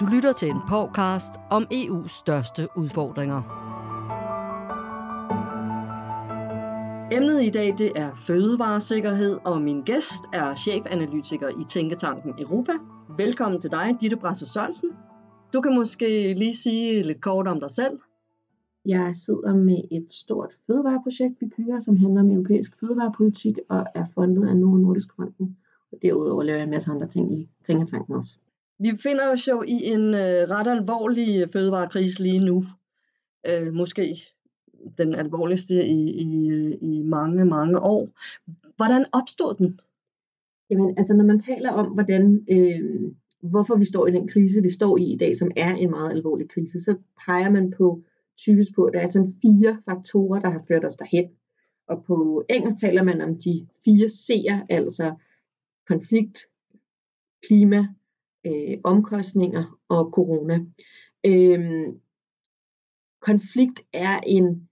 Du 0.00 0.06
lytter 0.14 0.32
til 0.32 0.50
en 0.50 0.60
podcast 0.68 1.32
om 1.50 1.66
EU's 1.72 2.08
største 2.08 2.68
udfordringer. 2.76 3.42
Emnet 7.12 7.42
i 7.42 7.50
dag 7.50 7.74
det 7.78 7.92
er 7.96 8.10
fødevaresikkerhed, 8.14 9.38
og 9.44 9.62
min 9.62 9.82
gæst 9.82 10.22
er 10.32 10.54
chefanalytiker 10.54 11.48
i 11.48 11.64
Tænketanken 11.68 12.34
Europa. 12.38 12.72
Velkommen 13.16 13.60
til 13.60 13.70
dig, 13.70 13.96
Ditte 14.00 14.16
Brasso 14.16 14.46
Sørensen. 14.46 14.90
Du 15.52 15.60
kan 15.60 15.74
måske 15.74 16.34
lige 16.34 16.56
sige 16.56 17.02
lidt 17.02 17.20
kort 17.20 17.48
om 17.48 17.60
dig 17.60 17.70
selv. 17.70 17.98
Jeg 18.86 19.14
sidder 19.14 19.54
med 19.54 19.80
et 19.90 20.10
stort 20.10 20.52
fødevareprojekt, 20.66 21.40
vi 21.40 21.46
kører, 21.56 21.80
som 21.80 21.96
handler 21.96 22.20
om 22.20 22.30
europæisk 22.30 22.80
fødevarepolitik 22.80 23.58
og 23.68 23.86
er 23.94 24.06
fundet 24.14 24.48
af 24.48 24.56
Novo 24.56 24.76
Nordisk 24.76 25.08
Fonden. 25.16 25.56
Og 25.92 25.98
derudover 26.02 26.42
laver 26.42 26.56
jeg 26.56 26.64
en 26.64 26.70
masse 26.70 26.90
andre 26.90 27.08
ting 27.08 27.40
i 27.40 27.48
Tænketanken 27.64 28.14
også. 28.14 28.38
Vi 28.78 28.92
befinder 28.92 29.32
os 29.32 29.48
jo 29.48 29.62
i 29.62 29.76
en 29.84 30.14
øh, 30.14 30.42
ret 30.54 30.66
alvorlig 30.66 31.42
øh, 31.42 31.48
fødevarekrise 31.52 32.22
lige 32.22 32.44
nu. 32.46 32.62
Øh, 33.48 33.72
måske 33.72 34.16
den 34.98 35.14
alvorligste 35.14 35.74
i, 35.86 36.10
i, 36.10 36.48
øh, 36.50 36.78
i 36.82 37.02
mange, 37.02 37.44
mange 37.44 37.80
år. 37.80 38.08
Hvordan 38.76 39.04
opstod 39.12 39.54
den? 39.54 39.80
Jamen, 40.70 40.98
altså 40.98 41.14
når 41.14 41.24
man 41.24 41.40
taler 41.40 41.70
om, 41.70 41.86
hvordan, 41.86 42.44
øh, 42.50 43.12
hvorfor 43.42 43.76
vi 43.76 43.84
står 43.84 44.06
i 44.06 44.10
den 44.10 44.28
krise, 44.28 44.62
vi 44.62 44.70
står 44.70 44.98
i 44.98 45.04
i 45.12 45.16
dag, 45.16 45.36
som 45.36 45.50
er 45.56 45.74
en 45.74 45.90
meget 45.90 46.10
alvorlig 46.10 46.50
krise, 46.50 46.80
så 46.80 46.96
peger 47.26 47.50
man 47.50 47.70
på 47.70 48.02
typisk 48.38 48.74
på, 48.74 48.84
at 48.84 48.92
der 48.94 49.00
er 49.00 49.08
sådan 49.08 49.34
fire 49.42 49.78
faktorer, 49.84 50.40
der 50.40 50.50
har 50.50 50.64
ført 50.68 50.84
os 50.84 50.96
derhen. 50.96 51.28
Og 51.88 52.04
på 52.04 52.44
engelsk 52.50 52.78
taler 52.80 53.02
man 53.02 53.20
om 53.20 53.34
de 53.36 53.66
fire 53.84 54.06
C'er, 54.06 54.66
altså 54.70 55.14
konflikt, 55.88 56.38
klima, 57.46 57.86
øh, 58.48 58.78
omkostninger 58.84 59.78
og 59.88 60.10
corona. 60.12 60.60
Øh, 61.26 61.60
konflikt 63.20 63.80
er 63.92 64.20
en 64.26 64.68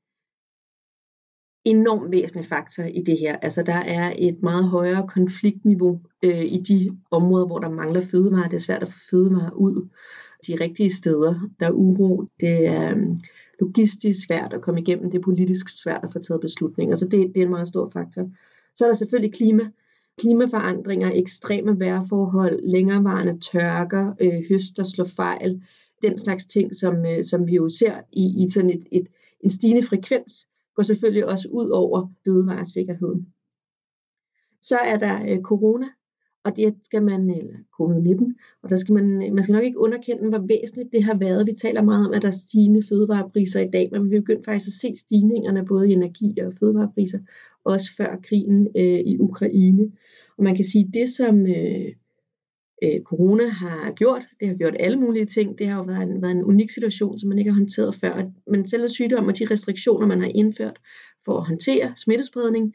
enorm 1.65 2.13
væsentlig 2.13 2.47
faktor 2.47 2.83
i 2.83 3.03
det 3.07 3.19
her. 3.19 3.37
Altså 3.37 3.63
der 3.63 3.75
er 3.75 4.15
et 4.19 4.43
meget 4.43 4.69
højere 4.69 5.09
konfliktniveau 5.09 6.01
øh, 6.23 6.45
i 6.45 6.59
de 6.59 6.99
områder, 7.11 7.47
hvor 7.47 7.59
der 7.59 7.71
mangler 7.71 8.01
fødevarer. 8.01 8.49
Det 8.49 8.57
er 8.57 8.61
svært 8.61 8.83
at 8.83 8.89
få 8.89 8.99
fødevarer 9.11 9.51
ud 9.51 9.89
de 10.47 10.57
rigtige 10.61 10.95
steder. 10.95 11.51
Der 11.61 11.67
er 11.67 11.73
uro. 11.73 12.25
Det 12.41 12.67
er 12.67 12.91
øh, 12.91 13.07
logistisk 13.61 14.27
svært 14.27 14.53
at 14.53 14.63
komme 14.63 14.81
igennem. 14.81 15.11
Det 15.11 15.19
er 15.19 15.23
politisk 15.23 15.83
svært 15.83 16.01
at 16.03 16.11
få 16.13 16.19
taget 16.19 16.41
beslutninger. 16.41 16.97
Så 16.97 17.05
det, 17.05 17.35
det 17.35 17.37
er 17.37 17.45
en 17.45 17.51
meget 17.51 17.69
stor 17.69 17.91
faktor. 17.91 18.31
Så 18.77 18.85
er 18.85 18.89
der 18.89 18.97
selvfølgelig 18.97 19.35
klima 19.35 19.71
klimaforandringer, 20.19 21.11
ekstreme 21.15 21.79
vejrforhold, 21.79 22.69
længerevarende 22.69 23.41
tørker, 23.41 24.15
øh, 24.21 24.49
høst, 24.49 24.77
der 24.77 24.85
slår 24.85 25.05
fejl, 25.05 25.63
den 26.03 26.19
slags 26.19 26.47
ting, 26.47 26.75
som, 26.75 27.07
øh, 27.07 27.25
som 27.25 27.47
vi 27.47 27.55
jo 27.55 27.69
ser 27.69 28.01
i, 28.13 28.45
i 28.45 28.51
sådan 28.51 28.71
et, 28.71 28.87
et, 28.93 29.09
en 29.41 29.51
stigende 29.51 29.83
frekvens, 29.83 30.49
går 30.75 30.83
selvfølgelig 30.83 31.27
også 31.27 31.49
ud 31.53 31.69
over 31.69 32.09
fødevaresikkerheden. 32.25 33.27
Så 34.61 34.77
er 34.77 34.97
der 34.97 35.23
øh, 35.29 35.43
corona, 35.43 35.87
og 36.47 36.57
det 36.57 36.75
skal 36.83 37.03
man, 37.03 37.31
eller 37.31 37.59
covid-19, 37.81 38.35
og 38.63 38.71
der 38.71 38.77
skal 38.77 38.95
man, 38.95 39.35
man 39.35 39.43
skal 39.43 39.53
nok 39.53 39.65
ikke 39.65 39.79
underkende, 39.79 40.29
hvor 40.29 40.45
væsentligt 40.49 40.93
det 40.93 41.05
har 41.05 41.19
været. 41.19 41.47
Vi 41.47 41.53
taler 41.53 41.83
meget 41.83 42.07
om, 42.07 42.15
at 42.15 42.23
der 42.23 42.29
er 42.29 42.33
stigende 42.47 42.83
fødevarepriser 42.89 43.61
i 43.61 43.71
dag, 43.73 43.89
men 43.93 44.11
vi 44.11 44.21
begyndte 44.21 44.45
faktisk 44.45 44.69
at 44.69 44.73
se 44.73 45.01
stigningerne 45.01 45.67
både 45.67 45.91
i 45.91 45.93
energi 45.93 46.39
og 46.41 46.53
fødevarepriser, 46.61 47.19
også 47.65 47.97
før 47.97 48.17
krigen 48.23 48.69
øh, 48.77 49.01
i 49.01 49.19
Ukraine. 49.19 49.93
Og 50.39 50.45
man 50.45 50.57
kan 50.57 50.65
sige, 50.65 50.85
at 50.89 50.95
det 50.95 51.09
som 51.09 51.47
øh, 51.47 51.93
øh, 52.83 53.01
corona 53.03 53.47
har 53.47 53.93
gjort, 53.93 54.29
det 54.41 54.49
har 54.49 54.55
gjort 54.55 54.77
alle 54.81 54.99
mulige 55.01 55.27
ting. 55.27 55.59
Det 55.59 55.67
har 55.67 55.77
jo 55.79 55.85
været 55.85 56.03
en, 56.03 56.23
været 56.23 56.33
en 56.33 56.45
unik 56.45 56.71
situation, 56.71 57.19
som 57.19 57.29
man 57.29 57.39
ikke 57.39 57.51
har 57.51 57.59
håndteret 57.59 57.95
før. 57.95 58.23
Men 58.51 58.67
selve 58.67 58.89
sygdommen 58.89 59.31
og 59.31 59.39
de 59.39 59.47
restriktioner, 59.51 60.07
man 60.07 60.21
har 60.21 60.31
indført 60.35 60.79
for 61.25 61.39
at 61.39 61.47
håndtere 61.47 61.93
smittespredning, 61.97 62.75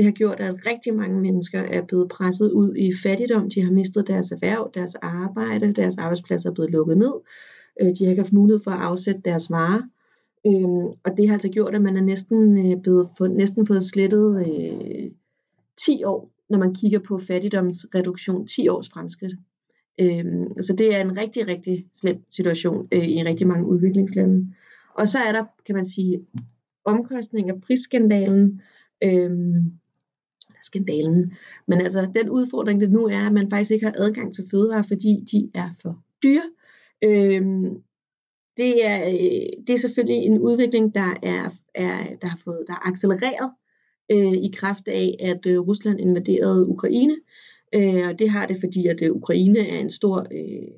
det 0.00 0.06
har 0.06 0.12
gjort, 0.12 0.40
at 0.40 0.66
rigtig 0.66 0.94
mange 0.94 1.20
mennesker 1.20 1.60
er 1.60 1.82
blevet 1.82 2.08
presset 2.08 2.50
ud 2.50 2.76
i 2.76 2.92
fattigdom. 3.02 3.50
De 3.50 3.62
har 3.62 3.72
mistet 3.72 4.08
deres 4.08 4.30
erhverv, 4.30 4.70
deres 4.74 4.94
arbejde, 4.94 5.72
deres 5.72 5.98
arbejdspladser 5.98 6.50
er 6.50 6.54
blevet 6.54 6.70
lukket 6.70 6.98
ned. 6.98 7.12
Øh, 7.80 7.88
de 7.88 8.04
har 8.04 8.10
ikke 8.10 8.22
haft 8.22 8.32
mulighed 8.32 8.60
for 8.64 8.70
at 8.70 8.80
afsætte 8.80 9.20
deres 9.24 9.50
varer. 9.50 9.82
Øhm, 10.46 10.86
og 11.04 11.16
det 11.16 11.26
har 11.26 11.32
altså 11.32 11.48
gjort, 11.48 11.74
at 11.74 11.82
man 11.82 11.96
er 11.96 12.02
næsten, 12.02 12.58
øh, 12.58 12.82
blevet 12.82 13.08
få, 13.18 13.26
næsten 13.26 13.66
fået 13.66 13.84
slettet 13.84 14.46
øh, 14.48 15.10
10 15.86 16.04
år, 16.04 16.30
når 16.50 16.58
man 16.58 16.74
kigger 16.74 16.98
på 16.98 17.18
fattigdomsreduktion, 17.18 18.46
10 18.46 18.68
års 18.68 18.88
fremskridt. 18.88 19.34
Øhm, 20.00 20.62
så 20.62 20.74
det 20.78 20.96
er 20.96 21.00
en 21.00 21.16
rigtig, 21.16 21.48
rigtig 21.48 21.86
slem 21.92 22.24
situation 22.28 22.88
øh, 22.92 23.04
i 23.08 23.22
rigtig 23.22 23.46
mange 23.46 23.66
udviklingslande. 23.66 24.54
Og 24.94 25.08
så 25.08 25.18
er 25.18 25.32
der, 25.32 25.44
kan 25.66 25.74
man 25.74 25.84
sige, 25.84 26.26
omkostninger, 26.84 27.60
prisskandalen, 27.66 28.60
øhm, 29.04 29.79
skandalen. 30.62 31.32
Men 31.66 31.80
altså, 31.80 32.08
den 32.14 32.30
udfordring, 32.30 32.80
det 32.80 32.92
nu 32.92 33.06
er, 33.06 33.26
at 33.26 33.32
man 33.32 33.50
faktisk 33.50 33.70
ikke 33.70 33.86
har 33.86 33.94
adgang 33.98 34.34
til 34.34 34.44
fødevarer, 34.50 34.82
fordi 34.82 35.24
de 35.32 35.50
er 35.54 35.70
for 35.82 35.98
dyre. 36.22 36.50
Øhm, 37.04 37.82
det 38.56 38.86
er, 38.86 39.08
øh, 39.08 39.64
det 39.66 39.74
er 39.74 39.78
selvfølgelig 39.78 40.16
en 40.16 40.38
udvikling, 40.38 40.94
der 40.94 41.18
er, 41.22 41.50
er, 41.74 42.16
der 42.22 42.26
har 42.26 42.40
fået, 42.44 42.64
der 42.66 42.72
er 42.72 42.88
accelereret 42.88 43.52
øh, 44.12 44.32
i 44.32 44.50
kraft 44.54 44.88
af, 44.88 45.16
at 45.20 45.46
øh, 45.46 45.60
Rusland 45.60 46.00
invaderede 46.00 46.66
Ukraine. 46.66 47.16
Øh, 47.74 48.08
og 48.08 48.18
det 48.18 48.30
har 48.30 48.46
det, 48.46 48.56
fordi 48.60 48.86
at 48.86 49.02
øh, 49.02 49.12
Ukraine 49.12 49.58
er 49.58 49.78
en 49.78 49.90
stor, 49.90 50.26
øh, 50.32 50.68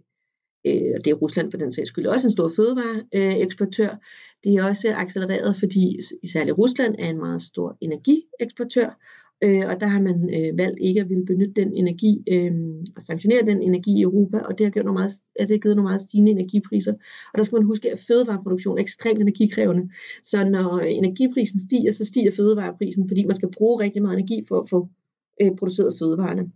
øh, 0.67 0.93
og 0.97 1.05
det 1.05 1.11
er 1.11 1.15
Rusland 1.15 1.51
for 1.51 1.59
den 1.59 1.73
sags 1.73 1.89
skyld 1.89 2.07
også 2.07 2.27
en 2.27 2.33
stor 2.33 2.53
fødevareeksportør. 2.57 3.91
Øh, 3.91 3.97
det 4.45 4.55
er 4.55 4.65
også 4.65 4.95
accelereret, 4.97 5.57
fordi 5.57 5.99
især 6.23 6.53
Rusland 6.53 6.95
er 6.99 7.11
en 7.11 7.19
meget 7.19 7.43
stor 7.43 7.77
energieksportør, 7.81 8.99
Øh, 9.45 9.63
og 9.69 9.81
der 9.81 9.87
har 9.87 10.01
man 10.01 10.31
øh, 10.37 10.59
valgt 10.59 10.79
ikke 10.81 11.01
at 11.01 11.09
ville 11.09 11.27
benytte 11.27 11.55
den 11.63 11.73
energi 11.73 12.23
øh, 12.33 12.53
og 12.97 13.03
sanktionere 13.03 13.47
den 13.47 13.63
energi 13.63 13.99
i 13.99 14.03
Europa, 14.03 14.39
og 14.39 14.59
det 14.59 14.67
har, 14.67 14.71
gjort 14.71 14.85
nogle 14.85 15.01
meget, 15.01 15.13
det 15.41 15.51
har 15.51 15.59
givet 15.59 15.77
nogle 15.77 15.89
meget 15.89 16.01
stigende 16.01 16.31
energipriser. 16.31 16.93
Og 17.33 17.39
der 17.39 17.45
skal 17.45 17.57
man 17.57 17.67
huske, 17.67 17.93
at 17.93 17.99
fødevareproduktion 17.99 18.79
er 18.79 18.83
ekstremt 18.83 19.21
energikrævende. 19.21 19.91
Så 20.23 20.49
når 20.51 20.79
øh, 20.79 20.93
energiprisen 20.93 21.61
stiger, 21.61 21.93
så 21.93 22.05
stiger 22.05 22.31
fødevareprisen, 22.37 23.09
fordi 23.09 23.25
man 23.25 23.37
skal 23.37 23.51
bruge 23.51 23.83
rigtig 23.85 24.03
meget 24.03 24.19
energi 24.19 24.45
for 24.49 24.61
at 24.61 24.69
få 24.69 24.89
øh, 25.41 25.51
produceret 25.59 25.99
fødevarene. 25.99 26.51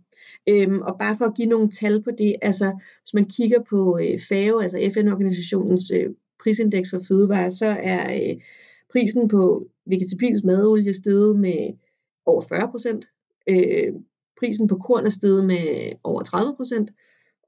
Øhm, 0.49 0.81
og 0.81 0.95
bare 0.99 1.17
for 1.17 1.25
at 1.25 1.35
give 1.35 1.47
nogle 1.47 1.69
tal 1.69 2.03
på 2.03 2.11
det, 2.17 2.35
altså 2.41 2.79
hvis 3.03 3.13
man 3.13 3.25
kigger 3.25 3.59
på 3.69 3.99
øh, 4.01 4.19
FAO, 4.29 4.59
altså 4.59 4.89
FN-organisationens 4.93 5.91
øh, 5.91 6.09
prisindeks 6.43 6.89
for 6.89 6.99
fødevarer, 7.07 7.49
så 7.49 7.65
er 7.65 8.15
øh, 8.15 8.35
prisen 8.91 9.27
på 9.27 9.67
vegetabilsk 9.85 10.43
madolie 10.43 10.93
steget 10.93 11.39
med 11.39 11.73
over 12.27 12.41
40 12.41 12.71
procent. 12.71 13.05
Øh, 13.49 13.93
prisen 14.39 14.67
på 14.67 14.75
korn 14.77 15.05
er 15.05 15.09
steget 15.09 15.45
med 15.45 15.93
over 16.03 16.21
30 16.21 16.55
procent, 16.55 16.89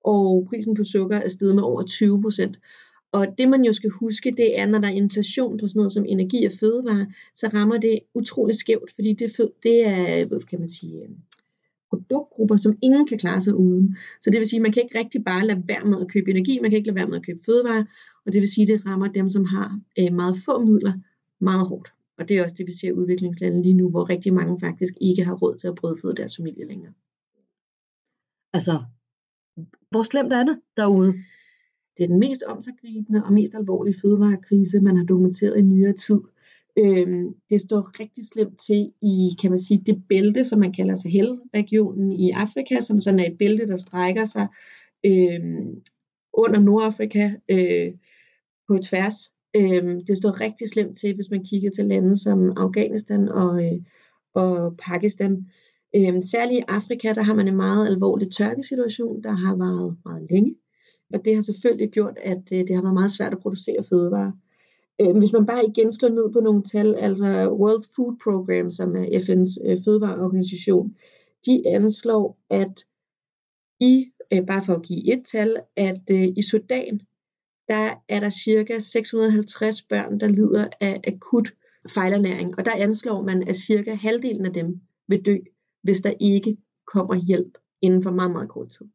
og 0.03 0.45
prisen 0.49 0.75
på 0.75 0.83
sukker 0.83 1.17
er 1.17 1.27
steget 1.27 1.55
med 1.55 1.63
over 1.63 1.83
20 1.83 2.21
procent. 2.21 2.59
Og 3.11 3.27
det 3.37 3.49
man 3.49 3.63
jo 3.63 3.73
skal 3.73 3.89
huske, 3.89 4.33
det 4.37 4.59
er, 4.59 4.65
når 4.65 4.79
der 4.79 4.87
er 4.87 4.91
inflation 4.91 5.57
på 5.57 5.67
sådan 5.67 5.79
noget 5.79 5.91
som 5.91 6.05
energi 6.07 6.45
og 6.45 6.51
fødevare, 6.59 7.07
så 7.35 7.47
rammer 7.53 7.77
det 7.77 7.99
utroligt 8.13 8.59
skævt, 8.59 8.91
fordi 8.95 9.13
det, 9.13 9.37
det 9.63 9.87
er, 9.87 10.39
kan 10.49 10.59
man 10.59 10.69
sige, 10.69 11.01
øh, 11.03 11.09
produktgrupper, 11.89 12.57
som 12.57 12.77
ingen 12.81 13.07
kan 13.07 13.17
klare 13.17 13.41
sig 13.41 13.55
uden. 13.55 13.97
Så 14.21 14.29
det 14.29 14.39
vil 14.39 14.49
sige, 14.49 14.57
at 14.57 14.61
man 14.61 14.71
kan 14.71 14.83
ikke 14.83 14.99
rigtig 14.99 15.23
bare 15.23 15.47
lade 15.47 15.63
være 15.67 15.85
med 15.85 16.01
at 16.01 16.11
købe 16.11 16.31
energi, 16.31 16.59
man 16.61 16.71
kan 16.71 16.77
ikke 16.77 16.87
lade 16.87 16.95
være 16.95 17.07
med 17.07 17.17
at 17.17 17.25
købe 17.25 17.39
fødevare, 17.45 17.85
og 18.25 18.33
det 18.33 18.41
vil 18.41 18.51
sige, 18.51 18.73
at 18.73 18.79
det 18.79 18.85
rammer 18.85 19.07
dem, 19.07 19.29
som 19.29 19.45
har 19.45 19.79
øh, 19.99 20.13
meget 20.13 20.37
få 20.45 20.65
midler, 20.65 20.93
meget 21.39 21.67
hårdt. 21.67 21.89
Og 22.19 22.29
det 22.29 22.37
er 22.37 22.43
også 22.43 22.55
det, 22.57 22.67
vi 22.67 22.71
ser 22.71 22.87
i 22.87 22.93
udviklingslande 22.93 23.61
lige 23.61 23.73
nu, 23.73 23.89
hvor 23.89 24.09
rigtig 24.09 24.33
mange 24.33 24.59
faktisk 24.59 24.93
ikke 25.01 25.23
har 25.23 25.35
råd 25.35 25.55
til 25.57 25.67
at 25.67 25.75
brødføde 25.75 26.15
deres 26.15 26.37
familie 26.37 26.67
længere. 26.67 26.93
Altså, 28.53 28.75
hvor 29.91 30.03
slemt 30.03 30.33
er 30.33 30.43
det 30.43 30.59
derude? 30.77 31.13
Det 31.97 32.03
er 32.03 32.07
den 32.07 32.19
mest 32.19 32.43
omsaggribende 32.43 33.23
og 33.25 33.33
mest 33.33 33.55
alvorlige 33.55 33.99
fødevarekrise, 34.01 34.81
man 34.81 34.97
har 34.97 35.05
dokumenteret 35.05 35.57
i 35.57 35.61
nyere 35.61 35.93
tid. 35.93 36.19
Øhm, 36.77 37.35
det 37.49 37.61
står 37.61 37.99
rigtig 37.99 38.23
slemt 38.33 38.59
til 38.59 38.93
i, 39.01 39.29
kan 39.41 39.49
man 39.49 39.59
sige, 39.59 39.83
det 39.85 40.03
bælte, 40.09 40.45
som 40.45 40.59
man 40.59 40.73
kalder 40.73 40.95
Sahel-regionen 40.95 42.11
i 42.11 42.31
Afrika, 42.31 42.81
som 42.81 43.01
sådan 43.01 43.19
er 43.19 43.31
et 43.31 43.37
bælte, 43.37 43.67
der 43.67 43.77
strækker 43.77 44.25
sig 44.25 44.47
øhm, 45.05 45.81
under 46.33 46.59
Nordafrika 46.59 47.31
øh, 47.49 47.93
på 48.67 48.77
tværs 48.77 49.31
Øhm, 49.55 50.05
det 50.05 50.17
står 50.17 50.39
rigtig 50.39 50.69
slemt 50.69 50.97
til, 50.97 51.15
hvis 51.15 51.31
man 51.31 51.43
kigger 51.43 51.69
til 51.69 51.85
lande 51.85 52.17
som 52.17 52.53
Afghanistan 52.57 53.29
og, 53.29 53.63
øh, 53.65 53.81
og 54.33 54.77
Pakistan. 54.77 55.45
Øhm, 55.95 56.21
særligt 56.21 56.59
i 56.59 56.63
Afrika, 56.67 57.13
der 57.13 57.21
har 57.21 57.35
man 57.35 57.47
en 57.47 57.55
meget 57.55 57.87
alvorlig 57.87 58.31
tørkesituation, 58.31 59.23
der 59.23 59.31
har 59.31 59.55
varet 59.55 59.97
meget 60.05 60.27
længe. 60.31 60.55
Og 61.13 61.25
det 61.25 61.35
har 61.35 61.41
selvfølgelig 61.41 61.91
gjort, 61.91 62.17
at 62.23 62.43
øh, 62.53 62.59
det 62.59 62.75
har 62.75 62.81
været 62.81 62.93
meget 62.93 63.11
svært 63.11 63.33
at 63.33 63.39
producere 63.39 63.83
fødevarer. 63.83 64.31
Øhm, 65.01 65.19
hvis 65.19 65.33
man 65.33 65.45
bare 65.45 65.65
igen 65.65 65.93
slår 65.93 66.09
ned 66.09 66.33
på 66.33 66.39
nogle 66.39 66.63
tal, 66.63 66.95
altså 66.95 67.51
World 67.51 67.83
Food 67.95 68.15
Program, 68.23 68.71
som 68.71 68.95
er 68.95 69.05
FN's 69.05 69.69
øh, 69.69 69.77
fødevareorganisation, 69.85 70.95
de 71.45 71.67
anslår, 71.67 72.37
at 72.49 72.85
i, 73.79 74.05
øh, 74.33 74.45
bare 74.45 74.61
for 74.65 74.73
at 74.73 74.81
give 74.81 75.13
et 75.13 75.23
tal, 75.25 75.57
at 75.75 76.01
øh, 76.11 76.27
i 76.37 76.41
Sudan, 76.41 77.01
der 77.69 77.93
er 78.09 78.19
der 78.19 78.29
cirka 78.29 78.79
650 78.79 79.81
børn, 79.81 80.19
der 80.19 80.27
lider 80.27 80.67
af 80.81 81.01
akut 81.07 81.53
fejlernæring, 81.89 82.57
og 82.57 82.65
der 82.65 82.71
anslår 82.75 83.21
man, 83.21 83.47
at 83.47 83.55
cirka 83.55 83.93
halvdelen 83.93 84.45
af 84.45 84.53
dem 84.53 84.79
vil 85.07 85.25
dø, 85.25 85.37
hvis 85.83 86.01
der 86.01 86.13
ikke 86.19 86.57
kommer 86.93 87.15
hjælp 87.15 87.57
inden 87.81 88.03
for 88.03 88.11
meget, 88.11 88.31
meget 88.31 88.49
kort 88.49 88.69
tid. 88.69 88.85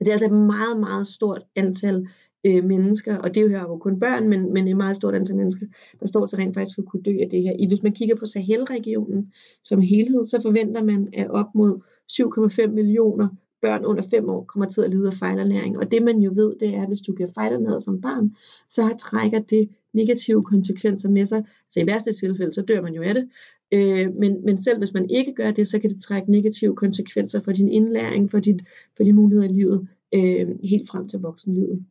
Det 0.00 0.08
er 0.08 0.12
altså 0.12 0.26
et 0.26 0.32
meget, 0.32 0.80
meget 0.80 1.06
stort 1.06 1.42
antal 1.56 2.08
øh, 2.46 2.64
mennesker, 2.64 3.18
og 3.18 3.34
det 3.34 3.50
hører 3.50 3.62
jo 3.62 3.78
kun 3.78 4.00
børn, 4.00 4.28
men, 4.28 4.52
men 4.52 4.68
et 4.68 4.76
meget 4.76 4.96
stort 4.96 5.14
antal 5.14 5.36
mennesker, 5.36 5.66
der 6.00 6.06
står 6.06 6.26
til 6.26 6.36
rent 6.36 6.54
faktisk 6.54 6.78
at 6.78 6.84
kunne 6.84 7.02
dø 7.02 7.16
af 7.22 7.28
det 7.30 7.42
her. 7.42 7.68
Hvis 7.68 7.82
man 7.82 7.92
kigger 7.92 8.16
på 8.16 8.26
Sahel-regionen 8.26 9.32
som 9.64 9.80
helhed, 9.80 10.24
så 10.24 10.40
forventer 10.42 10.84
man, 10.84 11.08
at 11.12 11.30
op 11.30 11.54
mod 11.54 11.80
7,5 12.12 12.66
millioner 12.66 13.28
børn 13.64 13.84
under 13.84 14.02
5 14.10 14.28
år 14.28 14.44
kommer 14.44 14.66
til 14.68 14.82
at 14.82 14.90
lide 14.90 15.06
af 15.06 15.14
fejlernæring. 15.14 15.78
Og 15.78 15.90
det 15.92 16.02
man 16.02 16.18
jo 16.18 16.32
ved, 16.34 16.54
det 16.60 16.68
er, 16.74 16.82
at 16.82 16.88
hvis 16.88 17.00
du 17.00 17.12
bliver 17.14 17.30
fejlernæret 17.34 17.82
som 17.82 18.00
barn, 18.00 18.36
så 18.68 18.82
trækker 19.00 19.38
det 19.38 19.68
negative 19.92 20.42
konsekvenser 20.42 21.08
med 21.10 21.26
sig. 21.26 21.44
Så 21.70 21.80
i 21.80 21.86
værste 21.86 22.12
tilfælde, 22.12 22.52
så 22.52 22.62
dør 22.62 22.82
man 22.82 22.94
jo 22.94 23.02
af 23.02 23.14
det. 23.14 23.28
Øh, 23.72 24.14
men, 24.20 24.44
men 24.44 24.58
selv 24.58 24.78
hvis 24.78 24.94
man 24.94 25.10
ikke 25.10 25.34
gør 25.34 25.50
det, 25.50 25.68
så 25.68 25.78
kan 25.78 25.90
det 25.90 26.00
trække 26.00 26.30
negative 26.30 26.76
konsekvenser 26.76 27.40
for 27.40 27.52
din 27.52 27.68
indlæring, 27.68 28.30
for, 28.30 28.40
dit, 28.40 28.62
for 28.96 29.04
din 29.04 29.14
muligheder 29.14 29.48
i 29.48 29.52
livet, 29.52 29.88
øh, 30.14 30.48
helt 30.64 30.88
frem 30.88 31.08
til 31.08 31.18
voksenlivet. 31.18 31.84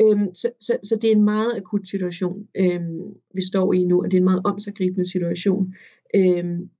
Øhm, 0.00 0.34
så, 0.34 0.50
så, 0.60 0.76
så 0.82 0.98
det 1.02 1.12
er 1.12 1.16
en 1.16 1.24
meget 1.24 1.52
akut 1.56 1.88
situation, 1.88 2.46
øhm, 2.56 3.00
vi 3.34 3.42
står 3.46 3.72
i 3.72 3.84
nu, 3.84 4.02
og 4.02 4.10
det 4.10 4.16
er 4.16 4.20
en 4.20 4.24
meget 4.24 4.42
omsaggribende 4.44 5.10
situation. 5.10 5.74
Øhm, 6.14 6.70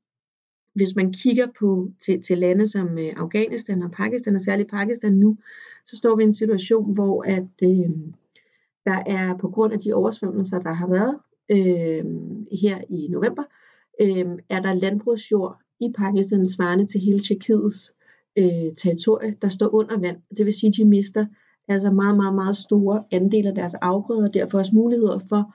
hvis 0.74 0.96
man 0.96 1.12
kigger 1.12 1.46
på 1.58 1.88
til, 2.04 2.22
til 2.22 2.38
lande 2.38 2.66
som 2.66 2.98
øh, 2.98 3.12
Afghanistan 3.16 3.82
og 3.82 3.90
Pakistan, 3.90 4.34
og 4.34 4.40
særligt 4.40 4.70
Pakistan 4.70 5.12
nu, 5.12 5.36
så 5.86 5.96
står 5.96 6.16
vi 6.16 6.22
i 6.22 6.26
en 6.26 6.32
situation, 6.32 6.94
hvor 6.94 7.22
at 7.22 7.48
øh, 7.62 7.90
der 8.84 9.02
er 9.06 9.36
på 9.38 9.48
grund 9.48 9.72
af 9.72 9.78
de 9.78 9.92
oversvømmelser, 9.92 10.60
der 10.60 10.72
har 10.72 10.88
været 10.88 11.19
øh, 11.50 12.04
her 12.62 12.78
i 12.90 13.08
november, 13.08 13.42
øh, 14.00 14.38
er 14.48 14.60
der 14.60 14.74
landbrugsjord 14.74 15.58
i 15.80 15.92
Pakistan 15.98 16.46
svarende 16.46 16.86
til 16.86 17.00
hele 17.00 17.20
Tjekkiets 17.20 17.94
øh, 18.38 18.75
territorie, 18.76 19.36
der 19.42 19.48
står 19.48 19.75
under 19.75 19.98
vand. 19.98 20.16
Det 20.36 20.44
vil 20.44 20.52
sige, 20.52 20.68
at 20.68 20.75
de 20.76 20.84
mister 20.84 21.26
altså 21.68 21.90
meget, 21.90 22.16
meget, 22.16 22.34
meget 22.34 22.56
store 22.56 23.04
andele 23.10 23.48
af 23.48 23.54
deres 23.54 23.75
afgrøder, 23.75 24.28
og 24.28 24.34
derfor 24.34 24.58
også 24.58 24.72
muligheder 24.75 25.18
for 25.28 25.54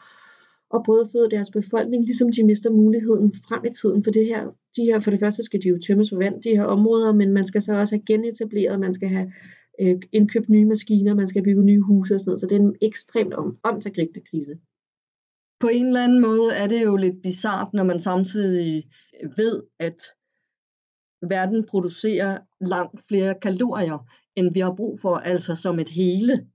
og 0.70 0.84
brødføde 0.86 1.30
deres 1.30 1.52
befolkning, 1.52 2.06
ligesom 2.06 2.32
de 2.32 2.44
mister 2.46 2.70
muligheden 2.72 3.34
frem 3.48 3.66
i 3.66 3.70
tiden 3.70 4.04
for 4.04 4.12
det 4.12 4.26
her. 4.26 4.44
De 4.76 4.84
her, 4.84 5.00
for 5.00 5.12
det 5.12 5.20
første 5.20 5.44
skal 5.44 5.62
de 5.64 5.68
jo 5.70 5.78
tømmes 5.88 6.10
for 6.10 6.18
vand, 6.18 6.42
de 6.42 6.50
her 6.50 6.64
områder, 6.64 7.14
men 7.14 7.34
man 7.34 7.46
skal 7.46 7.62
så 7.62 7.74
også 7.74 7.96
have 7.96 8.06
genetableret, 8.06 8.80
man 8.80 8.94
skal 8.94 9.10
have 9.10 9.32
øh, 9.82 9.96
indkøbt 10.12 10.50
nye 10.50 10.66
maskiner, 10.66 11.16
man 11.16 11.28
skal 11.28 11.44
bygge 11.44 11.64
nye 11.64 11.82
huse 11.82 12.14
og 12.14 12.20
sådan 12.20 12.30
noget, 12.30 12.42
så 12.42 12.48
det 12.48 12.56
er 12.56 12.60
en 12.60 12.76
ekstremt 12.82 13.34
om, 13.34 13.58
omsagribende 13.64 14.22
krise. 14.30 14.58
På 15.60 15.68
en 15.68 15.86
eller 15.88 16.04
anden 16.04 16.22
måde 16.22 16.50
er 16.64 16.68
det 16.68 16.84
jo 16.84 16.96
lidt 16.96 17.22
bizart, 17.24 17.74
når 17.74 17.84
man 17.84 18.00
samtidig 18.00 18.84
øh, 19.24 19.30
ved, 19.38 19.64
at 19.80 20.00
verden 21.30 21.66
producerer 21.70 22.38
langt 22.62 23.08
flere 23.08 23.36
kalorier, 23.42 24.00
end 24.36 24.54
vi 24.54 24.60
har 24.60 24.74
brug 24.76 25.00
for, 25.02 25.16
altså 25.16 25.56
som 25.56 25.80
et 25.80 25.90
hele. 25.90 26.48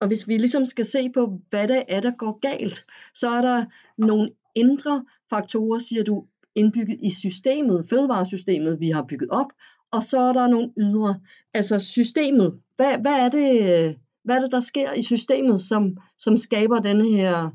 Og 0.00 0.06
hvis 0.08 0.28
vi 0.28 0.36
ligesom 0.36 0.64
skal 0.64 0.84
se 0.84 1.10
på, 1.10 1.40
hvad 1.50 1.68
det 1.68 1.82
er, 1.88 2.00
der 2.00 2.10
går 2.10 2.38
galt, 2.40 2.86
så 3.14 3.28
er 3.28 3.40
der 3.40 3.64
nogle 3.98 4.30
indre 4.54 5.04
faktorer, 5.30 5.78
siger 5.78 6.04
du, 6.04 6.26
indbygget 6.54 6.98
i 7.02 7.10
systemet, 7.10 7.86
fødevaresystemet, 7.90 8.80
vi 8.80 8.90
har 8.90 9.02
bygget 9.08 9.30
op, 9.30 9.52
og 9.92 10.02
så 10.02 10.20
er 10.20 10.32
der 10.32 10.46
nogle 10.46 10.72
ydre, 10.76 11.20
altså 11.54 11.78
systemet. 11.78 12.60
Hvad, 12.76 12.98
hvad, 12.98 13.12
er, 13.12 13.28
det, 13.28 13.50
hvad 14.24 14.36
er 14.36 14.40
det, 14.40 14.52
der 14.52 14.60
sker 14.60 14.92
i 14.92 15.02
systemet, 15.02 15.60
som, 15.60 15.96
som 16.18 16.36
skaber 16.36 16.80
denne 16.80 17.08
her 17.08 17.50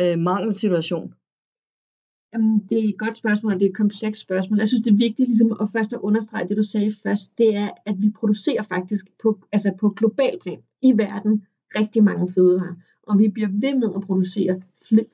øh, 0.00 0.18
mangelsituation? 0.18 1.14
Jamen, 2.32 2.58
det 2.70 2.84
er 2.84 2.88
et 2.88 2.98
godt 2.98 3.16
spørgsmål, 3.16 3.52
og 3.52 3.60
det 3.60 3.66
er 3.66 3.70
et 3.70 3.76
komplekst 3.76 4.20
spørgsmål. 4.20 4.58
Jeg 4.58 4.68
synes, 4.68 4.82
det 4.82 4.92
er 4.92 4.96
vigtigt 4.96 5.28
ligesom, 5.28 5.56
at 5.60 5.68
først 5.72 5.92
at 5.92 6.00
understrege 6.00 6.48
det, 6.48 6.56
du 6.56 6.62
sagde 6.62 6.92
først. 7.02 7.38
Det 7.38 7.56
er, 7.56 7.70
at 7.86 7.96
vi 7.98 8.10
producerer 8.10 8.62
faktisk 8.62 9.06
på, 9.22 9.38
altså 9.52 9.72
på 9.80 9.90
global 9.90 10.38
plan 10.42 10.58
i 10.82 10.92
verden 10.98 11.46
rigtig 11.76 12.04
mange 12.04 12.32
fødevarer. 12.34 12.74
Og 13.02 13.18
vi 13.18 13.28
bliver 13.28 13.48
ved 13.52 13.74
med 13.74 13.90
at 13.96 14.02
producere 14.02 14.62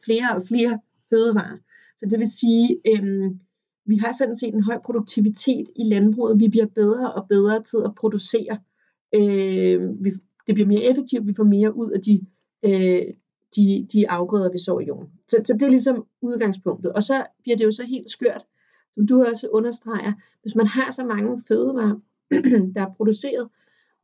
flere 0.04 0.36
og 0.36 0.42
flere 0.48 0.80
fødevarer. 1.10 1.58
Så 1.98 2.06
det 2.10 2.18
vil 2.18 2.32
sige, 2.32 2.80
øhm, 2.86 3.40
vi 3.86 3.96
har 3.96 4.12
sådan 4.12 4.36
set 4.36 4.54
en 4.54 4.62
høj 4.62 4.78
produktivitet 4.84 5.66
i 5.76 5.82
landbruget. 5.82 6.40
Vi 6.40 6.48
bliver 6.48 6.66
bedre 6.66 7.12
og 7.12 7.26
bedre 7.28 7.62
til 7.62 7.78
at 7.84 7.94
producere. 7.94 8.58
Øh, 9.14 10.04
vi, 10.04 10.10
det 10.46 10.54
bliver 10.54 10.66
mere 10.66 10.82
effektivt, 10.82 11.26
vi 11.26 11.34
får 11.36 11.44
mere 11.44 11.76
ud 11.76 11.90
af 11.90 12.00
de, 12.00 12.26
øh, 12.64 13.14
de, 13.56 13.86
de 13.92 14.10
afgrøder, 14.10 14.52
vi 14.52 14.58
så 14.58 14.78
i 14.78 14.84
jorden. 14.84 15.08
Så, 15.28 15.36
så 15.44 15.52
det 15.52 15.62
er 15.62 15.70
ligesom 15.70 16.06
udgangspunktet. 16.22 16.92
Og 16.92 17.02
så 17.02 17.26
bliver 17.42 17.56
det 17.56 17.64
jo 17.64 17.72
så 17.72 17.84
helt 17.84 18.10
skørt, 18.10 18.44
som 18.92 19.06
du 19.06 19.24
også 19.24 19.48
understreger, 19.48 20.12
hvis 20.42 20.54
man 20.54 20.66
har 20.66 20.90
så 20.90 21.04
mange 21.04 21.40
fødevarer, 21.48 22.00
der 22.74 22.80
er 22.80 22.94
produceret, 22.96 23.48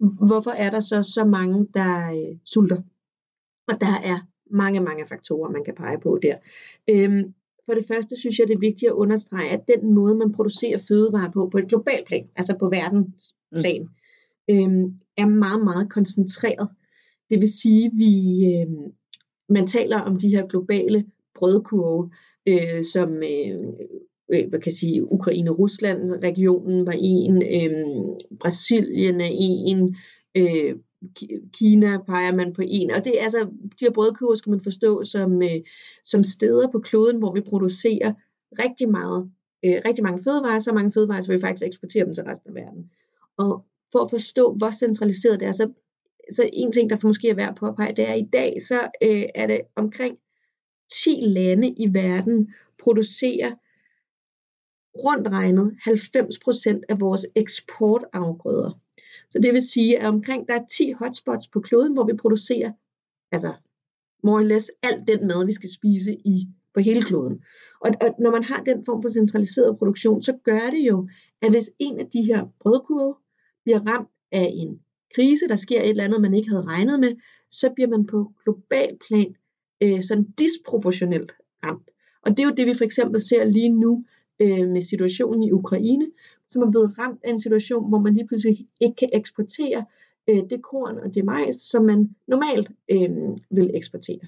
hvorfor 0.01 0.51
er 0.51 0.71
der 0.71 0.81
så 0.81 1.03
så 1.03 1.25
mange, 1.25 1.67
der 1.75 2.11
øh, 2.11 2.37
sulter? 2.45 2.83
Og 3.69 3.81
der 3.81 3.95
er 4.05 4.27
mange, 4.51 4.81
mange 4.81 5.07
faktorer, 5.07 5.51
man 5.51 5.65
kan 5.65 5.75
pege 5.75 6.01
på 6.01 6.19
der. 6.23 6.37
Øhm, 6.89 7.35
for 7.67 7.75
det 7.75 7.85
første 7.87 8.17
synes 8.21 8.39
jeg, 8.39 8.49
det 8.49 8.55
er 8.55 8.59
vigtigt 8.59 8.91
at 8.91 8.95
understrege, 8.95 9.51
at 9.51 9.67
den 9.69 9.95
måde, 9.95 10.15
man 10.15 10.33
producerer 10.33 10.79
fødevarer 10.89 11.31
på, 11.31 11.49
på 11.53 11.59
et 11.59 11.69
globalt 11.69 12.07
plan, 12.07 12.29
altså 12.37 12.57
på 12.59 12.69
verdensplan, 12.69 13.83
mm. 13.83 14.55
øhm, 14.55 14.95
er 15.17 15.27
meget, 15.27 15.65
meget 15.65 15.91
koncentreret. 15.91 16.69
Det 17.31 17.41
vil 17.41 17.53
sige, 17.53 17.91
vi, 17.95 18.45
øhm, 18.55 18.93
man 19.49 19.67
taler 19.67 20.01
om 20.01 20.17
de 20.17 20.29
her 20.29 20.47
globale 20.47 21.05
brødkurve, 21.35 22.11
øh, 22.47 22.85
som 22.93 23.15
øh, 23.15 23.73
øh, 24.33 24.49
hvad 24.49 24.61
kan 24.61 24.73
sige, 24.73 25.13
Ukraine-Rusland 25.13 26.23
regionen 26.23 26.87
var 26.87 26.95
en, 26.99 27.37
øh, 27.37 27.87
Brasilien 28.41 29.21
er 29.21 29.31
en, 29.33 29.97
øh, 30.35 30.77
Kina 31.53 31.99
peger 31.99 32.35
man 32.35 32.53
på 32.53 32.63
en, 32.65 32.91
og 32.91 33.05
det 33.05 33.21
er 33.21 33.25
altså, 33.25 33.45
de 33.81 33.85
her 33.85 33.91
brødkurver 33.91 34.35
skal 34.35 34.51
man 34.51 34.61
forstå 34.61 35.05
som, 35.05 35.43
øh, 35.43 35.61
som 36.05 36.25
steder 36.25 36.71
på 36.73 36.79
kloden, 36.79 37.19
hvor 37.19 37.35
vi 37.35 37.41
producerer 37.41 38.13
rigtig 38.59 38.91
meget, 38.91 39.31
øh, 39.65 39.77
rigtig 39.85 40.05
mange 40.05 40.23
fødevarer, 40.23 40.59
så 40.59 40.73
mange 40.75 40.93
fødevarer, 40.93 41.21
så 41.21 41.33
vi 41.33 41.39
faktisk 41.39 41.67
eksporterer 41.67 42.05
dem 42.05 42.15
til 42.15 42.25
resten 42.25 42.51
af 42.51 42.55
verden. 42.55 42.91
Og 43.37 43.65
for 43.93 43.99
at 43.99 44.11
forstå, 44.11 44.55
hvor 44.55 44.71
centraliseret 44.71 45.41
det 45.41 45.49
er, 45.49 45.53
så 45.53 45.71
så 46.31 46.51
en 46.53 46.73
ting, 46.73 46.91
der 46.91 46.97
måske 47.03 47.29
er 47.29 47.35
værd 47.35 47.49
at 47.49 47.55
påpege, 47.55 47.97
det 47.97 48.09
er, 48.09 48.13
at 48.13 48.19
i 48.19 48.29
dag 48.33 48.57
så 48.63 48.81
øh, 49.03 49.25
er 49.35 49.47
det 49.47 49.61
omkring 49.77 50.19
10 51.05 51.11
lande 51.21 51.69
i 51.69 51.95
verden 51.95 52.55
producerer 52.83 53.55
rundt 54.97 55.29
regnet 55.29 55.77
90% 55.87 56.81
af 56.89 57.01
vores 57.01 57.27
eksportafgrøder. 57.35 58.79
Så 59.31 59.39
det 59.43 59.53
vil 59.53 59.63
sige, 59.63 59.99
at 59.99 60.07
omkring 60.07 60.49
der 60.49 60.55
er 60.55 60.65
10 60.79 60.93
hotspots 60.93 61.49
på 61.49 61.61
kloden, 61.61 61.93
hvor 61.93 62.05
vi 62.05 62.13
producerer 62.13 62.73
altså 63.33 63.53
more 64.23 64.37
or 64.37 64.43
less 64.43 64.71
alt 64.83 65.09
den 65.09 65.27
mad, 65.27 65.47
vi 65.47 65.53
skal 65.53 65.71
spise 65.73 66.13
i 66.15 66.49
på 66.75 66.81
hele 66.81 67.03
kloden. 67.03 67.45
Og, 67.81 67.91
og 68.01 68.15
når 68.19 68.31
man 68.31 68.45
har 68.45 68.63
den 68.63 68.85
form 68.85 69.03
for 69.03 69.09
centraliseret 69.09 69.79
produktion, 69.79 70.23
så 70.23 70.39
gør 70.45 70.71
det 70.71 70.89
jo, 70.89 71.09
at 71.43 71.51
hvis 71.51 71.71
en 71.79 72.01
af 72.01 72.07
de 72.07 72.23
her 72.23 72.47
brødkurve 72.61 73.15
bliver 73.65 73.79
ramt 73.87 74.09
af 74.33 74.51
en 74.55 74.81
krise, 75.15 75.49
der 75.49 75.57
sker 75.57 75.81
et 75.81 75.91
eller 75.91 76.05
andet, 76.05 76.21
man 76.21 76.35
ikke 76.35 76.49
havde 76.49 76.67
regnet 76.67 77.01
med, 77.01 77.17
så 77.51 77.71
bliver 77.75 77.89
man 77.89 78.07
på 78.07 78.33
global 78.45 78.99
plan 79.09 79.35
øh, 79.83 80.03
sådan 80.03 80.31
disproportionelt 80.39 81.33
ramt. 81.65 81.91
Og 82.23 82.31
det 82.31 82.41
er 82.41 82.49
jo 82.49 82.55
det, 82.55 82.67
vi 82.67 82.75
for 82.75 82.85
eksempel 82.85 83.21
ser 83.21 83.45
lige 83.45 83.69
nu 83.69 84.05
øh, 84.41 84.69
med 84.69 84.83
situationen 84.83 85.43
i 85.43 85.53
Ukraine, 85.53 86.07
som 86.49 86.63
er 86.63 86.71
blevet 86.71 86.99
ramt 86.99 87.21
af 87.25 87.31
en 87.31 87.39
situation, 87.39 87.89
hvor 87.89 87.99
man 87.99 88.15
lige 88.15 88.27
pludselig 88.27 88.69
ikke 88.81 88.97
kan 88.97 89.11
eksportere 89.13 89.85
øh, 90.29 90.43
det 90.51 90.63
korn 90.63 90.99
og 90.99 91.15
det 91.15 91.25
majs, 91.25 91.57
som 91.57 91.85
man 91.85 92.11
normalt 92.27 92.71
øh, 92.91 93.11
vil 93.51 93.71
eksportere. 93.75 94.21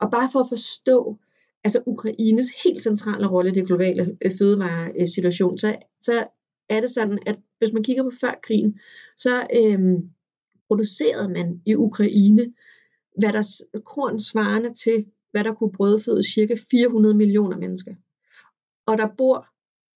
Og 0.00 0.10
bare 0.10 0.28
for 0.32 0.40
at 0.40 0.48
forstå 0.48 1.18
altså 1.64 1.82
Ukraines 1.86 2.46
helt 2.64 2.82
centrale 2.82 3.26
rolle 3.26 3.50
i 3.50 3.54
det 3.54 3.66
globale 3.66 4.16
øh, 4.24 4.32
fødevaresituation, 4.38 5.58
så, 5.58 5.76
så 6.02 6.26
er 6.68 6.80
det 6.80 6.90
sådan, 6.90 7.18
at 7.26 7.36
hvis 7.58 7.72
man 7.72 7.82
kigger 7.82 8.02
på 8.02 8.10
før 8.20 8.34
krigen, 8.42 8.78
så 9.18 9.46
øh, 9.56 9.78
producerede 10.68 11.28
man 11.28 11.62
i 11.66 11.74
Ukraine, 11.74 12.52
hvad 13.18 13.32
der 13.32 13.64
korn 13.84 14.20
svarende 14.20 14.74
til, 14.74 15.06
hvad 15.30 15.44
der 15.44 15.54
kunne 15.54 15.72
brødføde 15.72 16.32
cirka 16.32 16.56
400 16.70 17.14
millioner 17.14 17.56
mennesker. 17.56 17.94
Og 18.86 18.98
der 18.98 19.08
bor 19.18 19.46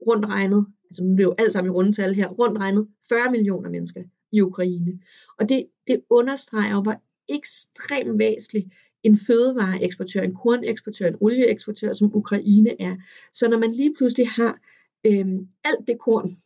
rundt 0.07 0.26
regnet, 0.26 0.66
altså 0.85 1.04
nu 1.04 1.12
er 1.12 1.16
det 1.16 1.25
jo 1.25 1.35
alt 1.38 1.52
sammen 1.52 1.73
i 1.73 1.75
rundetal 1.75 2.14
her, 2.14 2.28
rundt 2.28 2.59
regnet 2.59 2.88
40 3.09 3.30
millioner 3.30 3.71
mennesker 3.71 4.02
i 4.33 4.40
Ukraine. 4.40 5.00
Og 5.38 5.49
det, 5.49 5.66
det 5.87 6.02
understreger 6.11 6.75
jo, 6.75 6.83
hvor 6.83 7.02
ekstremt 7.28 8.19
væsentlig 8.19 8.71
en 9.02 9.19
fødevareeksportør, 9.26 10.21
en 10.21 10.35
korneksportør, 10.35 11.07
en 11.07 11.16
olieeksportør, 11.21 11.92
som 11.92 12.16
Ukraine 12.16 12.80
er. 12.83 12.97
Så 13.33 13.49
når 13.49 13.59
man 13.59 13.73
lige 13.73 13.95
pludselig 13.99 14.28
har 14.28 14.61
øhm, 15.07 15.49
alt 15.64 15.87
det 15.87 15.99
korn, 15.99 16.37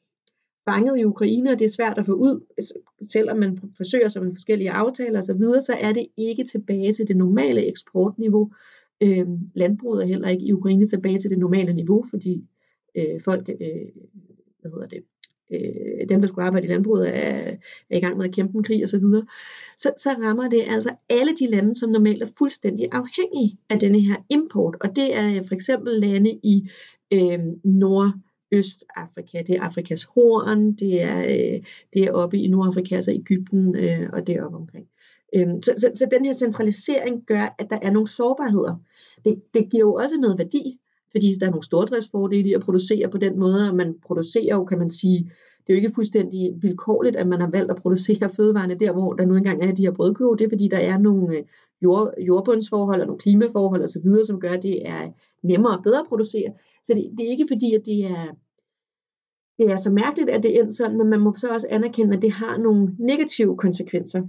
fanget 0.64 0.98
i 0.98 1.04
Ukraine, 1.04 1.50
og 1.50 1.58
det 1.58 1.64
er 1.64 1.68
svært 1.68 1.98
at 1.98 2.06
få 2.06 2.12
ud, 2.12 2.40
altså, 2.58 2.74
selvom 3.02 3.38
man 3.38 3.60
forsøger 3.76 4.08
sig 4.08 4.22
med 4.22 4.32
forskellige 4.34 4.70
aftaler 4.70 5.18
osv., 5.18 5.42
så, 5.42 5.62
så 5.66 5.76
er 5.80 5.92
det 5.92 6.06
ikke 6.16 6.44
tilbage 6.44 6.92
til 6.92 7.08
det 7.08 7.16
normale 7.16 7.66
eksportniveau. 7.66 8.52
Øhm, 9.02 9.38
landbruget 9.54 10.02
er 10.02 10.06
heller 10.06 10.28
ikke 10.28 10.44
i 10.44 10.52
Ukraine 10.52 10.86
tilbage 10.86 11.18
til 11.18 11.30
det 11.30 11.38
normale 11.38 11.72
niveau, 11.72 12.04
fordi 12.10 12.44
øh, 12.94 13.20
folk, 13.20 13.48
øh, 13.48 13.86
hvad 14.60 14.70
hedder 14.70 14.86
det, 14.86 15.04
øh, 15.52 16.08
dem 16.08 16.20
der 16.20 16.28
skulle 16.28 16.46
arbejde 16.46 16.66
i 16.66 16.70
landbruget 16.70 17.08
er, 17.08 17.56
er 17.90 17.96
i 17.96 18.00
gang 18.00 18.16
med 18.16 18.24
at 18.24 18.34
kæmpe 18.34 18.58
en 18.58 18.64
krig 18.64 18.84
osv., 18.84 18.88
så, 18.88 18.98
videre. 18.98 19.26
så, 19.76 19.92
så 19.96 20.10
rammer 20.10 20.48
det 20.48 20.62
altså 20.66 20.94
alle 21.08 21.32
de 21.38 21.46
lande, 21.46 21.74
som 21.74 21.90
normalt 21.90 22.22
er 22.22 22.28
fuldstændig 22.38 22.88
afhængige 22.92 23.58
af 23.70 23.78
denne 23.80 24.00
her 24.00 24.16
import, 24.30 24.76
og 24.80 24.96
det 24.96 25.16
er 25.16 25.42
for 25.42 25.54
eksempel 25.54 26.00
lande 26.00 26.30
i 26.30 26.70
øh, 27.12 27.38
Nord 27.64 28.12
Østafrika, 28.52 29.42
det 29.46 29.56
er 29.56 29.62
Afrikas 29.62 30.04
horn, 30.04 30.72
det 30.72 31.02
er, 31.02 31.18
øh, 31.18 31.62
det 31.94 32.04
er 32.04 32.12
oppe 32.12 32.38
i 32.38 32.48
Nordafrika, 32.48 32.94
altså 32.94 33.12
Ægypten 33.12 33.76
øh, 33.76 34.10
og 34.12 34.26
deroppe 34.26 34.56
omkring. 34.56 34.86
Øhm, 35.34 35.62
så, 35.62 35.74
så, 35.76 35.92
så 35.94 36.08
den 36.12 36.24
her 36.24 36.32
centralisering 36.32 37.24
gør, 37.26 37.54
at 37.58 37.70
der 37.70 37.78
er 37.82 37.90
nogle 37.90 38.08
sårbarheder. 38.08 38.76
Det, 39.24 39.42
det 39.54 39.70
giver 39.70 39.80
jo 39.80 39.94
også 39.94 40.16
noget 40.16 40.38
værdi, 40.38 40.80
fordi 41.14 41.32
der 41.40 41.46
er 41.46 41.50
nogle 41.50 41.64
stordriftsfordele 41.64 42.48
i 42.48 42.52
at 42.52 42.60
producere 42.60 43.10
på 43.10 43.18
den 43.18 43.38
måde, 43.38 43.68
og 43.68 43.76
man 43.76 43.94
producerer 44.06 44.56
jo, 44.56 44.64
kan 44.64 44.78
man 44.78 44.90
sige, 44.90 45.30
det 45.66 45.72
er 45.72 45.74
jo 45.74 45.76
ikke 45.76 45.94
fuldstændig 45.94 46.54
vilkårligt, 46.62 47.16
at 47.16 47.26
man 47.26 47.40
har 47.40 47.50
valgt 47.50 47.70
at 47.70 47.76
producere 47.76 48.30
fødevarene 48.36 48.74
der, 48.74 48.92
hvor 48.92 49.12
der 49.12 49.24
nu 49.24 49.36
engang 49.36 49.62
er 49.62 49.74
de 49.74 49.82
her 49.82 49.92
brødkøb. 49.92 50.38
Det 50.38 50.44
er 50.44 50.48
fordi, 50.48 50.68
der 50.68 50.78
er 50.78 50.98
nogle 50.98 51.36
øh, 51.36 51.44
jord, 51.82 52.14
jordbundsforhold 52.18 53.00
og 53.00 53.06
nogle 53.06 53.20
klimaforhold 53.20 53.82
osv., 53.82 54.26
som 54.26 54.40
gør, 54.40 54.50
at 54.50 54.62
det 54.62 54.88
er 54.88 55.10
nemmere 55.42 55.76
og 55.78 55.82
bedre 55.82 56.00
at 56.00 56.06
producere. 56.08 56.52
Så 56.84 56.94
det, 56.94 57.10
det 57.18 57.26
er 57.26 57.30
ikke 57.30 57.46
fordi, 57.50 57.74
at 57.74 57.82
det 57.86 58.04
er, 58.04 58.26
det 59.58 59.70
er 59.70 59.76
så 59.76 59.90
mærkeligt, 59.90 60.30
at 60.30 60.42
det 60.42 60.58
er 60.58 60.70
sådan, 60.70 60.98
men 60.98 61.08
man 61.08 61.20
må 61.20 61.32
så 61.32 61.48
også 61.48 61.66
anerkende, 61.70 62.16
at 62.16 62.22
det 62.22 62.32
har 62.32 62.58
nogle 62.58 62.96
negative 62.98 63.56
konsekvenser. 63.56 64.22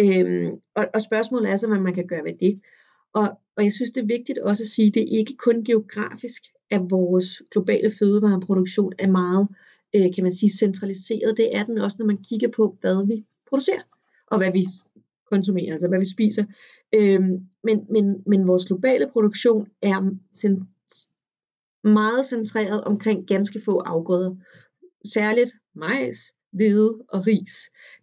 Øhm, 0.00 0.50
og, 0.74 0.86
og 0.94 1.02
spørgsmålet 1.02 1.50
er 1.50 1.56
så, 1.56 1.68
hvad 1.68 1.80
man 1.80 1.94
kan 1.94 2.06
gøre 2.06 2.24
ved 2.24 2.32
det. 2.40 2.60
Og, 3.14 3.28
og 3.56 3.64
jeg 3.64 3.72
synes, 3.72 3.90
det 3.90 4.02
er 4.02 4.06
vigtigt 4.06 4.38
også 4.38 4.62
at 4.62 4.68
sige, 4.68 4.88
at 4.88 4.94
det 4.94 5.02
er 5.02 5.18
ikke 5.18 5.36
kun 5.36 5.64
geografisk, 5.64 6.42
at 6.70 6.80
vores 6.90 7.42
globale 7.50 7.90
fødevareproduktion 7.98 8.92
er 8.98 9.10
meget, 9.10 9.48
øh, 9.96 10.14
kan 10.14 10.24
man 10.24 10.32
sige, 10.32 10.50
centraliseret. 10.50 11.36
Det 11.36 11.56
er 11.56 11.64
den 11.64 11.78
også, 11.78 11.96
når 11.98 12.06
man 12.06 12.24
kigger 12.28 12.48
på, 12.48 12.76
hvad 12.80 13.06
vi 13.06 13.24
producerer, 13.48 13.82
og 14.26 14.38
hvad 14.38 14.52
vi 14.52 14.66
konsumerer, 15.30 15.72
altså 15.72 15.88
hvad 15.88 15.98
vi 15.98 16.06
spiser. 16.06 16.44
Øhm, 16.94 17.40
men, 17.64 17.86
men, 17.90 18.22
men 18.26 18.46
vores 18.46 18.64
globale 18.64 19.08
produktion 19.12 19.68
er 19.82 20.10
meget 21.84 22.26
centreret 22.26 22.84
omkring 22.84 23.26
ganske 23.26 23.60
få 23.64 23.78
afgrøder. 23.78 24.34
Særligt 25.04 25.52
majs, 25.74 26.18
hvede 26.52 26.98
og 27.08 27.26
ris. 27.26 27.54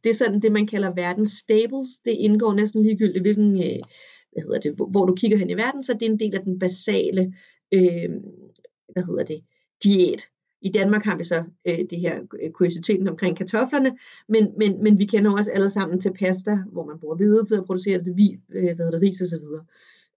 Det 0.04 0.10
er 0.10 0.14
sådan 0.14 0.42
det, 0.42 0.52
man 0.52 0.68
kalder 0.68 0.94
verdens 0.94 1.32
staples. 1.32 1.90
Det 2.06 2.12
indgår 2.12 2.54
næsten 2.54 2.84
ligegyldigt, 2.84 3.24
hvilken, 3.24 3.64
øh, 3.64 3.80
hvad 4.42 4.56
hedder 4.56 4.60
det, 4.60 4.92
hvor 4.92 5.06
du 5.06 5.16
kigger 5.16 5.38
hen 5.38 5.50
i 5.50 5.58
verden, 5.58 5.84
så 5.84 5.94
det 5.94 6.04
er 6.04 6.12
en 6.12 6.20
del 6.20 6.36
af 6.36 6.44
den 6.44 6.60
basale, 6.60 7.34
øh, 7.72 8.10
hvad 8.94 9.04
hedder 9.04 9.24
det, 9.24 9.42
diæt. 9.84 10.28
I 10.62 10.70
Danmark 10.70 11.04
har 11.04 11.18
vi 11.18 11.24
så 11.24 11.44
øh, 11.68 11.80
det 11.90 12.00
her 12.00 12.20
øh, 12.42 12.52
kuriositeten 12.52 13.08
omkring 13.08 13.38
kartoflerne, 13.38 13.98
men, 14.30 14.48
men, 14.58 14.84
men 14.84 15.00
vi 15.00 15.06
kender 15.06 15.32
også 15.32 15.52
alle 15.52 15.70
sammen 15.70 16.00
til 16.00 16.14
pasta, 16.14 16.58
hvor 16.72 16.86
man 16.86 17.00
bruger 17.00 17.16
hvide 17.16 17.46
til 17.46 17.56
at 17.56 17.66
producere 17.66 18.00
det, 18.00 18.18
vi, 18.18 18.38
øh, 18.50 18.64
hvad 18.64 18.86
hedder 18.86 18.92
det, 18.92 19.02
ris 19.02 19.22
osv. 19.22 19.44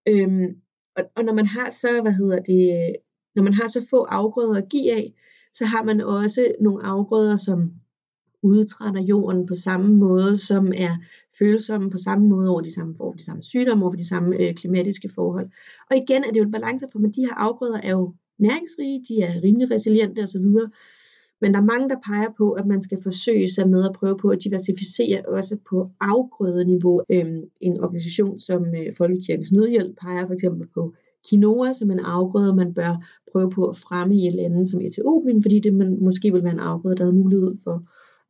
Øhm, 0.08 0.56
og, 0.96 1.04
og 1.16 1.24
når 1.24 1.32
man 1.32 1.46
har 1.46 1.70
så, 1.70 2.02
hvad 2.02 2.12
hedder 2.12 2.40
det, 2.42 2.96
når 3.34 3.42
man 3.42 3.54
har 3.54 3.68
så 3.68 3.86
få 3.90 4.02
afgrøder 4.04 4.62
at 4.62 4.68
give 4.68 4.92
af, 4.92 5.14
så 5.54 5.64
har 5.64 5.82
man 5.84 6.00
også 6.00 6.54
nogle 6.60 6.84
afgrøder, 6.84 7.36
som 7.36 7.72
udtrætter 8.42 9.02
jorden 9.02 9.46
på 9.46 9.54
samme 9.54 9.94
måde, 9.94 10.36
som 10.36 10.72
er 10.76 10.96
følsomme 11.38 11.90
på 11.90 11.98
samme 11.98 12.28
måde 12.28 12.48
over 12.48 12.60
de 12.60 12.74
samme, 12.74 12.94
over 12.98 13.14
de 13.14 13.24
samme 13.24 13.42
sygdomme, 13.42 13.84
over 13.84 13.94
de 13.94 14.08
samme 14.08 14.36
øh, 14.40 14.54
klimatiske 14.54 15.08
forhold. 15.08 15.48
Og 15.90 15.96
igen 15.96 16.24
er 16.24 16.30
det 16.30 16.40
jo 16.40 16.44
en 16.44 16.52
balance 16.52 16.86
for, 16.92 16.98
at 16.98 17.16
de 17.16 17.20
her 17.20 17.34
afgrøder 17.34 17.80
er 17.80 17.90
jo 17.90 18.14
næringsrige, 18.38 19.04
de 19.08 19.20
er 19.20 19.42
rimelig 19.44 19.70
resiliente 19.70 20.22
osv., 20.22 20.44
men 21.40 21.54
der 21.54 21.60
er 21.60 21.64
mange, 21.64 21.88
der 21.88 21.96
peger 22.06 22.28
på, 22.38 22.50
at 22.50 22.66
man 22.66 22.82
skal 22.82 22.98
forsøge 23.02 23.48
sig 23.50 23.68
med 23.68 23.84
at 23.84 23.92
prøve 23.92 24.18
på 24.18 24.28
at 24.28 24.44
diversificere 24.44 25.22
også 25.26 25.56
på 25.70 25.90
afgrødeniveau. 26.00 27.02
Øhm, 27.10 27.42
en 27.60 27.80
organisation 27.80 28.40
som 28.40 28.64
øh, 28.74 28.96
Folkekirkens 28.96 29.52
Nødhjælp 29.52 29.96
peger 30.00 30.26
for 30.26 30.34
eksempel 30.34 30.68
på 30.74 30.94
quinoa 31.28 31.72
som 31.72 31.90
en 31.90 31.98
afgrøde, 31.98 32.54
man 32.54 32.74
bør 32.74 33.04
prøve 33.32 33.50
på 33.50 33.64
at 33.66 33.76
fremme 33.76 34.16
i 34.16 34.30
lande 34.30 34.68
som 34.68 34.80
Etiopien, 34.80 35.42
fordi 35.42 35.60
det 35.60 35.74
man, 35.74 35.98
måske 36.00 36.32
vil 36.32 36.44
være 36.44 36.52
en 36.52 36.58
afgrøde, 36.58 36.96
der 36.96 37.04
har 37.04 37.12
mulighed 37.12 37.54
for 37.64 37.82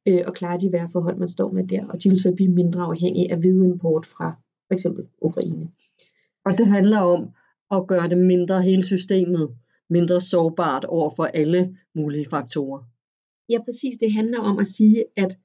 øh, 0.09 0.21
at 0.27 0.35
klare 0.35 0.59
de 0.59 0.73
vejrforhold, 0.73 1.17
man 1.17 1.29
står 1.29 1.51
med 1.53 1.69
der, 1.69 1.87
og 1.87 2.03
de 2.03 2.09
vil 2.09 2.21
så 2.21 2.33
blive 2.33 2.53
mindre 2.53 2.83
afhængige 2.83 3.33
af 3.33 3.39
hvide 3.39 3.65
import 3.65 4.07
fra 4.07 4.37
for 4.69 4.75
eksempel 4.75 5.05
Ukraine. 5.23 5.69
Og 6.45 6.59
det 6.59 6.67
handler 6.67 6.99
om 6.99 7.29
at 7.71 7.87
gøre 7.87 8.09
det 8.09 8.19
mindre, 8.19 8.63
hele 8.63 8.83
systemet 8.83 9.55
mindre 9.91 10.21
sårbart 10.21 10.85
over 10.85 11.11
for 11.17 11.25
alle 11.25 11.77
mulige 11.95 12.27
faktorer. 12.31 12.83
Ja, 13.49 13.59
præcis. 13.65 13.99
Det 13.99 14.13
handler 14.13 14.41
om 14.41 14.59
at 14.59 14.67
sige, 14.67 15.05
at 15.17 15.39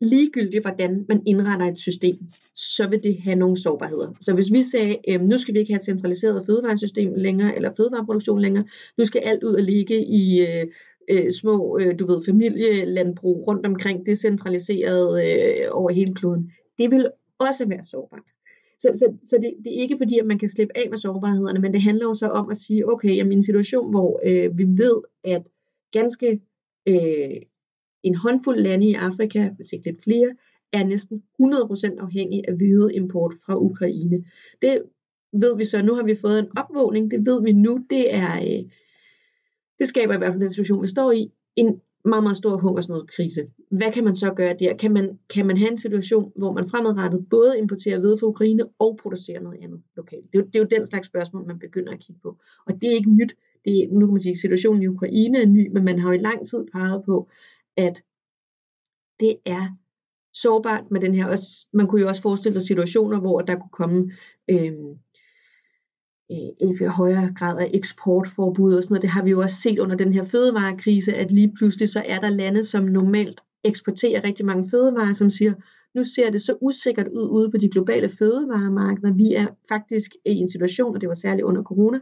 ligegyldigt 0.00 0.64
hvordan 0.64 1.04
man 1.08 1.22
indretter 1.26 1.66
et 1.66 1.78
system, 1.78 2.16
så 2.56 2.88
vil 2.88 3.02
det 3.02 3.20
have 3.20 3.36
nogle 3.36 3.56
sårbarheder. 3.56 4.12
Så 4.20 4.34
hvis 4.34 4.52
vi 4.52 4.62
sagde, 4.62 4.96
øh, 5.08 5.20
nu 5.20 5.38
skal 5.38 5.54
vi 5.54 5.58
ikke 5.58 5.72
have 5.72 5.78
et 5.78 5.84
centraliseret 5.84 6.46
fødevaresystem 6.46 7.14
længere, 7.14 7.56
eller 7.56 7.72
fødevareproduktion 7.76 8.40
længere, 8.40 8.64
nu 8.98 9.04
skal 9.04 9.20
alt 9.24 9.44
ud 9.44 9.54
og 9.54 9.62
ligge 9.62 10.04
i 10.06 10.40
øh, 10.40 10.66
øh, 11.10 11.32
små, 11.32 11.78
øh, 11.80 11.98
du 11.98 12.06
ved, 12.06 12.22
familielandbrug 12.26 13.48
rundt 13.48 13.66
omkring, 13.66 14.06
decentraliseret 14.06 15.24
øh, 15.24 15.66
over 15.70 15.90
hele 15.90 16.14
kloden. 16.14 16.52
Det 16.78 16.90
vil 16.90 17.10
også 17.38 17.68
være 17.68 17.84
sårbart. 17.84 18.22
Så, 18.78 18.88
så, 18.94 19.16
så 19.24 19.36
det, 19.36 19.54
det 19.64 19.76
er 19.76 19.82
ikke 19.82 19.96
fordi, 19.98 20.18
at 20.18 20.26
man 20.26 20.38
kan 20.38 20.48
slippe 20.48 20.78
af 20.78 20.86
med 20.90 20.98
sårbarhederne, 20.98 21.60
men 21.60 21.72
det 21.72 21.82
handler 21.82 22.04
jo 22.04 22.14
så 22.14 22.26
om 22.26 22.50
at 22.50 22.56
sige, 22.56 22.92
okay, 22.92 23.16
jamen 23.16 23.32
i 23.32 23.36
en 23.36 23.42
situation, 23.42 23.90
hvor 23.90 24.20
øh, 24.26 24.58
vi 24.58 24.64
ved, 24.64 25.02
at 25.24 25.42
ganske 25.92 26.40
øh, 26.88 27.36
en 28.02 28.14
håndfuld 28.14 28.58
lande 28.58 28.86
i 28.86 28.94
Afrika, 28.94 29.48
hvis 29.56 29.72
ikke 29.72 29.90
lidt 29.90 30.02
flere, 30.04 30.30
er 30.72 30.84
næsten 30.84 31.22
100% 31.42 32.02
afhængig 32.04 32.42
af 32.48 32.54
hvide 32.56 32.94
import 32.94 33.34
fra 33.46 33.56
Ukraine. 33.56 34.24
Det 34.62 34.82
ved 35.32 35.56
vi 35.56 35.64
så, 35.64 35.82
nu 35.82 35.94
har 35.94 36.02
vi 36.02 36.14
fået 36.14 36.38
en 36.38 36.48
opvågning, 36.56 37.10
det 37.10 37.26
ved 37.26 37.42
vi 37.42 37.52
nu, 37.52 37.84
det 37.90 38.14
er, 38.14 38.36
øh, 38.36 38.70
det 39.80 39.88
skaber 39.88 40.14
i 40.14 40.18
hvert 40.18 40.32
fald 40.32 40.42
den 40.42 40.50
situation, 40.50 40.82
vi 40.82 40.88
står 40.88 41.12
i, 41.12 41.32
en 41.56 41.80
meget, 42.04 42.22
meget 42.22 42.36
stor 42.36 42.56
hungersnødkrise. 42.56 43.50
Hvad 43.70 43.92
kan 43.92 44.04
man 44.04 44.16
så 44.16 44.32
gøre 44.34 44.56
der? 44.60 44.76
Kan 44.76 44.92
man, 44.92 45.18
kan 45.34 45.46
man 45.46 45.56
have 45.56 45.70
en 45.70 45.76
situation, 45.76 46.32
hvor 46.36 46.52
man 46.52 46.68
fremadrettet 46.68 47.26
både 47.30 47.58
importerer 47.58 48.00
ved 48.00 48.18
fra 48.18 48.26
Ukraine 48.26 48.64
og 48.78 48.98
producerer 49.02 49.40
noget 49.40 49.58
andet 49.62 49.82
lokalt? 49.96 50.32
Det 50.32 50.38
er, 50.38 50.44
det 50.44 50.54
er 50.54 50.58
jo 50.58 50.66
den 50.70 50.86
slags 50.86 51.06
spørgsmål, 51.06 51.46
man 51.46 51.58
begynder 51.58 51.92
at 51.92 52.00
kigge 52.00 52.20
på. 52.22 52.36
Og 52.66 52.74
det 52.80 52.90
er 52.90 52.94
ikke 52.94 53.10
nyt. 53.10 53.34
Det 53.64 53.82
er, 53.82 53.86
nu 53.92 54.06
kan 54.06 54.12
man 54.12 54.20
sige, 54.20 54.32
at 54.32 54.38
situationen 54.38 54.82
i 54.82 54.86
Ukraine 54.86 55.42
er 55.42 55.46
ny, 55.46 55.70
men 55.72 55.84
man 55.84 55.98
har 55.98 56.08
jo 56.08 56.18
i 56.18 56.22
lang 56.22 56.46
tid 56.46 56.66
peget 56.72 57.02
på, 57.04 57.28
at 57.76 58.02
det 59.20 59.36
er 59.44 59.76
sårbart 60.34 60.90
med 60.90 61.00
den 61.00 61.14
her. 61.14 61.26
Også, 61.26 61.66
man 61.72 61.86
kunne 61.86 62.00
jo 62.00 62.08
også 62.08 62.22
forestille 62.22 62.54
sig 62.54 62.62
situationer, 62.62 63.20
hvor 63.20 63.40
der 63.40 63.54
kunne 63.54 63.70
komme 63.72 64.12
øh, 64.50 64.72
Øh, 66.32 66.68
i 66.68 66.84
højere 66.96 67.32
grad 67.34 67.58
af 67.58 67.70
eksportforbud 67.74 68.74
og 68.74 68.82
sådan 68.82 68.92
noget. 68.94 69.02
Det 69.02 69.10
har 69.10 69.24
vi 69.24 69.30
jo 69.30 69.40
også 69.40 69.56
set 69.56 69.78
under 69.78 69.96
den 69.96 70.12
her 70.12 70.24
fødevarekrise, 70.24 71.14
at 71.14 71.32
lige 71.32 71.52
pludselig 71.56 71.88
så 71.88 72.02
er 72.06 72.18
der 72.18 72.28
lande, 72.28 72.64
som 72.64 72.84
normalt 72.84 73.40
eksporterer 73.64 74.24
rigtig 74.24 74.46
mange 74.46 74.70
fødevarer, 74.70 75.12
som 75.12 75.30
siger, 75.30 75.54
nu 75.94 76.04
ser 76.04 76.30
det 76.30 76.42
så 76.42 76.56
usikkert 76.60 77.08
ud 77.08 77.28
ude 77.28 77.50
på 77.50 77.56
de 77.56 77.68
globale 77.68 78.08
fødevaremarkeder. 78.08 79.12
Vi 79.12 79.34
er 79.34 79.46
faktisk 79.68 80.10
i 80.26 80.30
en 80.30 80.48
situation, 80.48 80.94
og 80.94 81.00
det 81.00 81.08
var 81.08 81.14
særligt 81.14 81.44
under 81.44 81.62
corona, 81.62 81.98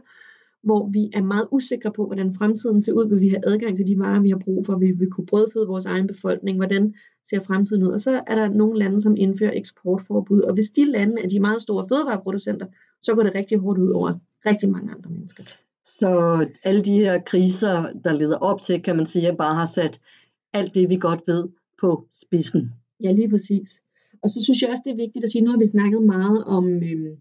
hvor 0.63 0.89
vi 0.89 1.09
er 1.13 1.23
meget 1.23 1.47
usikre 1.51 1.91
på, 1.91 2.05
hvordan 2.05 2.33
fremtiden 2.33 2.81
ser 2.81 2.93
ud. 2.93 3.09
Vil 3.09 3.21
vi 3.21 3.27
have 3.27 3.47
adgang 3.47 3.75
til 3.75 3.87
de 3.87 3.99
varer, 3.99 4.21
vi 4.21 4.29
har 4.29 4.37
brug 4.37 4.65
for? 4.65 4.77
Vil 4.77 4.99
vi 4.99 5.05
kunne 5.05 5.25
brødføde 5.25 5.67
vores 5.67 5.85
egen 5.85 6.07
befolkning? 6.07 6.57
Hvordan 6.57 6.93
ser 7.29 7.39
fremtiden 7.39 7.83
ud? 7.83 7.87
Og 7.87 8.01
så 8.01 8.23
er 8.27 8.35
der 8.35 8.49
nogle 8.49 8.79
lande, 8.79 9.01
som 9.01 9.15
indfører 9.17 9.53
eksportforbud. 9.55 10.41
Og 10.41 10.53
hvis 10.53 10.69
de 10.69 10.85
lande 10.85 11.21
er 11.23 11.27
de 11.27 11.39
meget 11.39 11.61
store 11.61 11.85
fødevareproducenter, 11.89 12.65
så 13.01 13.15
går 13.15 13.23
det 13.23 13.35
rigtig 13.35 13.57
hårdt 13.57 13.79
ud 13.79 13.89
over 13.89 14.13
rigtig 14.45 14.69
mange 14.69 14.91
andre 14.91 15.09
mennesker. 15.09 15.43
Så 15.83 16.09
alle 16.63 16.81
de 16.81 16.91
her 16.91 17.21
kriser, 17.21 17.91
der 18.03 18.13
leder 18.13 18.37
op 18.37 18.61
til, 18.61 18.81
kan 18.81 18.95
man 18.95 19.05
sige, 19.05 19.35
bare 19.37 19.55
har 19.55 19.65
sat 19.65 20.01
alt 20.53 20.75
det, 20.75 20.89
vi 20.89 20.95
godt 20.95 21.21
ved, 21.27 21.47
på 21.81 22.07
spidsen. 22.11 22.71
Ja, 23.03 23.11
lige 23.11 23.29
præcis. 23.29 23.81
Og 24.23 24.29
så 24.29 24.39
synes 24.43 24.61
jeg 24.61 24.69
også, 24.69 24.83
det 24.85 24.91
er 24.91 25.05
vigtigt 25.05 25.23
at 25.23 25.31
sige, 25.31 25.41
nu 25.41 25.51
har 25.51 25.57
vi 25.57 25.67
snakket 25.67 26.03
meget 26.03 26.43
om, 26.43 26.65
øh, 26.83 27.17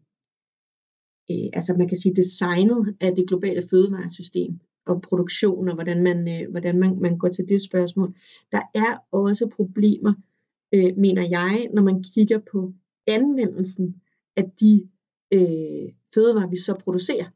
øh, 1.30 1.49
altså 1.52 1.75
man 1.78 1.88
kan 1.88 1.99
sige 1.99 2.14
designet 2.14 2.97
af 3.00 3.14
det 3.16 3.28
globale 3.28 3.62
fødevaresystem 3.70 4.61
og 4.87 5.02
produktion 5.02 5.68
og 5.68 5.75
hvordan 5.75 6.02
man, 6.02 6.28
øh, 6.28 6.50
hvordan 6.50 6.78
man, 6.78 6.99
man 7.00 7.18
går 7.18 7.28
til 7.28 7.49
det 7.49 7.62
spørgsmål. 7.62 8.14
Der 8.52 8.61
er 8.75 9.04
også 9.12 9.49
problemer, 9.56 10.12
øh, 10.75 10.97
mener 10.97 11.23
jeg, 11.23 11.68
når 11.75 11.82
man 11.82 12.04
kigger 12.14 12.38
på 12.52 12.73
anvendelsen 13.06 13.94
af 14.37 14.50
de 14.61 14.88
øh, 15.35 15.92
fødevarer, 16.14 16.50
vi 16.50 16.56
så 16.56 16.75
producerer. 16.75 17.26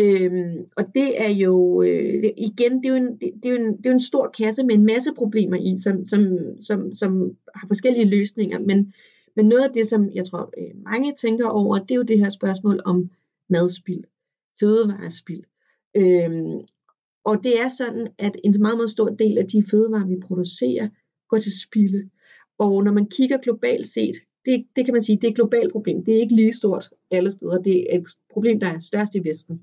Øhm, 0.00 0.64
og 0.76 0.84
det 0.94 1.20
er 1.20 1.30
jo, 1.30 1.82
øh, 1.82 2.24
igen, 2.36 2.82
det 2.82 2.86
er 2.86 2.90
jo, 2.90 2.94
en, 2.94 3.18
det, 3.18 3.44
er 3.44 3.50
jo 3.50 3.56
en, 3.56 3.76
det 3.76 3.86
er 3.86 3.90
jo 3.90 3.94
en 3.94 4.00
stor 4.00 4.30
kasse 4.38 4.64
med 4.64 4.74
en 4.74 4.86
masse 4.86 5.10
problemer 5.16 5.56
i, 5.56 5.76
som, 5.78 6.06
som, 6.06 6.38
som, 6.60 6.92
som 6.92 7.36
har 7.54 7.66
forskellige 7.66 8.10
løsninger. 8.10 8.58
Men, 8.58 8.92
men 9.36 9.46
noget 9.46 9.62
af 9.62 9.72
det, 9.74 9.88
som 9.88 10.10
jeg 10.14 10.26
tror 10.26 10.52
øh, 10.58 10.82
mange 10.84 11.12
tænker 11.20 11.48
over, 11.48 11.78
det 11.78 11.90
er 11.90 11.96
jo 11.96 12.02
det 12.02 12.18
her 12.18 12.28
spørgsmål 12.28 12.80
om 12.84 13.10
madspild, 13.52 14.04
fødevarespild. 14.60 15.44
Øhm, 15.96 16.60
og 17.24 17.44
det 17.44 17.60
er 17.60 17.68
sådan, 17.68 18.08
at 18.18 18.36
en 18.44 18.54
meget, 18.60 18.76
meget 18.76 18.90
stor 18.90 19.08
del 19.08 19.38
af 19.38 19.46
de 19.46 19.64
fødevarer, 19.70 20.06
vi 20.06 20.16
producerer, 20.26 20.88
går 21.28 21.38
til 21.38 21.60
spilde. 21.60 22.10
Og 22.58 22.84
når 22.84 22.92
man 22.92 23.06
kigger 23.06 23.38
globalt 23.38 23.86
set, 23.86 24.16
det, 24.46 24.66
det 24.76 24.84
kan 24.84 24.94
man 24.94 25.02
sige, 25.02 25.16
det 25.16 25.24
er 25.24 25.28
et 25.28 25.34
globalt 25.34 25.72
problem. 25.72 26.04
Det 26.04 26.16
er 26.16 26.20
ikke 26.20 26.34
lige 26.34 26.52
stort 26.52 26.90
alle 27.10 27.30
steder. 27.30 27.62
Det 27.62 27.94
er 27.94 27.98
et 27.98 28.06
problem, 28.32 28.60
der 28.60 28.66
er 28.66 28.78
størst 28.78 29.14
i 29.14 29.24
Vesten. 29.28 29.60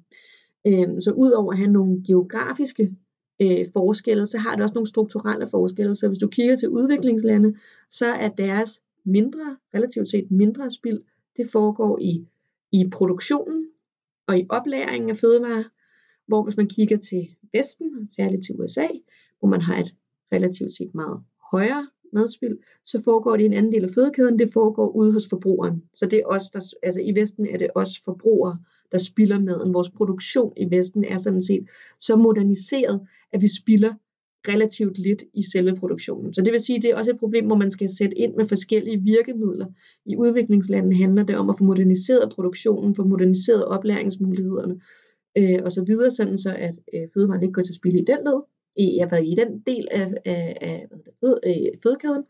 Øhm, 0.68 1.02
så 1.02 1.12
udover 1.12 1.52
at 1.52 1.58
have 1.58 1.72
nogle 1.72 2.04
geografiske 2.08 2.96
øh, 3.42 3.66
forskelle, 3.74 4.26
så 4.26 4.38
har 4.38 4.56
det 4.56 4.64
også 4.64 4.76
nogle 4.76 4.88
strukturelle 4.88 5.48
forskelle. 5.48 5.96
Så 5.96 6.08
hvis 6.08 6.18
du 6.18 6.28
kigger 6.28 6.56
til 6.56 6.70
udviklingslande, 6.70 7.56
så 7.90 8.06
er 8.06 8.30
deres 8.30 8.82
mindre, 9.06 9.58
relativt 9.74 10.10
set 10.10 10.32
mindre 10.32 10.72
spild, 10.72 11.00
det 11.38 11.52
foregår 11.52 12.00
i, 12.02 12.28
i 12.72 12.90
produktionen 12.92 13.66
og 14.30 14.40
i 14.40 14.46
oplæringen 14.50 15.10
af 15.10 15.18
fødevarer, 15.18 15.64
hvor 16.28 16.44
hvis 16.44 16.58
man 16.58 16.68
kigger 16.68 16.98
til 16.98 17.28
Vesten, 17.54 18.08
særligt 18.08 18.44
til 18.46 18.56
USA, 18.60 18.88
hvor 19.40 19.48
man 19.50 19.62
har 19.62 19.78
et 19.80 19.96
relativt 20.34 20.74
set 20.78 20.92
meget 20.94 21.20
højere 21.52 21.88
madspild, 22.14 22.58
så 22.86 23.02
foregår 23.04 23.38
det 23.38 23.44
i 23.44 23.46
en 23.46 23.54
anden 23.54 23.72
del 23.72 23.84
af 23.84 23.90
fødekæden, 23.96 24.40
det 24.40 24.54
foregår 24.54 24.90
ude 24.90 25.14
hos 25.14 25.30
forbrugeren. 25.30 25.84
Så 25.94 26.06
det 26.06 26.20
er 26.20 26.26
os, 26.26 26.52
der, 26.52 26.62
altså 26.84 27.02
i 27.02 27.16
Vesten 27.16 27.48
er 27.48 27.58
det 27.58 27.70
os 27.76 27.90
forbrugere, 28.06 28.60
der 28.92 28.98
spilder 28.98 29.40
maden. 29.40 29.74
Vores 29.74 29.90
produktion 29.90 30.54
i 30.58 30.66
Vesten 30.76 31.04
er 31.04 31.18
sådan 31.18 31.42
set 31.42 31.68
så 32.00 32.16
moderniseret, 32.16 33.08
at 33.34 33.42
vi 33.42 33.48
spilder 33.62 33.94
relativt 34.48 34.98
lidt 34.98 35.24
i 35.34 35.44
selve 35.44 35.76
produktionen. 35.76 36.34
Så 36.34 36.42
det 36.42 36.52
vil 36.52 36.60
sige, 36.60 36.78
at 36.78 36.84
det 36.84 36.92
er 36.92 36.96
også 36.96 37.12
et 37.12 37.20
problem, 37.20 37.46
hvor 37.46 37.56
man 37.56 37.72
skal 37.72 37.90
sætte 37.90 38.18
ind 38.18 38.36
med 38.36 38.46
forskellige 38.46 39.02
virkemidler. 39.04 39.66
I 40.06 40.18
udviklingslandene 40.18 40.96
handler 40.96 41.24
det 41.24 41.38
om 41.38 41.50
at 41.50 41.56
få 41.58 41.64
moderniseret 41.64 42.32
produktionen, 42.36 42.96
få 42.96 43.04
moderniseret 43.04 43.66
oplæringsmulighederne 43.66 44.82
øh, 45.38 45.60
og 45.64 45.72
så 45.72 45.84
videre, 45.84 46.12
sådan 46.12 46.38
så 46.38 46.56
at 46.56 46.76
øh, 46.94 47.08
fødevarer 47.14 47.42
ikke 47.42 47.54
går 47.54 47.62
til 47.62 47.76
spil 47.76 47.96
i 47.96 48.06
den 48.06 48.20
led, 48.26 48.42
i, 48.78 48.98
jeg 48.98 49.12
været 49.12 49.26
i 49.26 49.36
den 49.36 49.60
del 49.60 49.88
af, 49.92 50.14
af, 50.26 50.58
af 50.62 50.88
fød, 51.20 51.38
øh, 51.46 51.80
fødekæden. 51.84 52.24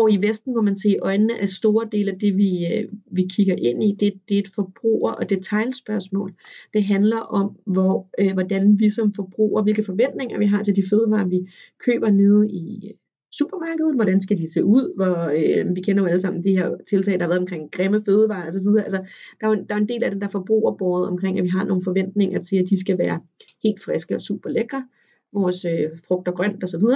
Og 0.00 0.12
i 0.12 0.18
Vesten 0.26 0.54
må 0.54 0.60
man 0.62 0.74
se 0.74 0.88
i 0.88 0.98
øjnene, 0.98 1.38
at 1.42 1.48
store 1.48 1.88
dele 1.92 2.12
af 2.12 2.18
det, 2.18 2.36
vi, 2.36 2.66
øh, 2.66 2.84
vi 3.12 3.22
kigger 3.30 3.54
ind 3.54 3.84
i, 3.84 3.96
det, 4.00 4.12
det 4.28 4.34
er 4.34 4.38
et 4.38 4.54
forbruger- 4.54 5.12
og 5.12 5.30
detaljspørgsmål. 5.30 6.34
Det 6.74 6.84
handler 6.84 7.18
om, 7.18 7.56
hvor, 7.66 8.08
øh, 8.20 8.32
hvordan 8.32 8.80
vi 8.80 8.90
som 8.90 9.14
forbrugere, 9.14 9.62
hvilke 9.62 9.82
forventninger 9.82 10.38
vi 10.38 10.44
har 10.44 10.62
til 10.62 10.76
de 10.76 10.82
fødevarer, 10.90 11.28
vi 11.28 11.40
køber 11.86 12.10
nede 12.10 12.50
i 12.50 12.88
øh, 12.88 12.94
supermarkedet, 13.32 13.94
hvordan 13.94 14.20
skal 14.20 14.38
de 14.38 14.52
se 14.52 14.64
ud, 14.64 14.94
hvor 14.96 15.16
øh, 15.38 15.76
vi 15.76 15.80
kender 15.80 16.02
jo 16.02 16.08
alle 16.08 16.20
sammen 16.20 16.44
de 16.44 16.56
her 16.58 16.70
tiltag, 16.90 17.14
der 17.14 17.20
har 17.20 17.28
været 17.28 17.40
omkring 17.40 17.70
grimme 17.72 18.00
fødevarer 18.06 18.48
osv. 18.48 18.68
Altså, 18.84 19.00
der, 19.40 19.46
er 19.46 19.56
jo, 19.56 19.64
der 19.68 19.74
er 19.74 19.78
en 19.78 19.88
del 19.88 20.04
af 20.04 20.10
det, 20.10 20.20
der 20.20 20.26
er 20.26 20.38
forbrugerbåret 20.38 21.08
omkring, 21.08 21.38
at 21.38 21.44
vi 21.44 21.48
har 21.48 21.64
nogle 21.64 21.82
forventninger 21.82 22.42
til, 22.42 22.56
at 22.56 22.70
de 22.70 22.80
skal 22.80 22.98
være 22.98 23.20
helt 23.62 23.84
friske 23.84 24.14
og 24.16 24.22
super 24.22 24.50
lækre, 24.50 24.86
vores 25.32 25.64
øh, 25.64 25.88
frugt 26.08 26.28
og 26.28 26.34
grønt 26.34 26.64
osv. 26.64 26.86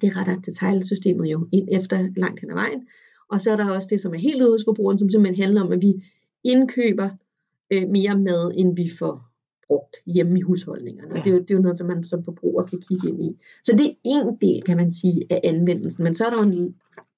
Det 0.00 0.16
retter 0.16 0.36
detaljsystemet 0.36 1.26
jo 1.26 1.48
ind 1.52 1.68
efter 1.72 2.08
langt 2.16 2.40
hen 2.40 2.50
ad 2.50 2.54
vejen. 2.54 2.86
Og 3.30 3.40
så 3.40 3.50
er 3.50 3.56
der 3.56 3.74
også 3.76 3.88
det, 3.90 4.00
som 4.00 4.14
er 4.14 4.18
helt 4.18 4.42
ude 4.42 4.50
hos 4.50 4.64
forbrugeren, 4.64 4.98
som 4.98 5.10
simpelthen 5.10 5.44
handler 5.44 5.62
om, 5.62 5.72
at 5.72 5.82
vi 5.82 6.04
indkøber 6.44 7.10
øh, 7.72 7.88
mere 7.88 8.18
mad, 8.18 8.52
end 8.54 8.76
vi 8.76 8.90
får 8.98 9.28
brugt 9.66 9.96
hjemme 10.06 10.38
i 10.38 10.42
husholdningerne. 10.42 11.16
Ja. 11.16 11.22
Det, 11.22 11.26
er 11.26 11.34
jo, 11.34 11.40
det 11.40 11.50
er 11.50 11.54
jo 11.54 11.62
noget, 11.62 11.78
som 11.78 11.86
man 11.86 12.04
som 12.04 12.24
forbruger 12.24 12.62
kan 12.62 12.80
kigge 12.88 13.08
ind 13.08 13.24
i. 13.24 13.36
Så 13.64 13.72
det 13.72 13.86
er 13.86 14.28
en 14.28 14.36
del, 14.40 14.62
kan 14.62 14.76
man 14.76 14.90
sige, 14.90 15.26
af 15.30 15.40
anvendelsen. 15.44 16.04
Men 16.04 16.14
så 16.14 16.24
er 16.24 16.30
der 16.30 16.36
jo 16.36 16.50
en 16.50 16.74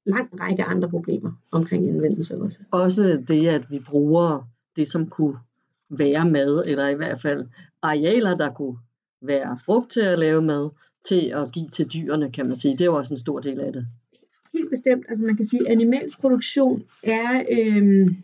lang 0.06 0.40
række 0.40 0.62
andre 0.62 0.88
problemer 0.90 1.32
omkring 1.52 1.88
anvendelse 1.88 2.38
også. 2.38 2.58
Også 2.70 3.22
det, 3.28 3.48
at 3.48 3.70
vi 3.70 3.80
bruger 3.90 4.48
det, 4.76 4.88
som 4.88 5.06
kunne 5.06 5.36
være 5.90 6.30
mad, 6.30 6.64
eller 6.66 6.88
i 6.88 6.94
hvert 6.94 7.20
fald 7.20 7.46
arealer, 7.82 8.36
der 8.36 8.50
kunne 8.52 8.76
være 9.22 9.58
frugt 9.64 9.90
til 9.90 10.00
at 10.00 10.18
lave 10.18 10.42
mad, 10.42 10.70
til 11.08 11.32
at 11.34 11.52
give 11.52 11.68
til 11.68 11.92
dyrene, 11.92 12.32
kan 12.32 12.46
man 12.46 12.56
sige. 12.56 12.72
Det 12.72 12.80
er 12.80 12.84
jo 12.84 12.96
også 12.96 13.14
en 13.14 13.18
stor 13.18 13.40
del 13.40 13.60
af 13.60 13.72
det. 13.72 13.86
Helt 14.52 14.70
bestemt. 14.70 15.06
Altså 15.08 15.24
man 15.24 15.36
kan 15.36 15.44
sige, 15.44 15.60
at 15.66 15.72
animalsk 15.72 16.20
produktion 16.20 16.82
er, 17.02 17.42
øhm, 17.52 18.16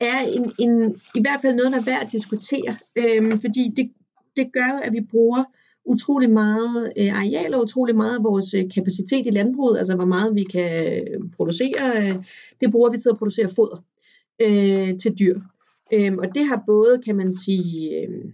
er 0.00 0.20
en, 0.20 0.52
en, 0.58 0.96
i 1.14 1.20
hvert 1.20 1.40
fald 1.42 1.54
noget, 1.54 1.72
der 1.72 1.78
er 1.78 1.84
værd 1.84 2.06
at 2.06 2.12
diskutere. 2.12 2.76
Øhm, 2.96 3.40
fordi 3.40 3.72
det, 3.76 3.90
det 4.36 4.52
gør 4.52 4.80
at 4.82 4.92
vi 4.92 5.00
bruger 5.00 5.44
utrolig 5.84 6.30
meget 6.30 6.92
øh, 6.98 7.18
areal 7.18 7.54
og 7.54 7.62
utrolig 7.62 7.96
meget 7.96 8.16
af 8.18 8.24
vores 8.24 8.54
øh, 8.54 8.70
kapacitet 8.74 9.26
i 9.26 9.30
landbruget, 9.30 9.78
altså 9.78 9.94
hvor 9.94 10.04
meget 10.04 10.34
vi 10.34 10.44
kan 10.44 10.92
øh, 10.92 11.20
producere, 11.36 12.08
øh, 12.08 12.24
det 12.60 12.70
bruger 12.70 12.90
vi 12.90 12.98
til 12.98 13.08
at 13.08 13.18
producere 13.18 13.48
foder 13.48 13.84
øh, 14.40 14.98
til 14.98 15.18
dyr. 15.18 15.40
Øhm, 15.92 16.18
og 16.18 16.34
det 16.34 16.46
har 16.46 16.62
både, 16.66 17.02
kan 17.04 17.16
man 17.16 17.32
sige, 17.32 18.00
øh, 18.00 18.24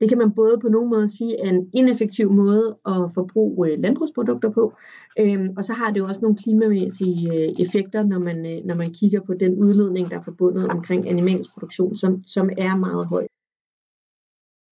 det 0.00 0.08
kan 0.08 0.18
man 0.18 0.32
både 0.32 0.58
på 0.60 0.68
nogen 0.68 0.90
måde 0.90 1.08
sige 1.08 1.40
er 1.40 1.48
en 1.50 1.70
ineffektiv 1.74 2.32
måde 2.32 2.78
at 2.86 3.10
forbruge 3.14 3.70
øh, 3.70 3.78
landbrugsprodukter 3.78 4.50
på, 4.50 4.72
øhm, 5.20 5.48
og 5.56 5.64
så 5.64 5.72
har 5.72 5.90
det 5.90 6.00
jo 6.00 6.06
også 6.06 6.20
nogle 6.20 6.36
klimamæssige 6.36 7.28
øh, 7.28 7.54
effekter, 7.58 8.02
når 8.02 8.18
man, 8.18 8.46
øh, 8.46 8.64
når 8.64 8.74
man 8.74 8.90
kigger 8.90 9.20
på 9.20 9.34
den 9.34 9.54
udledning, 9.54 10.10
der 10.10 10.18
er 10.18 10.22
forbundet 10.22 10.68
omkring 10.68 11.08
animalsk 11.08 11.50
produktion, 11.54 11.96
som, 11.96 12.22
som 12.22 12.50
er 12.58 12.76
meget 12.76 13.06
høj. 13.06 13.26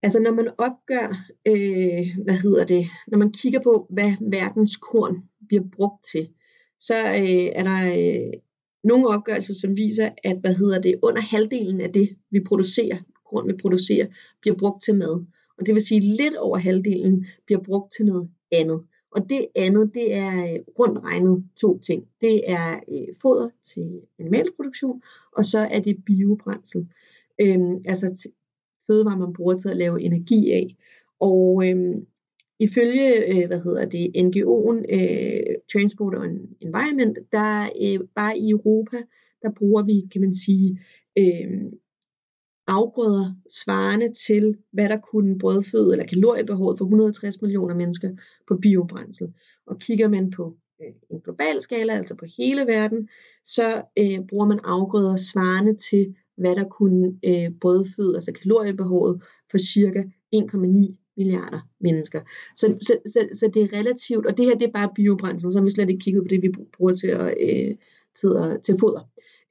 Altså 0.03 0.19
når 0.19 0.31
man 0.31 0.47
opgør, 0.57 1.07
øh, 1.47 2.05
hvad 2.23 2.37
hedder 2.43 2.65
det, 2.65 2.85
når 3.07 3.17
man 3.17 3.31
kigger 3.31 3.61
på, 3.61 3.87
hvad 3.89 4.11
verdens 4.31 4.77
korn 4.77 5.23
bliver 5.47 5.63
brugt 5.75 6.05
til, 6.11 6.29
så 6.79 6.95
øh, 6.95 7.47
er 7.59 7.63
der 7.63 7.79
øh, 7.97 8.33
nogle 8.83 9.07
opgørelser, 9.07 9.53
som 9.53 9.77
viser, 9.77 10.09
at 10.23 10.37
hvad 10.41 10.53
hedder 10.53 10.81
det, 10.81 10.99
under 11.03 11.21
halvdelen 11.21 11.81
af 11.81 11.93
det, 11.93 12.09
vi 12.31 12.39
producerer, 12.39 12.97
korn, 13.29 13.47
vi 13.47 13.53
producerer, 13.61 14.07
bliver 14.41 14.55
brugt 14.57 14.83
til 14.83 14.95
mad. 14.95 15.25
Og 15.57 15.65
det 15.65 15.73
vil 15.73 15.83
sige, 15.83 15.97
at 15.97 16.03
lidt 16.03 16.35
over 16.35 16.57
halvdelen 16.57 17.25
bliver 17.45 17.61
brugt 17.63 17.93
til 17.97 18.05
noget 18.05 18.29
andet. 18.51 18.81
Og 19.11 19.29
det 19.29 19.47
andet, 19.55 19.93
det 19.93 20.15
er 20.15 20.37
øh, 20.37 20.59
rundt 20.79 20.99
regnet 21.03 21.43
to 21.61 21.79
ting. 21.79 22.07
Det 22.21 22.41
er 22.47 22.75
øh, 22.75 23.15
foder 23.21 23.49
til 23.63 24.01
animalproduktion, 24.19 25.01
og 25.31 25.45
så 25.45 25.59
er 25.59 25.79
det 25.79 26.03
biobrændsel. 26.05 26.87
Øhm, 27.41 27.75
altså 27.85 28.29
fødevarer, 28.87 29.17
man 29.17 29.33
bruger 29.33 29.57
til 29.57 29.69
at 29.69 29.77
lave 29.77 30.01
energi 30.01 30.51
af. 30.51 30.75
Og 31.19 31.63
øhm, 31.67 32.05
ifølge, 32.59 33.33
øh, 33.33 33.47
hvad 33.47 33.61
hedder 33.61 33.85
det, 33.85 34.05
NGO'en 34.17 34.77
øh, 34.97 35.55
Transport 35.71 36.15
and 36.15 36.39
Environment, 36.61 37.17
der 37.31 37.63
øh, 37.83 38.07
bare 38.15 38.37
i 38.37 38.49
Europa, 38.49 38.97
der 39.41 39.51
bruger 39.57 39.83
vi, 39.83 40.07
kan 40.11 40.21
man 40.21 40.33
sige, 40.33 40.79
øh, 41.17 41.71
afgrøder 42.67 43.33
svarende 43.49 44.13
til, 44.27 44.57
hvad 44.73 44.89
der 44.89 44.97
kunne 45.11 45.39
brødføde 45.39 45.91
eller 45.91 46.05
kaloriebehovet 46.05 46.77
for 46.77 46.85
160 46.85 47.41
millioner 47.41 47.75
mennesker 47.75 48.09
på 48.47 48.57
biobrændsel. 48.61 49.33
Og 49.67 49.79
kigger 49.79 50.07
man 50.07 50.31
på 50.31 50.57
øh, 50.81 50.93
en 51.11 51.21
global 51.21 51.61
skala, 51.61 51.93
altså 51.93 52.15
på 52.15 52.25
hele 52.37 52.61
verden, 52.61 53.09
så 53.45 53.83
øh, 53.99 54.27
bruger 54.29 54.45
man 54.45 54.59
afgrøder 54.63 55.17
svarende 55.17 55.75
til, 55.75 56.15
hvad 56.37 56.55
der 56.55 56.63
kunne 56.63 57.19
øh, 57.25 57.51
brødføde, 57.61 58.15
altså 58.15 58.31
kaloriebehovet 58.31 59.23
for 59.51 59.57
cirka 59.57 60.03
1,9 60.35 61.13
milliarder 61.17 61.59
mennesker. 61.79 62.21
Så, 62.55 62.75
så, 62.79 62.97
så, 63.05 63.29
så 63.33 63.51
det 63.53 63.63
er 63.63 63.73
relativt, 63.79 64.25
og 64.25 64.37
det 64.37 64.45
her 64.45 64.55
det 64.55 64.67
er 64.67 64.71
bare 64.71 64.91
biobrændsel, 64.95 65.51
så 65.51 65.57
har 65.57 65.63
vi 65.63 65.69
slet 65.69 65.89
ikke 65.89 66.03
kigget 66.03 66.23
på 66.23 66.27
det, 66.27 66.41
vi 66.41 66.49
bruger 66.77 66.93
til, 66.93 67.07
at, 67.07 67.33
øh, 67.41 67.75
til, 68.19 68.27
at, 68.37 68.63
til 68.63 68.75
foder. 68.79 69.03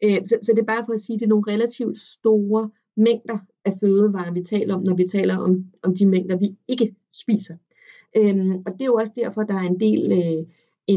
Øh, 0.05 0.27
så, 0.27 0.39
så 0.43 0.53
det 0.53 0.59
er 0.59 0.73
bare 0.75 0.85
for 0.87 0.93
at 0.93 1.01
sige, 1.01 1.15
at 1.15 1.21
det 1.21 1.27
er 1.27 1.35
nogle 1.35 1.53
relativt 1.53 1.99
store 1.99 2.71
mængder 2.97 3.39
af 3.65 3.73
fødevarer, 3.81 4.33
vi 4.33 4.43
taler 4.43 4.75
om, 4.75 4.83
når 4.83 4.95
vi 4.95 5.05
taler 5.05 5.37
om, 5.37 5.65
om 5.83 5.95
de 5.95 6.07
mængder, 6.07 6.37
vi 6.37 6.57
ikke 6.69 6.95
spiser. 7.13 7.57
Øhm, 8.17 8.57
og 8.67 8.73
det 8.73 8.81
er 8.81 8.87
jo 8.87 8.95
også 8.95 9.13
derfor, 9.17 9.43
der 9.43 9.55
er 9.55 9.69
en 9.69 9.81
del 9.81 10.13
øh, 10.13 10.43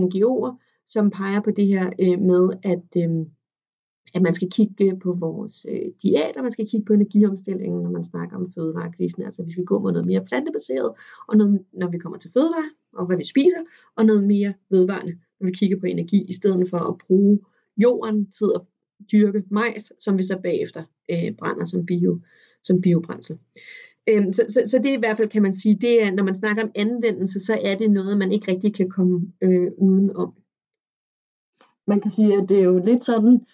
NGO'er, 0.02 0.54
som 0.88 1.10
peger 1.10 1.42
på 1.42 1.52
det 1.52 1.68
her 1.68 1.90
øh, 2.00 2.20
med, 2.22 2.50
at, 2.64 2.88
øh, 2.98 3.26
at 4.14 4.22
man 4.22 4.34
skal 4.34 4.50
kigge 4.52 5.00
på 5.04 5.14
vores 5.14 5.66
øh, 5.70 5.92
diæt, 6.04 6.38
og 6.38 6.44
man 6.44 6.52
skal 6.52 6.68
kigge 6.68 6.86
på 6.86 6.94
energiomstillingen, 6.94 7.84
når 7.84 7.92
man 7.92 8.04
snakker 8.04 8.38
om 8.38 8.52
fødevarekrisen. 8.52 9.24
Altså 9.24 9.44
vi 9.44 9.52
skal 9.52 9.66
gå 9.66 9.80
mod 9.80 9.92
noget 9.92 10.08
mere 10.08 10.26
plantebaseret, 10.26 10.92
og 11.28 11.38
noget, 11.38 11.66
når 11.74 11.88
vi 11.88 11.98
kommer 11.98 12.18
til 12.18 12.32
fødevare, 12.32 12.70
og 12.94 13.06
hvad 13.06 13.18
vi 13.18 13.26
spiser, 13.26 13.62
og 13.96 14.06
noget 14.06 14.24
mere 14.24 14.54
vedvarende, 14.70 15.18
når 15.40 15.46
vi 15.46 15.52
kigger 15.52 15.80
på 15.80 15.86
energi, 15.86 16.26
i 16.30 16.34
stedet 16.34 16.70
for 16.70 16.78
at 16.78 16.98
bruge 17.08 17.40
jorden 17.78 18.32
til 18.32 18.50
at 18.56 18.62
dyrke 19.12 19.44
majs, 19.52 19.94
som 20.00 20.18
vi 20.18 20.24
så 20.24 20.40
bagefter 20.44 20.84
øh, 21.12 21.36
brænder 21.38 21.66
som, 21.66 21.86
bio, 21.86 22.20
som 22.64 22.82
biobrændsel. 22.82 23.38
Øhm, 24.10 24.34
så, 24.34 24.46
så, 24.50 24.64
så 24.66 24.78
det 24.78 24.86
er 24.86 24.98
i 24.98 25.00
hvert 25.00 25.18
fald, 25.18 25.30
kan 25.30 25.42
man 25.42 25.54
sige, 25.54 25.76
det 25.76 26.04
er, 26.04 26.12
når 26.12 26.24
man 26.24 26.36
snakker 26.36 26.64
om 26.64 26.72
anvendelse, 26.76 27.40
så 27.40 27.60
er 27.64 27.76
det 27.78 27.92
noget, 27.92 28.18
man 28.18 28.32
ikke 28.32 28.52
rigtig 28.52 28.74
kan 28.74 28.90
komme 28.90 29.32
øh, 29.42 29.72
uden 29.78 30.16
om. 30.16 30.34
Man 31.88 32.00
kan 32.00 32.12
sige, 32.12 32.34
at 32.42 32.50
det 32.50 32.60
er 32.60 32.64
jo 32.64 32.78
lidt 32.86 33.04
sådan, 33.04 33.46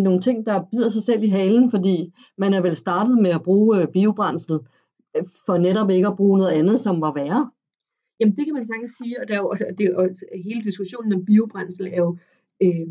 nogle 0.00 0.20
ting, 0.20 0.46
der 0.46 0.66
bider 0.72 0.88
sig 0.88 1.02
selv 1.02 1.22
i 1.22 1.28
halen, 1.28 1.70
fordi 1.70 2.14
man 2.38 2.54
er 2.54 2.62
vel 2.62 2.76
startet 2.76 3.18
med 3.18 3.30
at 3.30 3.42
bruge 3.42 3.82
øh, 3.82 3.88
biobrændsel, 3.88 4.58
øh, 5.16 5.24
for 5.46 5.58
netop 5.58 5.90
ikke 5.90 6.06
at 6.06 6.16
bruge 6.16 6.38
noget 6.38 6.52
andet, 6.52 6.80
som 6.80 7.00
var 7.00 7.12
værre. 7.12 7.50
Jamen 8.20 8.36
det 8.36 8.44
kan 8.44 8.54
man 8.54 8.66
sagtens 8.66 8.92
sige, 9.02 9.20
og, 9.20 9.28
der 9.28 9.34
er 9.34 9.38
jo, 9.38 9.48
og, 9.48 9.58
det, 9.78 9.96
og 9.96 10.08
hele 10.44 10.60
diskussionen 10.60 11.12
om 11.12 11.24
biobrændsel 11.24 11.86
er 11.86 11.96
jo 11.96 12.16
øh, 12.62 12.86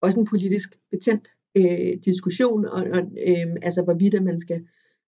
også 0.00 0.20
en 0.20 0.26
politisk 0.26 0.78
betændt 0.90 1.28
øh, 1.56 1.98
diskussion, 2.04 2.64
og, 2.64 2.84
og 2.92 2.98
øh, 3.28 3.56
altså 3.62 3.82
hvorvidt 3.82 4.22
man 4.22 4.40
skal 4.40 4.66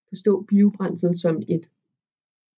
forstå 0.08 0.44
biobrændsel 0.48 1.14
som 1.20 1.42
et 1.48 1.68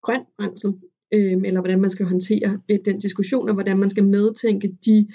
grønt 0.03 0.27
brændsel, 0.39 0.75
øh, 1.13 1.33
eller 1.45 1.61
hvordan 1.61 1.81
man 1.81 1.91
skal 1.91 2.07
håndtere 2.07 2.61
øh, 2.69 2.79
den 2.85 2.99
diskussion, 2.99 3.49
og 3.49 3.55
hvordan 3.55 3.79
man 3.79 3.91
skal 3.91 4.05
medtænke 4.05 4.77
de 4.85 5.09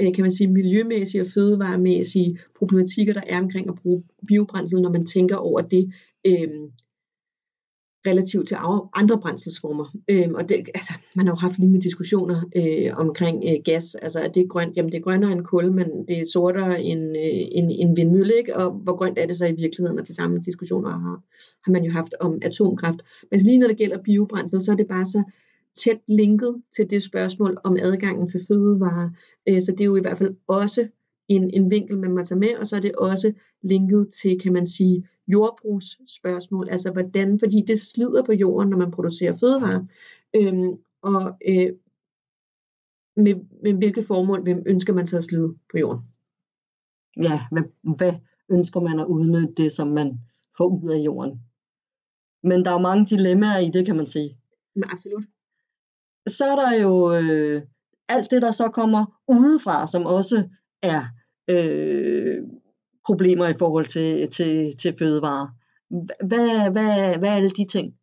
øh, 0.00 0.14
kan 0.14 0.22
man 0.22 0.32
sige, 0.32 0.48
miljømæssige 0.48 1.20
og 1.20 1.26
fødevaremæssige 1.34 2.38
problematikker, 2.58 3.12
der 3.12 3.22
er 3.26 3.40
omkring 3.40 3.68
at 3.68 3.74
bruge 3.82 4.02
biobrændsel, 4.28 4.80
når 4.82 4.92
man 4.92 5.06
tænker 5.06 5.36
over 5.36 5.60
det 5.60 5.92
øh, 6.26 6.48
relativt 8.06 8.48
til 8.48 8.56
andre 8.94 9.18
brændselsformer. 9.18 9.96
Øhm, 10.10 10.34
og 10.34 10.48
det, 10.48 10.56
altså, 10.74 10.92
man 11.16 11.26
har 11.26 11.32
jo 11.32 11.36
haft 11.36 11.58
lignende 11.58 11.80
diskussioner 11.80 12.36
øh, 12.56 12.96
omkring 12.96 13.44
øh, 13.48 13.56
gas. 13.64 13.94
Altså, 13.94 14.20
er 14.20 14.28
det 14.28 14.48
grønt? 14.48 14.76
Jamen, 14.76 14.92
det 14.92 14.98
er 14.98 15.02
grønnere 15.02 15.32
end 15.32 15.44
kul, 15.44 15.72
men 15.72 15.86
det 16.08 16.18
er 16.18 16.26
sortere 16.32 16.82
end 16.82 17.16
øh, 17.16 17.46
en, 17.52 17.70
en 17.70 17.96
vindmølle, 17.96 18.34
ikke? 18.38 18.56
Og 18.56 18.70
hvor 18.70 18.96
grønt 18.96 19.18
er 19.18 19.26
det 19.26 19.36
så 19.36 19.46
i 19.46 19.52
virkeligheden? 19.52 19.98
Og 19.98 20.08
de 20.08 20.14
samme 20.14 20.38
diskussioner 20.38 20.90
har, 20.90 21.22
har 21.64 21.72
man 21.72 21.84
jo 21.84 21.92
haft 21.92 22.14
om 22.20 22.38
atomkraft. 22.42 23.00
Men 23.30 23.40
lige 23.40 23.58
når 23.58 23.68
det 23.68 23.76
gælder 23.76 24.02
biobrændsel, 24.02 24.62
så 24.62 24.72
er 24.72 24.76
det 24.76 24.86
bare 24.88 25.06
så 25.06 25.22
tæt 25.84 26.00
linket 26.08 26.62
til 26.76 26.90
det 26.90 27.02
spørgsmål 27.02 27.58
om 27.64 27.76
adgangen 27.80 28.28
til 28.28 28.40
fødevarer. 28.48 29.10
Øh, 29.48 29.62
så 29.62 29.72
det 29.72 29.80
er 29.80 29.84
jo 29.84 29.96
i 29.96 30.00
hvert 30.00 30.18
fald 30.18 30.34
også 30.48 30.88
en, 31.30 31.50
en 31.50 31.70
vinkel, 31.70 31.98
man 31.98 32.12
må 32.12 32.24
tage 32.24 32.38
med, 32.38 32.56
og 32.58 32.66
så 32.66 32.76
er 32.76 32.80
det 32.80 32.92
også 32.92 33.32
linket 33.62 34.08
til, 34.22 34.40
kan 34.40 34.52
man 34.52 34.66
sige, 34.66 35.08
jordbrugsspørgsmål, 35.28 36.68
altså 36.68 36.92
hvordan, 36.92 37.38
fordi 37.38 37.64
det 37.66 37.80
slider 37.80 38.22
på 38.22 38.32
jorden, 38.32 38.70
når 38.70 38.78
man 38.78 38.90
producerer 38.90 39.36
fødevarer, 39.36 39.84
øhm, 40.36 40.72
og 41.02 41.36
øh, 41.48 41.72
med, 43.16 43.34
med 43.62 43.72
hvilke 43.74 44.02
formål 44.02 44.42
hvem 44.42 44.62
ønsker 44.66 44.92
man 44.92 45.06
så 45.06 45.16
at 45.16 45.24
slide 45.24 45.54
på 45.70 45.78
jorden? 45.78 46.02
Ja, 47.16 47.40
hvad, 47.52 47.62
hvad 47.96 48.12
ønsker 48.50 48.80
man 48.80 49.00
at 49.00 49.06
udnytte 49.06 49.54
det, 49.56 49.72
som 49.72 49.88
man 49.88 50.20
får 50.56 50.82
ud 50.82 50.90
af 50.90 50.98
jorden? 50.98 51.40
Men 52.42 52.64
der 52.64 52.70
er 52.70 52.78
mange 52.78 53.06
dilemmaer 53.06 53.58
i 53.58 53.70
det, 53.70 53.86
kan 53.86 53.96
man 53.96 54.06
sige. 54.06 54.38
Ja, 54.76 54.82
absolut. 54.92 55.24
Så 56.26 56.44
er 56.44 56.56
der 56.56 56.82
jo 56.82 57.12
øh, 57.12 57.62
alt 58.08 58.30
det, 58.30 58.42
der 58.42 58.50
så 58.50 58.68
kommer 58.68 59.20
udefra, 59.28 59.86
som 59.86 60.06
også 60.06 60.48
er 60.82 61.02
øh, 61.50 62.42
problemer 63.06 63.48
i 63.48 63.54
forhold 63.58 63.86
til, 63.86 64.28
til, 64.28 64.76
til 64.76 64.94
fødevarer. 64.98 65.48
Hvad, 66.26 66.72
hvad, 66.72 67.18
hvad 67.18 67.28
er 67.28 67.34
alle 67.34 67.50
de 67.50 67.64
ting? 67.64 67.94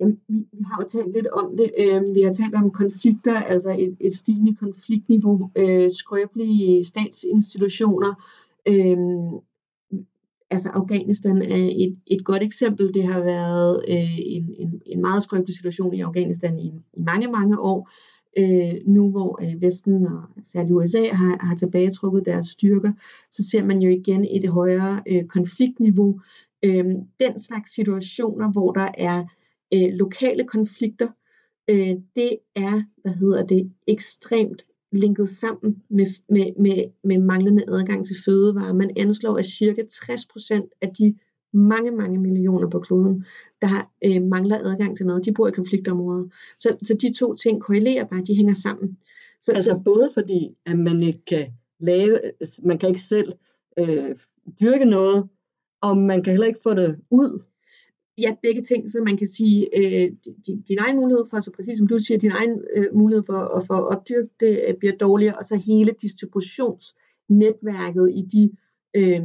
Jamen, 0.00 0.20
vi, 0.28 0.34
vi 0.52 0.62
har 0.64 0.82
jo 0.82 0.88
talt 0.88 1.14
lidt 1.14 1.26
om 1.26 1.56
det. 1.56 1.70
Øh, 1.78 2.14
vi 2.14 2.22
har 2.22 2.32
talt 2.32 2.54
om 2.54 2.70
konflikter, 2.70 3.40
altså 3.40 3.70
et, 3.78 3.96
et 4.00 4.14
stigende 4.14 4.54
konfliktniveau, 4.54 5.50
øh, 5.56 5.90
skrøbelige 5.90 6.84
statsinstitutioner. 6.84 8.14
Øh, 8.68 8.96
altså 10.50 10.68
Afghanistan 10.68 11.42
er 11.42 11.70
et, 11.76 11.98
et 12.06 12.24
godt 12.24 12.42
eksempel. 12.42 12.94
Det 12.94 13.04
har 13.04 13.20
været 13.20 13.84
øh, 13.88 14.18
en, 14.18 14.54
en, 14.58 14.82
en 14.86 15.00
meget 15.00 15.22
skrøbelig 15.22 15.56
situation 15.56 15.94
i 15.94 16.00
Afghanistan 16.00 16.58
i, 16.58 16.72
i 16.92 17.02
mange, 17.02 17.28
mange 17.28 17.60
år 17.60 17.90
øh, 18.38 18.74
nu 18.86 19.10
hvor 19.10 19.42
øh, 19.42 19.62
Vesten 19.62 20.06
og 20.06 20.22
særligt 20.42 20.72
USA 20.72 21.08
har, 21.12 21.46
har 21.46 21.54
tilbagetrukket 21.54 22.26
deres 22.26 22.46
styrker, 22.46 22.92
så 23.30 23.50
ser 23.50 23.64
man 23.64 23.78
jo 23.78 23.90
igen 23.90 24.24
et 24.24 24.48
højere 24.48 25.02
øh, 25.08 25.24
konfliktniveau. 25.24 26.20
Øh, 26.62 26.84
den 27.20 27.38
slags 27.38 27.74
situationer, 27.74 28.52
hvor 28.52 28.72
der 28.72 28.88
er 28.98 29.24
øh, 29.74 29.88
lokale 29.92 30.44
konflikter, 30.44 31.08
øh, 31.70 31.94
det 32.16 32.38
er, 32.54 32.82
hvad 33.02 33.12
hedder 33.12 33.46
det, 33.46 33.72
ekstremt 33.86 34.66
linket 34.92 35.30
sammen 35.30 35.82
med, 35.88 36.06
med, 36.28 36.52
med, 36.58 36.84
med 37.04 37.18
manglende 37.18 37.64
adgang 37.68 38.06
til 38.06 38.16
fødevarer. 38.24 38.72
Man 38.72 38.90
anslår, 38.96 39.38
at 39.38 39.44
cirka 39.44 39.82
60% 39.82 40.78
af 40.80 40.88
de 40.98 41.14
mange, 41.56 41.90
mange 41.90 42.18
millioner 42.18 42.70
på 42.70 42.80
kloden, 42.80 43.24
der 43.62 43.90
øh, 44.04 44.22
mangler 44.22 44.58
adgang 44.58 44.96
til 44.96 45.06
mad. 45.06 45.20
De 45.20 45.32
bor 45.32 45.48
i 45.48 45.50
konfliktområder. 45.50 46.24
Så, 46.58 46.76
så 46.82 46.94
de 46.94 47.12
to 47.12 47.34
ting 47.34 47.62
korrelerer 47.62 48.04
bare, 48.04 48.24
de 48.26 48.36
hænger 48.36 48.54
sammen. 48.54 48.98
Så, 49.40 49.52
altså 49.52 49.70
så, 49.70 49.80
både 49.84 50.10
fordi, 50.14 50.56
at 50.66 50.78
man 50.78 51.02
ikke 51.02 51.24
kan 51.24 51.46
lave, 51.80 52.18
man 52.64 52.78
kan 52.78 52.88
ikke 52.88 53.00
selv 53.00 53.32
øh, 53.78 54.16
dyrke 54.60 54.84
noget, 54.84 55.28
og 55.82 55.98
man 55.98 56.22
kan 56.22 56.32
heller 56.32 56.46
ikke 56.46 56.60
få 56.62 56.74
det 56.74 57.00
ud. 57.10 57.42
Ja, 58.18 58.36
begge 58.42 58.62
ting, 58.62 58.90
så 58.90 59.02
man 59.04 59.16
kan 59.16 59.28
sige, 59.28 59.78
øh, 59.78 60.12
din, 60.46 60.62
din 60.62 60.78
egen 60.78 60.96
mulighed 60.96 61.24
for, 61.30 61.40
så 61.40 61.50
præcis 61.56 61.78
som 61.78 61.86
du 61.86 61.98
siger, 61.98 62.18
din 62.18 62.30
egen 62.30 62.60
øh, 62.76 62.94
mulighed 62.94 63.24
for 63.26 63.56
at 63.56 63.66
få 63.66 63.74
opdyrke 63.74 64.28
det 64.40 64.64
øh, 64.68 64.74
bliver 64.74 64.96
dårligere, 64.96 65.38
og 65.38 65.44
så 65.44 65.56
hele 65.56 65.92
distributionsnetværket 66.02 68.12
i 68.14 68.22
de 68.32 68.50
øh, 68.96 69.22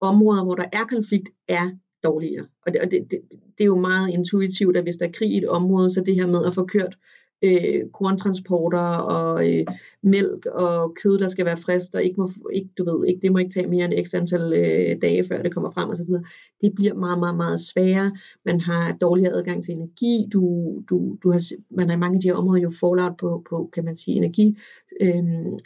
områder, 0.00 0.44
hvor 0.44 0.54
der 0.54 0.64
er 0.72 0.84
konflikt, 0.84 1.28
er 1.48 1.70
dårligere. 2.04 2.46
Og 2.66 2.72
det, 2.72 2.80
og 2.80 2.90
det, 2.90 3.10
det, 3.10 3.20
det 3.30 3.64
er 3.64 3.64
jo 3.64 3.80
meget 3.80 4.08
intuitivt, 4.10 4.76
at 4.76 4.82
hvis 4.82 4.96
der 4.96 5.06
er 5.06 5.12
krig 5.12 5.30
i 5.30 5.38
et 5.38 5.48
område, 5.48 5.90
så 5.90 6.00
det 6.06 6.14
her 6.14 6.26
med 6.26 6.44
at 6.46 6.54
få 6.54 6.64
kørt 6.64 6.96
øh, 7.42 7.90
korntransporter 7.94 8.96
og 8.96 9.48
øh, 9.50 9.66
mælk 10.02 10.46
og 10.46 10.96
kød, 11.02 11.18
der 11.18 11.28
skal 11.28 11.46
være 11.46 11.56
frisk, 11.56 11.94
og 11.94 12.02
ikke 12.02 12.20
må, 12.20 12.30
ikke, 12.52 12.70
du 12.78 12.84
ved, 12.84 13.06
ikke, 13.08 13.20
det 13.22 13.32
må 13.32 13.38
ikke 13.38 13.52
tage 13.52 13.66
mere 13.66 13.84
end 13.84 14.06
x 14.06 14.14
antal 14.14 14.52
øh, 14.52 15.02
dage, 15.02 15.24
før 15.28 15.42
det 15.42 15.54
kommer 15.54 15.70
frem 15.70 15.90
osv. 15.90 16.06
Det 16.60 16.72
bliver 16.76 16.94
meget, 16.94 17.18
meget, 17.18 17.36
meget 17.36 17.60
sværere. 17.60 18.12
Man 18.44 18.60
har 18.60 18.96
dårligere 19.00 19.32
adgang 19.32 19.64
til 19.64 19.74
energi. 19.74 20.26
Du, 20.32 20.42
du, 20.90 21.16
du 21.22 21.30
har, 21.30 21.40
man 21.70 21.88
har 21.88 21.96
i 21.96 22.00
mange 22.00 22.16
af 22.16 22.20
de 22.20 22.28
her 22.28 22.34
områder 22.34 22.62
jo 22.62 22.72
fallout 22.80 23.16
på, 23.20 23.42
på 23.50 23.70
kan 23.72 23.84
man 23.84 23.94
sige, 23.94 24.16
energi, 24.16 24.58
øh, 25.00 25.22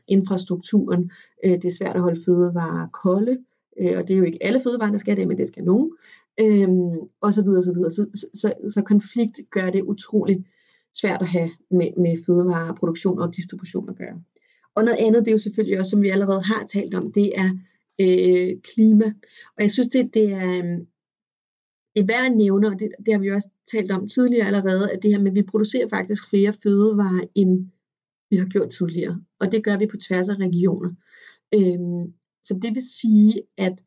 infrastrukturen. 0.09 1.11
Øh, 1.45 1.53
det 1.53 1.65
er 1.65 1.77
svært 1.79 1.97
at 1.97 2.03
holde 2.03 2.21
fødevarer 2.27 2.89
kolde 2.89 3.33
øh, 3.33 3.39
øh, 3.81 3.99
og 3.99 4.09
det 4.09 4.15
er 4.15 4.19
jo 4.19 4.25
ikke 4.25 4.39
alle 4.43 4.61
fødevarer, 4.61 4.91
der 4.91 4.99
skal 4.99 5.17
det, 5.17 5.29
men 5.29 5.39
det 5.39 5.49
skal 5.49 5.65
nogen, 5.65 5.91
øh, 6.41 6.69
og 7.21 7.35
så 7.35 7.43
videre, 7.43 7.63
så 7.63 7.73
videre. 7.73 7.91
Så, 7.91 8.07
så, 8.15 8.27
så, 8.35 8.71
så 8.75 8.83
konflikt 8.83 9.41
gør 9.51 9.71
det 9.71 9.83
utrolig 9.83 10.45
svært 10.95 11.21
at 11.21 11.29
have 11.29 11.51
med, 11.71 11.91
med 11.97 12.25
fødevareproduktion 12.27 13.19
og 13.19 13.37
distribution 13.37 13.89
at 13.89 13.97
gøre. 13.97 14.23
Og 14.75 14.85
noget 14.85 14.99
andet, 14.99 15.21
det 15.21 15.29
er 15.29 15.33
jo 15.33 15.39
selvfølgelig 15.39 15.79
også, 15.79 15.91
som 15.91 16.03
vi 16.03 16.09
allerede 16.09 16.43
har 16.43 16.67
talt 16.67 16.95
om, 16.95 17.13
det 17.13 17.33
er 17.37 17.51
øh, 18.01 18.61
klima. 18.63 19.05
Og 19.57 19.61
jeg 19.61 19.71
synes, 19.71 19.89
det, 19.89 20.15
det 20.15 20.33
er, 20.33 20.49
øhm, 20.49 20.87
det 21.95 22.01
er 22.03 22.07
værd 22.07 22.31
at 22.31 22.37
nævne, 22.37 22.67
og 22.69 22.81
det, 22.81 22.89
det 23.07 23.15
har 23.15 23.21
vi 23.21 23.31
også 23.31 23.51
talt 23.73 23.93
om 23.93 24.07
tidligere 24.07 24.47
allerede, 24.47 24.93
at 24.93 25.03
det 25.03 25.11
her 25.11 25.19
med, 25.19 25.31
at 25.31 25.35
vi 25.35 25.43
producerer 25.43 25.89
faktisk 25.89 26.31
flere 26.31 26.53
fødevarer, 26.63 27.25
end 27.35 27.71
vi 28.31 28.37
har 28.37 28.47
gjort 28.47 28.69
tidligere. 28.69 29.21
Og 29.41 29.53
det 29.53 29.65
gør 29.65 29.79
vi 29.79 29.87
på 29.87 29.97
tværs 29.97 30.29
af 30.29 30.37
regioner. 30.37 30.91
Øhm, 31.55 32.13
så 32.45 32.59
det 32.63 32.75
vil 32.75 32.83
sige, 32.99 33.43
at 33.57 33.79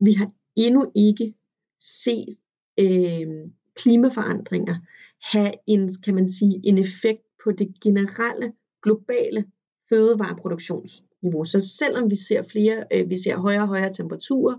vi 0.00 0.12
har 0.12 0.30
endnu 0.56 0.92
ikke 0.94 1.34
set 1.78 2.38
øh, 2.80 3.28
klimaforandringer 3.74 4.76
have 5.22 5.52
en, 5.66 5.90
kan 6.04 6.14
man 6.14 6.28
sige, 6.28 6.60
en 6.64 6.78
effekt 6.78 7.22
på 7.44 7.52
det 7.52 7.80
generelle 7.80 8.52
globale 8.82 9.44
fødevareproduktionsniveau. 9.88 11.44
Så 11.44 11.60
selvom 11.60 12.10
vi 12.10 12.16
ser 12.16 12.42
flere, 12.42 12.84
øh, 12.92 13.10
vi 13.10 13.16
ser 13.16 13.36
højere 13.36 13.62
og 13.62 13.68
højere 13.68 13.92
temperaturer, 13.92 14.56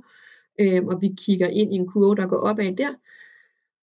øh, 0.60 0.86
og 0.86 1.02
vi 1.02 1.16
kigger 1.18 1.48
ind 1.48 1.74
i 1.74 1.76
en 1.76 1.88
kurve, 1.88 2.16
der 2.16 2.28
går 2.28 2.38
opad 2.38 2.76
der, 2.76 2.94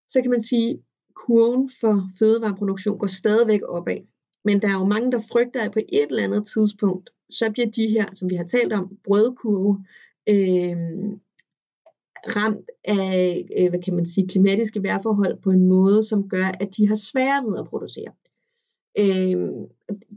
så 0.09 0.23
kan 0.23 0.31
man 0.31 0.43
sige, 0.43 0.83
kurven 1.15 1.71
for 1.81 2.11
fødevareproduktion 2.19 2.99
går 2.99 3.07
stadigvæk 3.07 3.61
opad. 3.69 3.99
Men 4.45 4.63
der 4.63 4.69
er 4.69 4.79
jo 4.79 4.85
mange, 4.85 5.13
der 5.13 5.21
frygter, 5.33 5.61
at 5.63 5.73
på 5.73 5.79
et 5.79 6.07
eller 6.11 6.25
andet 6.25 6.47
tidspunkt, 6.47 7.11
så 7.31 7.51
bliver 7.53 7.71
de 7.71 7.87
her, 7.87 8.07
som 8.13 8.31
vi 8.31 8.35
har 8.35 8.45
talt 8.45 8.73
om, 8.73 8.99
brødkurve, 9.05 9.85
øh, 10.29 10.77
ramt 12.37 12.71
af, 12.85 13.49
øh, 13.59 13.69
hvad 13.69 13.83
kan 13.83 13.95
man 13.95 14.07
sige, 14.07 14.29
klimatiske 14.29 14.83
vejrforhold 14.83 15.43
på 15.43 15.51
en 15.51 15.69
måde, 15.69 16.03
som 16.03 16.29
gør, 16.29 16.45
at 16.61 16.77
de 16.77 16.89
har 16.89 16.95
svært 16.95 17.45
ved 17.47 17.59
at 17.59 17.67
producere. 17.67 18.13
Øh, 18.99 19.51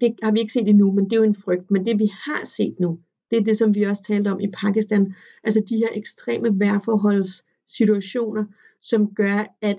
det 0.01 0.15
har 0.23 0.31
vi 0.31 0.39
ikke 0.39 0.53
set 0.53 0.67
endnu, 0.67 0.91
men 0.91 1.05
det 1.05 1.13
er 1.13 1.17
jo 1.17 1.23
en 1.23 1.35
frygt. 1.35 1.71
Men 1.71 1.85
det 1.85 1.99
vi 1.99 2.11
har 2.25 2.45
set 2.45 2.79
nu, 2.79 2.99
det 3.31 3.37
er 3.37 3.43
det, 3.43 3.57
som 3.57 3.75
vi 3.75 3.83
også 3.83 4.03
talte 4.03 4.27
om 4.27 4.39
i 4.39 4.47
Pakistan, 4.51 5.13
altså 5.43 5.61
de 5.69 5.77
her 5.77 5.89
ekstreme 5.93 6.59
vejrforholdssituationer, 6.59 8.45
som 8.81 9.13
gør, 9.13 9.55
at 9.61 9.77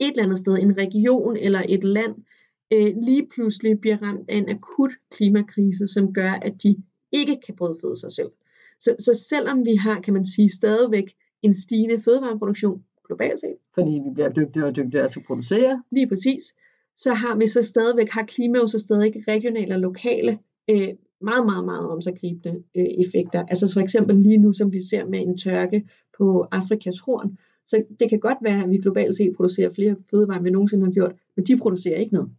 et 0.00 0.10
eller 0.10 0.22
andet 0.22 0.38
sted, 0.38 0.58
en 0.58 0.76
region 0.76 1.36
eller 1.36 1.62
et 1.68 1.84
land, 1.84 2.14
øh, 2.72 2.92
lige 3.02 3.26
pludselig 3.34 3.80
bliver 3.80 4.02
ramt 4.02 4.30
af 4.30 4.36
en 4.36 4.48
akut 4.48 4.90
klimakrise, 5.10 5.86
som 5.86 6.12
gør, 6.12 6.30
at 6.30 6.62
de 6.62 6.82
ikke 7.12 7.36
kan 7.46 7.56
brødføde 7.56 7.96
sig 7.96 8.12
selv. 8.12 8.30
Så, 8.80 8.96
så 8.98 9.24
selvom 9.28 9.64
vi 9.64 9.74
har, 9.74 10.00
kan 10.00 10.14
man 10.14 10.24
sige, 10.24 10.50
stadigvæk 10.50 11.12
en 11.42 11.54
stigende 11.54 12.00
fødevareproduktion 12.00 12.82
globalt 13.06 13.40
set. 13.40 13.56
Fordi 13.74 13.92
vi 13.92 14.10
bliver 14.14 14.28
dygtigere 14.28 14.68
og 14.68 14.76
dygtigere 14.76 15.08
til 15.08 15.20
at 15.20 15.26
producere. 15.26 15.82
Lige 15.90 16.08
præcis. 16.08 16.42
Så 16.96 17.14
har 17.14 17.36
vi 17.36 17.46
så 17.46 17.62
stadigvæk, 17.62 18.08
har 18.10 18.22
klima 18.22 18.58
jo 18.58 18.66
så 18.66 18.78
stadig 18.78 19.24
regionale 19.28 19.74
og 19.74 19.80
lokale 19.80 20.38
øh, 20.70 20.88
meget, 21.20 21.46
meget, 21.46 21.64
meget 21.64 21.88
omsaggribende 21.88 22.62
øh, 22.76 22.84
effekter. 22.84 23.44
Altså 23.48 23.72
for 23.72 23.80
eksempel 23.80 24.16
lige 24.16 24.38
nu, 24.38 24.52
som 24.52 24.72
vi 24.72 24.80
ser 24.80 25.06
med 25.06 25.20
en 25.20 25.38
tørke 25.38 25.88
på 26.18 26.46
Afrikas 26.50 26.98
horn, 26.98 27.38
så 27.66 27.84
det 28.00 28.08
kan 28.08 28.20
godt 28.20 28.38
være, 28.42 28.64
at 28.64 28.70
vi 28.70 28.78
globalt 28.78 29.16
set 29.16 29.36
producerer 29.36 29.70
flere 29.72 29.96
fødevarer, 30.10 30.38
end 30.38 30.44
vi 30.44 30.50
nogensinde 30.50 30.84
har 30.84 30.92
gjort, 30.92 31.12
men 31.36 31.46
de 31.46 31.56
producerer 31.56 31.98
ikke 31.98 32.14
noget. 32.14 32.30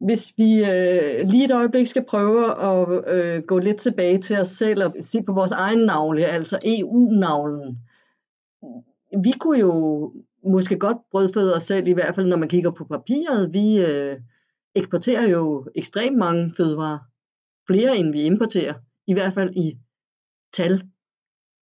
Hvis 0.00 0.32
vi 0.36 0.58
øh, 0.58 1.30
lige 1.30 1.44
et 1.44 1.50
øjeblik 1.50 1.86
skal 1.86 2.04
prøve 2.04 2.44
at 2.70 3.04
øh, 3.14 3.42
gå 3.42 3.58
lidt 3.58 3.76
tilbage 3.76 4.18
til 4.18 4.36
os 4.40 4.48
selv 4.48 4.84
og 4.84 4.94
se 5.00 5.22
på 5.22 5.32
vores 5.32 5.52
egen 5.52 5.78
navle, 5.78 6.24
altså 6.24 6.58
EU-navlen. 6.64 7.78
Vi 9.24 9.32
kunne 9.40 9.60
jo 9.60 9.72
måske 10.44 10.78
godt 10.78 10.98
brødføde 11.10 11.54
os 11.56 11.62
selv, 11.62 11.88
i 11.88 11.92
hvert 11.92 12.14
fald 12.14 12.26
når 12.26 12.36
man 12.36 12.48
kigger 12.48 12.70
på 12.70 12.84
papiret. 12.84 13.52
Vi 13.52 13.84
øh, 13.84 14.16
eksporterer 14.74 15.28
jo 15.28 15.68
ekstremt 15.74 16.18
mange 16.18 16.52
fødevarer. 16.56 16.98
Flere 17.66 17.96
end 17.96 18.12
vi 18.12 18.22
importerer. 18.22 18.74
I 19.06 19.12
hvert 19.12 19.32
fald 19.32 19.56
i 19.56 19.78
tal, 20.52 20.82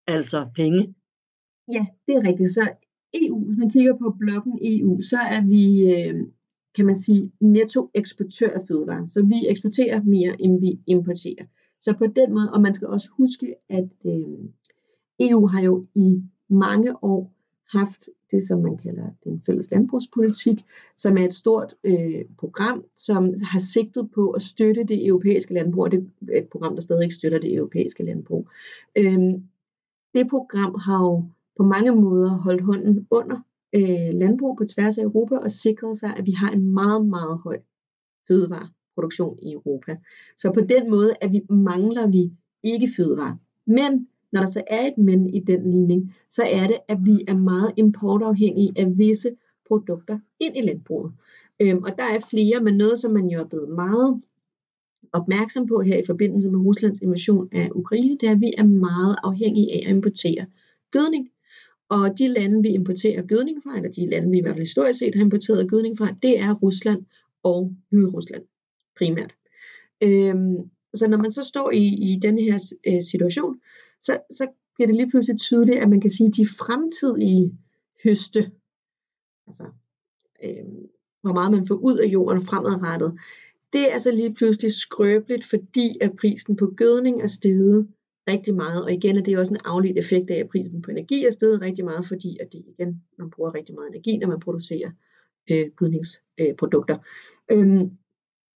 altså 0.07 0.49
penge. 0.55 0.95
Ja, 1.73 1.87
det 2.07 2.15
er 2.15 2.29
rigtigt. 2.29 2.55
Så 2.55 2.71
EU, 3.15 3.45
hvis 3.45 3.59
man 3.59 3.71
kigger 3.71 3.95
på 3.99 4.17
blokken 4.19 4.59
EU, 4.63 5.01
så 5.01 5.17
er 5.17 5.43
vi, 5.47 5.65
øh, 5.95 6.27
kan 6.79 6.87
man 6.87 6.95
sige, 6.95 7.33
netto 7.41 7.91
eksportør 7.95 8.51
af 8.51 8.61
fødevarer. 8.69 9.07
Så 9.07 9.23
vi 9.23 9.49
eksporterer 9.49 10.03
mere, 10.03 10.43
end 10.43 10.61
vi 10.61 10.81
importerer. 10.87 11.45
Så 11.81 11.95
på 11.99 12.07
den 12.07 12.33
måde, 12.33 12.53
og 12.53 12.61
man 12.61 12.75
skal 12.75 12.89
også 12.89 13.09
huske, 13.17 13.55
at 13.69 13.97
øh, 14.07 14.39
EU 15.21 15.47
har 15.47 15.63
jo 15.63 15.87
i 15.95 16.23
mange 16.49 17.05
år 17.05 17.35
haft 17.79 18.09
det, 18.31 18.43
som 18.43 18.63
man 18.63 18.77
kalder 18.77 19.07
den 19.25 19.43
fælles 19.47 19.71
landbrugspolitik, 19.71 20.59
som 20.97 21.19
er 21.19 21.25
et 21.25 21.35
stort 21.35 21.75
øh, 21.85 22.25
program, 22.39 22.85
som 22.95 23.35
har 23.43 23.61
sigtet 23.61 24.11
på 24.15 24.31
at 24.31 24.43
støtte 24.43 24.85
det 24.85 25.07
europæiske 25.07 25.55
landbrug, 25.55 25.85
og 25.85 25.91
det 25.91 26.11
er 26.33 26.39
et 26.39 26.49
program, 26.49 26.75
der 26.75 26.81
stadig 26.81 27.13
støtter 27.13 27.39
det 27.39 27.55
europæiske 27.55 28.05
landbrug. 28.05 28.49
Øh, 28.97 29.19
det 30.15 30.29
program 30.31 30.75
har 30.75 31.05
jo 31.05 31.25
på 31.57 31.63
mange 31.63 31.93
måder 31.93 32.31
holdt 32.31 32.63
hånden 32.63 33.07
under 33.11 33.41
øh, 33.75 34.11
landbrug 34.15 34.59
på 34.59 34.65
tværs 34.65 34.99
af 34.99 35.03
Europa 35.03 35.37
og 35.37 35.51
sikret 35.51 35.97
sig, 35.97 36.15
at 36.17 36.27
vi 36.27 36.33
har 36.33 36.51
en 36.51 36.75
meget, 36.75 37.07
meget 37.07 37.39
høj 37.45 37.59
fødevareproduktion 38.29 39.39
i 39.43 39.53
Europa. 39.53 39.97
Så 40.37 40.53
på 40.53 40.61
den 40.61 40.91
måde 40.91 41.15
at 41.21 41.33
vi, 41.33 41.41
mangler 41.51 42.07
vi 42.07 42.33
ikke 42.63 42.89
fødevarer. 42.97 43.37
Men 43.67 44.09
når 44.33 44.41
der 44.41 44.49
så 44.49 44.63
er 44.67 44.87
et 44.87 44.99
men 44.99 45.35
i 45.35 45.41
den 45.41 45.71
ligning, 45.71 46.15
så 46.31 46.43
er 46.43 46.67
det, 46.67 46.79
at 46.89 46.99
vi 47.05 47.25
er 47.29 47.37
meget 47.37 47.73
importafhængige 47.77 48.73
af 48.77 48.99
visse 48.99 49.31
produkter 49.69 50.19
ind 50.41 50.57
i 50.57 50.61
landbruget. 50.61 51.13
Øhm, 51.61 51.83
og 51.83 51.91
der 51.99 52.05
er 52.05 52.21
flere, 52.31 52.63
men 52.63 52.77
noget, 52.77 52.99
som 52.99 53.13
man 53.13 53.27
jo 53.27 53.41
er 53.41 53.45
blevet 53.45 53.69
meget 53.69 54.23
opmærksom 55.13 55.67
på 55.67 55.81
her 55.81 55.97
i 55.97 56.03
forbindelse 56.07 56.51
med 56.51 56.61
Ruslands 56.61 57.01
invasion 57.01 57.49
af 57.53 57.69
Ukraine, 57.75 58.19
det 58.21 58.29
er, 58.29 58.33
at 58.33 58.41
vi 58.41 58.53
er 58.59 58.65
meget 58.65 59.17
afhængige 59.25 59.73
af 59.73 59.91
at 59.91 59.97
importere 59.97 60.47
gødning. 60.91 61.29
Og 61.89 62.19
de 62.19 62.29
lande, 62.29 62.63
vi 62.63 62.69
importerer 62.69 63.23
gødning 63.23 63.63
fra, 63.63 63.77
eller 63.77 63.91
de 63.91 64.07
lande, 64.07 64.31
vi 64.31 64.39
i 64.39 64.41
hvert 64.41 64.55
fald 64.55 64.67
historisk 64.67 64.99
set 64.99 65.15
har 65.15 65.23
importeret 65.23 65.71
gødning 65.71 65.99
fra, 65.99 66.17
det 66.23 66.39
er 66.39 66.55
Rusland 66.55 67.05
og 67.43 67.77
Hviderusland 67.91 68.45
primært. 68.97 69.35
Øhm, 70.03 70.57
så 70.95 71.09
når 71.09 71.19
man 71.19 71.31
så 71.31 71.43
står 71.43 71.71
i, 71.71 71.87
i 71.87 72.19
denne 72.23 72.43
her 72.43 72.75
øh, 72.87 73.03
situation, 73.03 73.61
så, 74.01 74.21
så 74.31 74.47
bliver 74.75 74.87
det 74.87 74.97
lige 74.97 75.11
pludselig 75.11 75.41
tydeligt, 75.41 75.79
at 75.79 75.91
man 75.91 76.01
kan 76.01 76.11
sige, 76.11 76.27
at 76.27 76.37
de 76.37 76.47
fremtidige 76.47 77.59
høste, 78.05 78.51
altså 79.47 79.65
øh, 80.45 80.65
hvor 81.23 81.33
meget 81.33 81.51
man 81.51 81.67
får 81.67 81.75
ud 81.75 81.99
af 81.99 82.07
jorden 82.07 82.43
fremadrettet, 82.43 83.19
det 83.73 83.93
er 83.93 83.99
så 83.99 84.11
lige 84.11 84.35
pludselig 84.35 84.73
skrøbeligt, 84.73 85.45
fordi 85.45 85.99
at 86.01 86.17
prisen 86.21 86.57
på 86.57 86.67
gødning 86.77 87.23
er 87.23 87.27
steget 87.27 87.89
rigtig 88.29 88.55
meget, 88.55 88.85
og 88.85 88.93
igen 88.93 89.17
er 89.17 89.23
det 89.23 89.39
også 89.39 89.55
en 89.55 89.61
afledt 89.65 89.99
effekt 89.99 90.31
af, 90.31 90.37
at 90.37 90.49
prisen 90.49 90.83
på 90.83 90.91
energi 90.91 91.25
er 91.25 91.31
steget 91.31 91.61
rigtig 91.61 91.85
meget, 91.85 92.07
fordi 92.07 92.37
at 92.41 92.53
det 92.53 92.65
igen, 92.67 93.03
man 93.19 93.31
bruger 93.31 93.55
rigtig 93.55 93.75
meget 93.75 93.89
energi, 93.89 94.17
når 94.17 94.29
man 94.29 94.41
producerer 94.41 94.91
øh, 95.51 95.67
gødningsprodukter. 95.77 96.99
Øh, 97.51 97.59
øhm, 97.59 97.91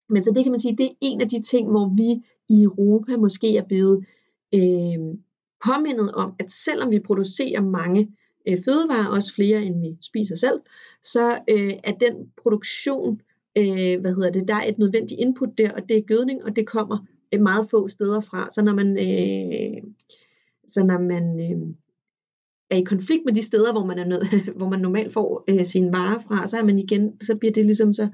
men 0.09 0.23
så 0.23 0.31
det 0.35 0.43
kan 0.43 0.51
man 0.51 0.59
sige, 0.59 0.77
det 0.77 0.85
er 0.85 0.95
en 1.01 1.21
af 1.21 1.29
de 1.29 1.41
ting, 1.41 1.69
hvor 1.69 1.95
vi 1.97 2.23
i 2.49 2.63
Europa 2.63 3.17
måske 3.17 3.57
er 3.57 3.63
blevet 3.63 4.05
øh, 4.55 4.99
påmindet 5.65 6.11
om, 6.11 6.33
at 6.39 6.51
selvom 6.51 6.91
vi 6.91 6.99
producerer 6.99 7.61
mange 7.61 8.11
øh, 8.47 8.57
fødevarer, 8.65 9.07
også 9.07 9.35
flere 9.35 9.63
end 9.63 9.81
vi 9.81 9.97
spiser 10.01 10.35
selv, 10.35 10.59
så 11.03 11.39
øh, 11.49 11.73
er 11.83 11.93
den 11.93 12.31
produktion, 12.41 13.21
øh, 13.57 14.01
hvad 14.01 14.15
hedder 14.15 14.31
det, 14.31 14.47
der 14.47 14.55
er 14.55 14.67
et 14.67 14.77
nødvendigt 14.77 15.21
input 15.21 15.57
der, 15.57 15.71
og 15.71 15.89
det 15.89 15.97
er 15.97 16.01
gødning, 16.01 16.43
og 16.43 16.55
det 16.55 16.67
kommer 16.67 16.97
Øh, 17.33 17.41
meget 17.41 17.69
få 17.71 17.87
steder 17.87 18.19
fra. 18.19 18.49
Så 18.49 18.63
når 18.63 18.73
man, 18.73 18.87
øh, 18.87 19.83
så 20.67 20.83
når 20.83 20.99
man 20.99 21.39
øh, 21.39 21.75
er 22.69 22.77
i 22.77 22.83
konflikt 22.83 23.25
med 23.25 23.33
de 23.33 23.41
steder, 23.41 23.71
hvor 23.71 23.85
man, 23.85 23.99
er 23.99 24.05
nød, 24.05 24.23
hvor 24.57 24.69
man 24.69 24.79
normalt 24.79 25.13
får 25.13 25.43
øh, 25.47 25.65
sine 25.65 25.91
varer 25.91 26.19
fra, 26.19 26.47
så 26.47 26.57
er 26.57 26.63
man 26.63 26.79
igen, 26.79 27.21
så 27.21 27.35
bliver 27.35 27.51
det 27.51 27.65
ligesom 27.65 27.93
så 27.93 28.07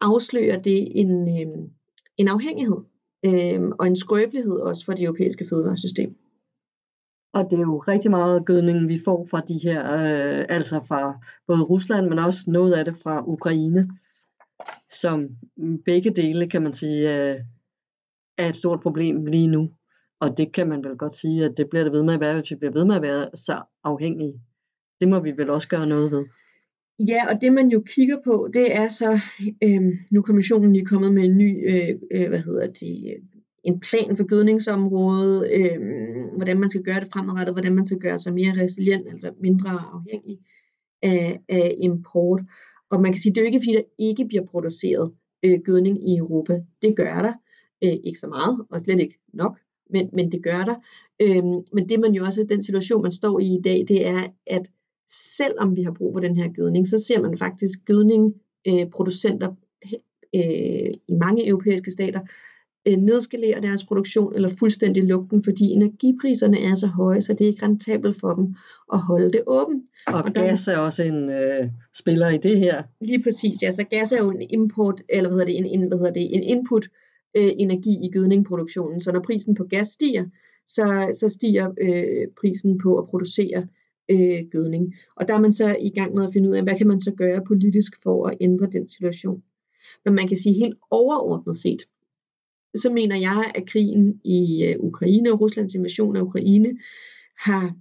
afslører 0.00 0.62
det 0.62 1.00
en, 1.00 1.28
øh, 1.28 1.54
en 2.16 2.28
afhængighed 2.28 2.76
øh, 3.24 3.60
og 3.78 3.86
en 3.86 3.96
skrøbelighed 3.96 4.56
også 4.56 4.84
for 4.84 4.92
det 4.92 5.04
europæiske 5.04 5.46
fødevaresystem. 5.50 6.14
Og 7.34 7.44
det 7.50 7.58
er 7.58 7.62
jo 7.62 7.78
rigtig 7.78 8.10
meget 8.10 8.46
gødning, 8.46 8.88
vi 8.88 8.98
får 9.04 9.26
fra 9.30 9.40
de 9.40 9.58
her, 9.62 9.92
øh, 9.92 10.44
altså 10.48 10.80
fra 10.88 11.24
både 11.46 11.62
Rusland, 11.62 12.08
men 12.08 12.18
også 12.18 12.40
noget 12.46 12.72
af 12.72 12.84
det 12.84 12.96
fra 13.02 13.24
Ukraine, 13.26 13.88
som 14.90 15.28
begge 15.84 16.10
dele, 16.10 16.48
kan 16.48 16.62
man 16.62 16.72
sige, 16.72 17.30
øh, 17.30 17.40
er 18.38 18.48
et 18.48 18.56
stort 18.56 18.80
problem 18.80 19.26
lige 19.26 19.48
nu. 19.48 19.70
Og 20.20 20.38
det 20.38 20.52
kan 20.52 20.68
man 20.68 20.84
vel 20.84 20.96
godt 20.96 21.16
sige, 21.16 21.44
at 21.44 21.54
det 21.56 21.66
bliver 21.70 21.84
det 21.84 21.92
ved 21.92 22.02
med 22.02 22.14
at 22.14 22.20
være, 22.20 22.34
hvis 22.34 22.50
vi 22.50 22.56
bliver 22.56 22.72
ved 22.72 22.84
med 22.84 22.96
at 22.96 23.02
være 23.02 23.26
så 23.34 23.62
afhængige. 23.84 24.34
Det 25.00 25.08
må 25.08 25.20
vi 25.20 25.32
vel 25.36 25.50
også 25.50 25.68
gøre 25.68 25.86
noget 25.86 26.10
ved. 26.10 26.24
Ja, 26.98 27.34
og 27.34 27.40
det 27.40 27.52
man 27.52 27.68
jo 27.68 27.82
kigger 27.86 28.16
på, 28.24 28.48
det 28.54 28.76
er 28.76 28.88
så, 28.88 29.20
øh, 29.64 29.82
nu 30.10 30.20
er 30.20 30.22
kommissionen 30.22 30.72
lige 30.72 30.86
kommet 30.86 31.14
med 31.14 31.24
en 31.24 31.36
ny, 31.36 31.70
øh, 31.70 31.98
øh 32.14 32.28
hvad 32.28 32.38
hedder 32.38 32.66
det, 32.66 33.04
øh, 33.10 33.22
en 33.64 33.80
plan 33.80 34.16
for 34.16 34.26
gødningsområdet, 34.26 35.50
øh, 35.52 35.78
hvordan 36.36 36.60
man 36.60 36.68
skal 36.68 36.82
gøre 36.82 37.00
det 37.00 37.08
fremadrettet, 37.12 37.54
hvordan 37.54 37.74
man 37.74 37.86
skal 37.86 37.98
gøre 37.98 38.18
sig 38.18 38.34
mere 38.34 38.62
resilient, 38.62 39.06
altså 39.12 39.32
mindre 39.40 39.70
afhængig 39.70 40.38
af, 41.02 41.40
af 41.48 41.76
import. 41.80 42.40
Og 42.90 43.00
man 43.00 43.12
kan 43.12 43.20
sige, 43.20 43.32
det 43.32 43.38
er 43.38 43.42
jo 43.42 43.46
ikke 43.46 43.60
fordi, 43.60 43.76
der 43.76 43.82
ikke 43.98 44.26
bliver 44.28 44.46
produceret 44.46 45.12
øh, 45.44 45.60
gødning 45.64 46.10
i 46.10 46.16
Europa. 46.16 46.60
Det 46.82 46.96
gør 46.96 47.22
der. 47.22 47.32
Øh, 47.84 47.96
ikke 48.04 48.18
så 48.18 48.26
meget, 48.26 48.66
og 48.70 48.80
slet 48.80 49.00
ikke 49.00 49.18
nok, 49.32 49.58
men, 49.90 50.10
men 50.12 50.32
det 50.32 50.42
gør 50.42 50.64
der. 50.64 50.74
Øh, 51.22 51.44
men 51.72 51.88
det 51.88 52.00
man 52.00 52.12
jo 52.12 52.24
også, 52.24 52.46
den 52.48 52.62
situation 52.62 53.02
man 53.02 53.12
står 53.12 53.40
i 53.40 53.46
i 53.46 53.60
dag, 53.64 53.84
det 53.88 54.06
er, 54.06 54.22
at 54.46 54.70
selvom 55.36 55.76
vi 55.76 55.82
har 55.82 55.92
brug 55.92 56.14
for 56.14 56.20
den 56.20 56.36
her 56.36 56.52
gødning, 56.52 56.88
så 56.88 56.98
ser 56.98 57.20
man 57.20 57.38
faktisk 57.38 57.78
gødningproducenter 57.84 59.54
øh, 60.34 60.90
i 61.08 61.14
mange 61.20 61.48
europæiske 61.48 61.90
stater, 61.90 62.20
øh, 62.88 62.96
nedskalere 62.96 63.60
deres 63.60 63.84
produktion 63.84 64.34
eller 64.34 64.48
fuldstændig 64.48 65.04
lukke 65.04 65.30
den, 65.30 65.44
fordi 65.44 65.64
energipriserne 65.64 66.60
er 66.60 66.74
så 66.74 66.86
høje, 66.86 67.22
så 67.22 67.32
det 67.32 67.44
er 67.44 67.48
ikke 67.48 67.66
rentabelt 67.66 68.20
for 68.20 68.34
dem 68.34 68.54
at 68.92 68.98
holde 68.98 69.32
det 69.32 69.42
åbent. 69.46 69.84
Og, 70.06 70.14
og 70.14 70.32
gas 70.32 70.68
er 70.68 70.78
også 70.78 71.02
en 71.02 71.30
øh, 71.30 71.68
spiller 71.94 72.28
i 72.28 72.38
det 72.38 72.58
her. 72.58 72.82
Lige 73.00 73.22
præcis, 73.22 73.62
ja, 73.62 73.70
så 73.70 73.84
gas 73.84 74.12
er 74.12 74.18
jo 74.18 74.30
en 74.30 74.42
import, 74.50 75.02
eller 75.08 75.30
hvad 75.30 75.38
hedder 75.38 75.52
det, 75.52 75.58
en, 75.58 75.80
en, 75.80 75.88
hvad 75.88 75.98
hedder 75.98 76.12
det, 76.12 76.34
en 76.34 76.42
input 76.42 76.88
øh, 77.34 77.50
energi 77.56 78.06
i 78.06 78.10
gødningproduktionen. 78.10 79.00
Så 79.00 79.12
når 79.12 79.20
prisen 79.20 79.54
på 79.54 79.64
gas 79.64 79.88
stiger, 79.88 80.24
så, 80.66 81.10
så 81.20 81.28
stiger 81.28 81.70
øh, 81.80 82.28
prisen 82.40 82.78
på 82.78 82.98
at 82.98 83.08
producere 83.08 83.66
øh, 84.10 84.44
gødning. 84.50 84.94
Og 85.16 85.28
der 85.28 85.34
er 85.34 85.40
man 85.40 85.52
så 85.52 85.76
i 85.80 85.90
gang 85.90 86.14
med 86.14 86.26
at 86.26 86.32
finde 86.32 86.48
ud 86.50 86.54
af, 86.54 86.62
hvad 86.62 86.78
kan 86.78 86.86
man 86.86 87.00
så 87.00 87.12
gøre 87.12 87.44
politisk 87.46 88.02
for 88.02 88.26
at 88.26 88.36
ændre 88.40 88.66
den 88.72 88.88
situation. 88.88 89.42
Men 90.04 90.14
man 90.14 90.28
kan 90.28 90.36
sige 90.36 90.54
helt 90.54 90.78
overordnet 90.90 91.56
set, 91.56 91.82
så 92.74 92.92
mener 92.92 93.16
jeg, 93.16 93.52
at 93.54 93.66
krigen 93.66 94.20
i 94.24 94.64
øh, 94.64 94.76
Ukraine 94.80 95.32
og 95.32 95.40
Ruslands 95.40 95.74
invasion 95.74 96.16
af 96.16 96.20
Ukraine 96.20 96.78
har, 97.38 97.74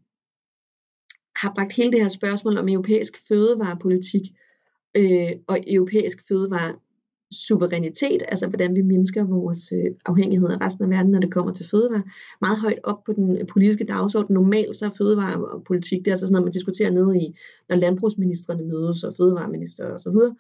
har 1.42 1.54
bragt 1.56 1.74
hele 1.74 1.92
det 1.92 2.02
her 2.02 2.10
spørgsmål 2.10 2.58
om 2.58 2.70
europæisk 2.70 3.28
fødevarepolitik 3.28 4.22
øh, 4.98 5.32
og 5.48 5.58
europæisk 5.68 6.28
fødevare 6.28 6.76
suverænitet, 7.32 8.24
altså 8.28 8.48
hvordan 8.48 8.76
vi 8.76 8.82
mindsker 8.82 9.24
vores 9.24 9.72
øh, 9.72 9.92
afhængighed 10.06 10.50
af 10.50 10.66
resten 10.66 10.84
af 10.84 10.90
verden, 10.90 11.12
når 11.12 11.20
det 11.20 11.32
kommer 11.32 11.54
til 11.54 11.70
fødevare, 11.72 12.04
meget 12.42 12.60
højt 12.60 12.80
op 12.84 13.04
på 13.04 13.14
den 13.14 13.48
politiske 13.54 13.84
dagsorden. 13.84 14.34
Normalt 14.34 14.76
så 14.76 14.86
er 14.86 14.90
fødevarepolitik, 14.98 16.00
det 16.00 16.08
er 16.08 16.12
altså 16.12 16.28
sådan 16.28 16.34
noget, 16.34 16.46
man 16.46 16.54
diskuterer 16.54 16.92
nede 16.92 17.22
i, 17.22 17.36
når 17.70 17.76
landbrugsministerne 17.76 18.64
mødes 18.64 19.04
og 19.04 19.14
fødevareminister 19.18 19.86
og 19.86 20.02
så 20.02 20.12
videre. 20.12 20.36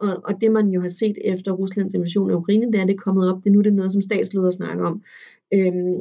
Og, 0.00 0.20
og 0.24 0.40
det 0.40 0.52
man 0.52 0.68
jo 0.68 0.80
har 0.80 0.88
set 0.88 1.18
efter 1.24 1.52
Ruslands 1.52 1.94
invasion 1.94 2.30
af 2.30 2.34
Ukraine, 2.34 2.72
det 2.72 2.80
er 2.80 2.84
det 2.86 2.94
er 2.94 3.04
kommet 3.04 3.32
op. 3.32 3.44
Det 3.44 3.50
er 3.50 3.54
nu 3.54 3.60
det 3.60 3.70
er 3.70 3.74
noget, 3.74 3.92
som 3.92 4.02
statsledere 4.02 4.52
snakker 4.52 4.84
om. 4.84 5.02
Øhm, 5.54 5.96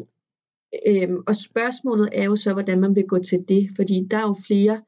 øhm, 0.88 1.17
og 1.27 1.36
spørgsmålet 1.36 2.10
er 2.12 2.25
jo 2.25 2.36
så, 2.36 2.54
hvordan 2.54 2.82
man 2.82 2.95
vil 2.95 3.08
gå 3.08 3.19
til 3.19 3.45
det, 3.49 3.69
fordi 3.75 4.08
der 4.12 4.17
er 4.17 4.27
jo 4.27 4.36
flere 4.47 4.82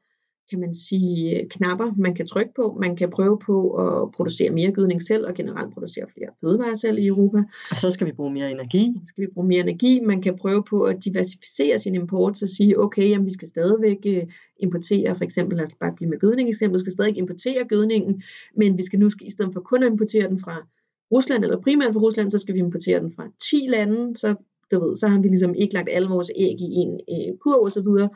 kan 0.50 0.60
man 0.60 0.74
sige, 0.74 1.48
knapper, 1.50 1.92
man 1.96 2.14
kan 2.14 2.26
trykke 2.26 2.52
på. 2.56 2.78
Man 2.82 2.96
kan 2.96 3.10
prøve 3.10 3.38
på 3.46 3.70
at 3.70 4.12
producere 4.12 4.50
mere 4.50 4.72
gødning 4.72 5.02
selv, 5.02 5.26
og 5.26 5.34
generelt 5.34 5.74
producere 5.74 6.06
flere 6.14 6.28
fødevarer 6.40 6.74
selv 6.74 6.98
i 6.98 7.06
Europa. 7.06 7.38
Og 7.70 7.76
så 7.76 7.90
skal 7.90 8.06
vi 8.06 8.12
bruge 8.12 8.32
mere 8.32 8.50
energi. 8.50 8.86
Så 9.00 9.06
skal 9.06 9.22
vi 9.22 9.28
bruge 9.34 9.46
mere 9.46 9.60
energi. 9.60 10.00
Man 10.00 10.22
kan 10.22 10.36
prøve 10.36 10.62
på 10.70 10.82
at 10.82 11.04
diversificere 11.04 11.78
sin 11.78 11.94
import, 11.94 12.38
så 12.38 12.46
sige, 12.46 12.80
okay, 12.80 13.08
jamen, 13.10 13.26
vi 13.26 13.32
skal 13.32 13.48
stadigvæk 13.48 13.98
øh, 14.06 14.22
importere, 14.60 15.16
for 15.16 15.24
eksempel, 15.24 15.56
lad 15.56 15.66
os 15.66 15.74
bare 15.80 15.92
blive 15.96 16.10
med 16.10 16.18
gødning 16.18 16.48
eksempel, 16.48 16.78
vi 16.78 16.80
skal 16.80 16.92
stadig 16.92 17.16
importere 17.18 17.64
gødningen, 17.68 18.22
men 18.56 18.78
vi 18.78 18.82
skal 18.82 18.98
nu, 18.98 19.10
i 19.20 19.30
stedet 19.30 19.52
for 19.52 19.60
kun 19.60 19.82
at 19.82 19.90
importere 19.90 20.28
den 20.28 20.38
fra 20.38 20.66
Rusland, 21.12 21.44
eller 21.44 21.60
primært 21.60 21.94
fra 21.94 22.00
Rusland, 22.00 22.30
så 22.30 22.38
skal 22.38 22.54
vi 22.54 22.58
importere 22.58 23.00
den 23.00 23.12
fra 23.16 23.28
10 23.50 23.66
lande, 23.68 24.16
så 24.16 24.34
du 24.70 24.80
ved, 24.80 24.96
så 24.96 25.08
har 25.08 25.20
vi 25.20 25.28
ligesom 25.28 25.54
ikke 25.54 25.74
lagt 25.74 25.88
alle 25.92 26.08
vores 26.08 26.30
æg 26.36 26.60
i 26.60 26.70
en 26.82 27.00
øh, 27.12 27.38
kurv 27.38 27.62
og 27.62 27.72
så 27.72 27.82
videre. 27.82 28.08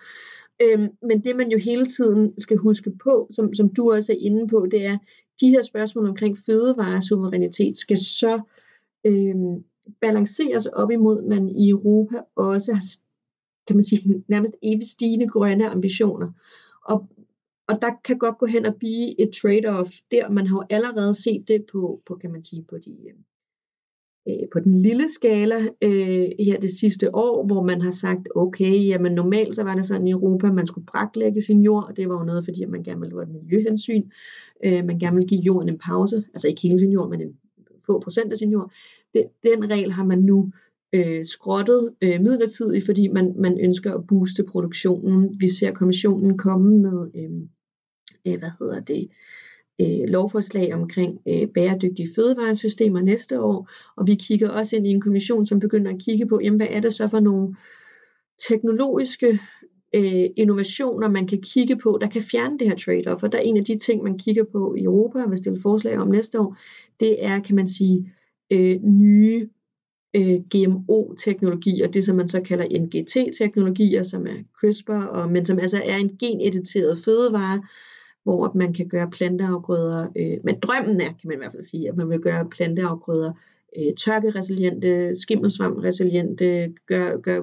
Øhm, 0.62 0.88
men 1.02 1.24
det 1.24 1.36
man 1.36 1.50
jo 1.50 1.58
hele 1.58 1.86
tiden 1.86 2.40
skal 2.40 2.56
huske 2.56 2.90
på, 3.02 3.28
som, 3.30 3.54
som 3.54 3.74
du 3.74 3.92
også 3.92 4.12
er 4.12 4.16
inde 4.20 4.48
på, 4.48 4.66
det 4.70 4.86
er, 4.86 4.98
de 5.40 5.48
her 5.48 5.62
spørgsmål 5.62 6.08
omkring 6.08 6.38
fødevaresuverænitet 6.38 7.76
skal 7.76 7.96
så 7.96 8.40
øhm, 9.06 9.64
balanceres 10.00 10.66
op 10.66 10.90
imod, 10.90 11.18
at 11.18 11.28
man 11.28 11.48
i 11.48 11.68
Europa 11.68 12.16
også 12.36 12.72
har, 12.72 12.82
kan 13.66 13.76
man 13.76 13.82
sige, 13.82 14.02
nærmest 14.28 14.56
evigt 14.62 14.88
stigende 14.88 15.28
grønne 15.28 15.68
ambitioner. 15.68 16.32
Og, 16.84 17.08
og 17.68 17.82
der 17.82 17.90
kan 18.04 18.18
godt 18.18 18.38
gå 18.38 18.46
hen 18.46 18.66
og 18.66 18.76
blive 18.76 19.20
et 19.20 19.30
trade-off 19.36 20.00
der. 20.10 20.30
Man 20.30 20.46
har 20.46 20.56
jo 20.56 20.64
allerede 20.70 21.14
set 21.14 21.48
det 21.48 21.66
på, 21.72 22.02
på 22.06 22.14
kan 22.14 22.32
man 22.32 22.44
sige, 22.44 22.64
på 22.70 22.78
de, 22.78 22.90
øhm, 23.08 23.24
Øh, 24.28 24.48
på 24.52 24.60
den 24.60 24.78
lille 24.78 25.08
skala 25.08 25.56
øh, 25.82 26.28
her 26.38 26.58
det 26.60 26.70
sidste 26.70 27.14
år, 27.14 27.46
hvor 27.46 27.62
man 27.62 27.80
har 27.82 27.90
sagt, 27.90 28.28
okay, 28.34 28.86
jamen 28.86 29.12
normalt 29.12 29.54
så 29.54 29.62
var 29.62 29.74
det 29.74 29.86
sådan 29.86 30.08
i 30.08 30.10
Europa, 30.10 30.52
man 30.52 30.66
skulle 30.66 30.86
braklægge 30.86 31.42
sin 31.42 31.62
jord, 31.62 31.84
og 31.88 31.96
det 31.96 32.08
var 32.08 32.18
jo 32.18 32.24
noget, 32.24 32.44
fordi 32.44 32.64
man 32.64 32.82
gerne 32.82 33.00
ville 33.00 33.16
have 33.16 33.22
et 33.22 33.42
miljøhensyn, 33.42 34.02
øh, 34.64 34.84
man 34.84 34.98
gerne 34.98 35.16
ville 35.16 35.28
give 35.28 35.40
jorden 35.40 35.68
en 35.68 35.78
pause, 35.78 36.24
altså 36.34 36.48
ikke 36.48 36.62
hele 36.62 36.78
sin 36.78 36.92
jord, 36.92 37.10
men 37.10 37.20
en 37.20 37.36
få 37.86 38.00
procent 38.00 38.32
af 38.32 38.38
sin 38.38 38.50
jord. 38.50 38.72
Det, 39.14 39.24
den 39.42 39.70
regel 39.70 39.92
har 39.92 40.04
man 40.04 40.18
nu 40.18 40.52
øh, 40.92 41.24
skrottet 41.24 41.94
øh, 42.02 42.20
midlertidigt, 42.20 42.86
fordi 42.86 43.08
man, 43.08 43.34
man 43.38 43.58
ønsker 43.60 43.94
at 43.94 44.06
booste 44.06 44.44
produktionen. 44.44 45.34
Vi 45.40 45.48
ser 45.48 45.72
kommissionen 45.72 46.38
komme 46.38 46.78
med, 46.78 47.10
øh, 47.14 47.30
øh, 48.26 48.38
hvad 48.38 48.50
hedder 48.58 48.80
det, 48.80 49.02
øh, 49.02 49.37
Øh, 49.80 50.08
lovforslag 50.08 50.74
omkring 50.74 51.18
øh, 51.28 51.48
bæredygtige 51.54 52.08
fødevaresystemer 52.16 53.00
næste 53.00 53.40
år, 53.40 53.70
og 53.96 54.06
vi 54.06 54.14
kigger 54.14 54.48
også 54.48 54.76
ind 54.76 54.86
i 54.86 54.90
en 54.90 55.00
kommission, 55.00 55.46
som 55.46 55.60
begynder 55.60 55.90
at 55.90 55.98
kigge 55.98 56.26
på, 56.26 56.40
jamen, 56.44 56.58
hvad 56.58 56.66
er 56.70 56.80
det 56.80 56.92
så 56.92 57.08
for 57.08 57.20
nogle 57.20 57.56
teknologiske 58.48 59.38
øh, 59.94 60.24
innovationer, 60.36 61.08
man 61.08 61.26
kan 61.26 61.40
kigge 61.40 61.76
på, 61.76 61.98
der 62.00 62.08
kan 62.08 62.22
fjerne 62.22 62.58
det 62.58 62.68
her 62.68 62.76
trade-off. 62.76 63.22
Og 63.22 63.32
der 63.32 63.38
er 63.38 63.42
en 63.42 63.56
af 63.56 63.64
de 63.64 63.78
ting, 63.78 64.02
man 64.02 64.18
kigger 64.18 64.44
på 64.44 64.74
i 64.74 64.82
Europa 64.82 65.22
og 65.22 65.30
vil 65.30 65.38
stille 65.38 65.60
forslag 65.60 65.98
om 65.98 66.08
næste 66.08 66.40
år, 66.40 66.56
det 67.00 67.24
er, 67.24 67.40
kan 67.40 67.56
man 67.56 67.66
sige, 67.66 68.12
øh, 68.50 68.82
nye 68.82 69.48
øh, 70.16 70.40
GMO-teknologier, 70.54 71.88
det 71.88 72.04
som 72.04 72.16
man 72.16 72.28
så 72.28 72.40
kalder 72.40 72.80
NGT-teknologier, 72.80 74.02
som 74.02 74.26
er 74.26 74.36
CRISPR, 74.60 74.92
og, 74.92 75.30
men 75.30 75.46
som 75.46 75.58
altså 75.58 75.82
er 75.84 75.96
en 75.96 76.16
genediteret 76.20 76.98
fødevare, 77.04 77.62
hvor 78.22 78.52
man 78.54 78.72
kan 78.72 78.88
gøre 78.88 79.10
planteafgrøder, 79.10 80.08
øh, 80.16 80.38
men 80.44 80.60
drømmen 80.60 81.00
er, 81.00 81.08
kan 81.08 81.24
man 81.24 81.36
i 81.36 81.38
hvert 81.38 81.52
fald 81.52 81.62
sige, 81.62 81.88
at 81.88 81.96
man 81.96 82.10
vil 82.10 82.20
gøre 82.20 82.48
planteafgrøder 82.50 83.32
øh, 83.78 83.94
tørkeresiliente, 83.94 85.14
skimmelsvamp-resiliente, 85.14 86.74
gøre, 86.86 87.20
gør, 87.20 87.40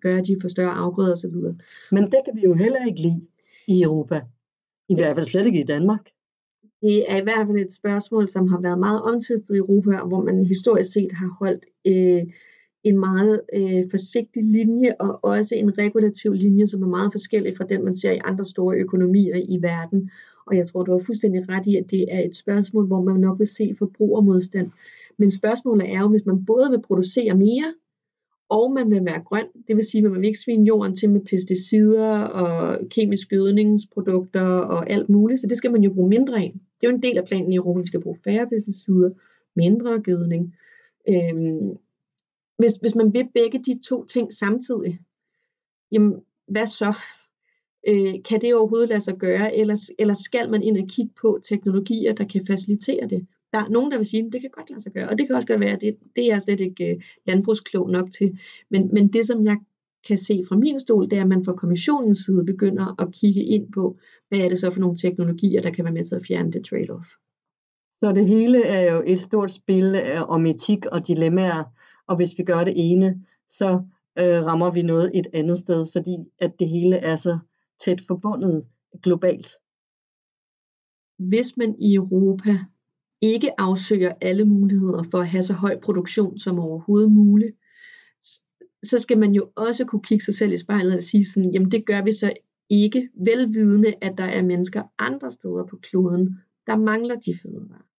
gør 0.00 0.20
de 0.20 0.36
for 0.40 0.48
større 0.48 0.70
afgrøder 0.70 1.12
osv. 1.12 1.34
Men 1.92 2.04
det 2.04 2.20
kan 2.24 2.36
vi 2.36 2.42
jo 2.44 2.54
heller 2.54 2.86
ikke 2.86 3.00
lide 3.00 3.20
i 3.68 3.82
Europa. 3.82 4.20
I 4.88 4.94
hvert 4.94 5.16
fald 5.16 5.26
slet 5.26 5.46
ikke 5.46 5.60
i 5.60 5.70
Danmark. 5.74 6.04
Det 6.82 7.12
er 7.12 7.16
i 7.16 7.22
hvert 7.22 7.46
fald 7.46 7.58
et 7.58 7.72
spørgsmål, 7.72 8.28
som 8.28 8.48
har 8.48 8.60
været 8.60 8.78
meget 8.78 9.02
omtvistet 9.02 9.54
i 9.54 9.58
Europa, 9.58 9.90
hvor 10.08 10.22
man 10.22 10.46
historisk 10.46 10.92
set 10.92 11.12
har 11.12 11.36
holdt 11.40 11.66
øh, 11.86 12.32
en 12.84 12.98
meget 12.98 13.40
øh, 13.54 13.82
forsigtig 13.90 14.44
linje 14.44 14.94
og 15.00 15.24
også 15.24 15.54
en 15.54 15.78
regulativ 15.78 16.32
linje, 16.32 16.66
som 16.66 16.82
er 16.82 16.86
meget 16.86 17.12
forskellig 17.12 17.56
fra 17.56 17.64
den, 17.64 17.84
man 17.84 17.94
ser 17.94 18.12
i 18.12 18.20
andre 18.24 18.44
store 18.44 18.76
økonomier 18.76 19.36
i 19.48 19.62
verden. 19.62 20.10
Og 20.46 20.56
jeg 20.56 20.66
tror, 20.66 20.82
du 20.82 20.92
har 20.92 20.98
fuldstændig 20.98 21.48
ret 21.48 21.66
i, 21.66 21.76
at 21.76 21.90
det 21.90 22.04
er 22.14 22.20
et 22.20 22.36
spørgsmål, 22.36 22.86
hvor 22.86 23.02
man 23.02 23.20
nok 23.20 23.38
vil 23.38 23.46
se 23.46 23.74
forbrugermodstand. 23.78 24.70
Men 25.18 25.30
spørgsmålet 25.30 25.92
er 25.92 26.00
jo, 26.00 26.08
hvis 26.08 26.26
man 26.26 26.44
både 26.44 26.70
vil 26.70 26.82
producere 26.82 27.36
mere, 27.36 27.74
og 28.48 28.72
man 28.72 28.90
vil 28.90 29.04
være 29.04 29.22
grøn, 29.24 29.46
det 29.68 29.76
vil 29.76 29.84
sige, 29.84 30.04
at 30.04 30.10
man 30.10 30.20
vil 30.20 30.26
ikke 30.26 30.38
svine 30.38 30.64
jorden 30.64 30.94
til 30.94 31.10
med 31.10 31.20
pesticider 31.20 32.10
og 32.24 32.78
kemisk 32.88 33.28
gødningsprodukter 33.30 34.46
og 34.74 34.90
alt 34.90 35.08
muligt, 35.08 35.40
så 35.40 35.46
det 35.46 35.56
skal 35.56 35.72
man 35.72 35.82
jo 35.82 35.92
bruge 35.92 36.08
mindre 36.08 36.36
af. 36.36 36.52
Det 36.80 36.86
er 36.86 36.90
jo 36.90 36.96
en 36.96 37.02
del 37.02 37.18
af 37.18 37.24
planen 37.24 37.52
i 37.52 37.56
Europa, 37.56 37.80
vi 37.80 37.86
skal 37.86 38.02
bruge 38.02 38.18
færre 38.24 38.46
pesticider, 38.46 39.10
mindre 39.56 40.00
gødning. 40.00 40.54
Øhm, 41.08 41.76
hvis, 42.62 42.74
hvis 42.80 42.94
man 42.94 43.14
vil 43.14 43.28
begge 43.34 43.58
de 43.58 43.80
to 43.88 44.04
ting 44.04 44.32
samtidig, 44.32 44.98
jamen 45.92 46.14
hvad 46.48 46.66
så? 46.66 46.94
Øh, 47.88 48.14
kan 48.28 48.40
det 48.40 48.54
overhovedet 48.54 48.88
lade 48.88 49.00
sig 49.00 49.16
gøre, 49.18 49.56
eller, 49.56 49.90
eller 49.98 50.14
skal 50.14 50.50
man 50.50 50.62
ind 50.62 50.78
og 50.78 50.88
kigge 50.88 51.12
på 51.20 51.40
teknologier, 51.48 52.14
der 52.14 52.24
kan 52.24 52.46
facilitere 52.46 53.08
det? 53.08 53.26
Der 53.52 53.58
er 53.58 53.68
nogen, 53.68 53.90
der 53.90 53.98
vil 53.98 54.06
sige, 54.06 54.26
at 54.26 54.32
det 54.32 54.40
kan 54.40 54.50
godt 54.50 54.70
lade 54.70 54.80
sig 54.80 54.92
gøre, 54.92 55.08
og 55.08 55.18
det 55.18 55.26
kan 55.26 55.36
også 55.36 55.48
godt 55.48 55.60
være, 55.60 55.72
at 55.72 55.80
det, 55.80 55.96
det 56.16 56.24
er 56.24 56.32
jeg 56.32 56.42
slet 56.42 56.60
ikke 56.60 56.90
øh, 56.90 57.02
landbrugsklog 57.26 57.90
nok 57.90 58.10
til. 58.10 58.38
Men, 58.70 58.90
men 58.92 59.12
det, 59.12 59.26
som 59.26 59.44
jeg 59.44 59.56
kan 60.08 60.18
se 60.18 60.42
fra 60.48 60.56
min 60.56 60.80
stol, 60.80 61.10
det 61.10 61.18
er, 61.18 61.22
at 61.22 61.28
man 61.28 61.44
fra 61.44 61.52
kommissionens 61.52 62.18
side 62.18 62.44
begynder 62.46 63.02
at 63.02 63.12
kigge 63.12 63.42
ind 63.42 63.72
på, 63.72 63.98
hvad 64.28 64.38
er 64.38 64.48
det 64.48 64.58
så 64.58 64.70
for 64.70 64.80
nogle 64.80 64.96
teknologier, 64.96 65.62
der 65.62 65.70
kan 65.70 65.84
være 65.84 65.94
med 65.94 66.04
til 66.04 66.14
at 66.14 66.22
fjerne 66.28 66.52
det 66.52 66.66
trade-off. 66.68 67.08
Så 68.00 68.12
det 68.12 68.26
hele 68.26 68.64
er 68.64 68.92
jo 68.92 69.02
et 69.06 69.18
stort 69.18 69.50
spil 69.50 69.84
øh, 69.94 70.28
om 70.28 70.46
etik 70.46 70.86
og 70.86 71.06
dilemmaer, 71.06 71.64
og 72.08 72.16
hvis 72.16 72.38
vi 72.38 72.42
gør 72.42 72.64
det 72.64 72.74
ene, 72.76 73.26
så 73.48 73.82
øh, 74.18 74.44
rammer 74.44 74.70
vi 74.70 74.82
noget 74.82 75.10
et 75.14 75.26
andet 75.32 75.58
sted, 75.58 75.86
fordi 75.92 76.16
at 76.38 76.52
det 76.58 76.68
hele 76.68 76.96
er 76.96 77.16
så 77.16 77.38
tæt 77.84 78.00
forbundet 78.06 78.66
globalt. 79.02 79.48
Hvis 81.18 81.56
man 81.56 81.76
i 81.78 81.94
Europa 81.94 82.58
ikke 83.20 83.60
afsøger 83.60 84.12
alle 84.20 84.44
muligheder 84.44 85.02
for 85.10 85.18
at 85.18 85.28
have 85.28 85.42
så 85.42 85.54
høj 85.54 85.80
produktion 85.80 86.38
som 86.38 86.58
overhovedet 86.58 87.12
muligt, 87.12 87.56
så 88.82 88.98
skal 88.98 89.18
man 89.18 89.32
jo 89.32 89.50
også 89.56 89.84
kunne 89.84 90.02
kigge 90.02 90.24
sig 90.24 90.34
selv 90.34 90.52
i 90.52 90.58
spejlet 90.58 90.96
og 90.96 91.02
sige 91.02 91.26
sådan, 91.26 91.52
jamen 91.52 91.70
det 91.70 91.86
gør 91.86 92.02
vi 92.04 92.12
så 92.12 92.32
ikke, 92.70 93.08
velvidende 93.14 93.94
at 94.00 94.14
der 94.18 94.24
er 94.24 94.42
mennesker 94.42 94.82
andre 94.98 95.30
steder 95.30 95.66
på 95.70 95.76
kloden, 95.76 96.38
der 96.66 96.76
mangler 96.76 97.14
de 97.14 97.34
fødevarer. 97.42 97.91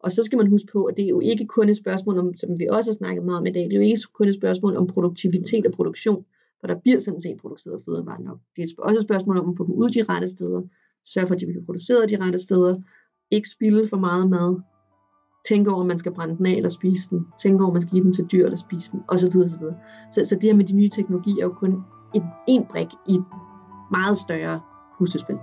Og 0.00 0.12
så 0.12 0.22
skal 0.22 0.36
man 0.36 0.46
huske 0.46 0.68
på, 0.72 0.84
at 0.84 0.96
det 0.96 1.04
er 1.04 1.08
jo 1.08 1.20
ikke 1.20 1.46
kun 1.46 1.68
et 1.68 1.76
spørgsmål 1.76 2.18
om, 2.18 2.36
som 2.36 2.58
vi 2.58 2.66
også 2.70 2.90
har 2.90 2.94
snakket 2.94 3.24
meget 3.24 3.38
om 3.38 3.46
i 3.46 3.52
dag, 3.52 3.62
det 3.62 3.72
er 3.72 3.76
jo 3.76 3.82
ikke 3.82 4.02
kun 4.12 4.28
et 4.28 4.34
spørgsmål 4.34 4.76
om 4.76 4.86
produktivitet 4.86 5.66
og 5.66 5.72
produktion, 5.72 6.24
for 6.60 6.66
der 6.66 6.74
bliver 6.82 7.00
sådan 7.00 7.20
set 7.20 7.36
produceret 7.40 7.84
fødevarer 7.84 8.22
nok. 8.22 8.38
Det 8.56 8.62
er 8.62 8.82
også 8.82 8.98
et 8.98 9.04
spørgsmål 9.04 9.38
om 9.38 9.50
at 9.50 9.56
få 9.56 9.66
dem 9.66 9.74
ud 9.74 9.88
de 9.88 10.02
rette 10.02 10.28
steder, 10.28 10.62
sørge 11.04 11.26
for, 11.26 11.34
at 11.34 11.40
de 11.40 11.46
bliver 11.46 11.64
produceret 11.64 12.10
de 12.10 12.16
rette 12.24 12.38
steder, 12.38 12.76
ikke 13.30 13.48
spilde 13.48 13.88
for 13.88 13.96
meget 13.96 14.30
mad, 14.30 14.60
tænke 15.48 15.70
over, 15.70 15.80
om 15.80 15.86
man 15.86 15.98
skal 15.98 16.14
brænde 16.14 16.36
den 16.36 16.46
af 16.46 16.52
eller 16.52 16.68
spise 16.68 17.10
den, 17.10 17.26
tænke 17.42 17.62
over, 17.62 17.70
om 17.70 17.72
man 17.72 17.82
skal 17.82 17.92
give 17.92 18.04
den 18.04 18.12
til 18.12 18.24
dyr 18.32 18.44
eller 18.44 18.56
spise 18.56 18.92
den, 18.92 19.00
osv. 19.08 19.28
osv. 19.28 19.64
Så, 20.12 20.24
så 20.24 20.34
det 20.34 20.42
her 20.42 20.54
med 20.54 20.64
de 20.64 20.72
nye 20.72 20.88
teknologier 20.88 21.38
er 21.38 21.46
jo 21.46 21.52
kun 21.52 21.72
en, 22.14 22.22
en 22.48 22.64
brik 22.70 22.88
i 23.08 23.14
et 23.14 23.24
meget 23.90 24.16
større 24.16 24.60
puslespil. 24.98 25.38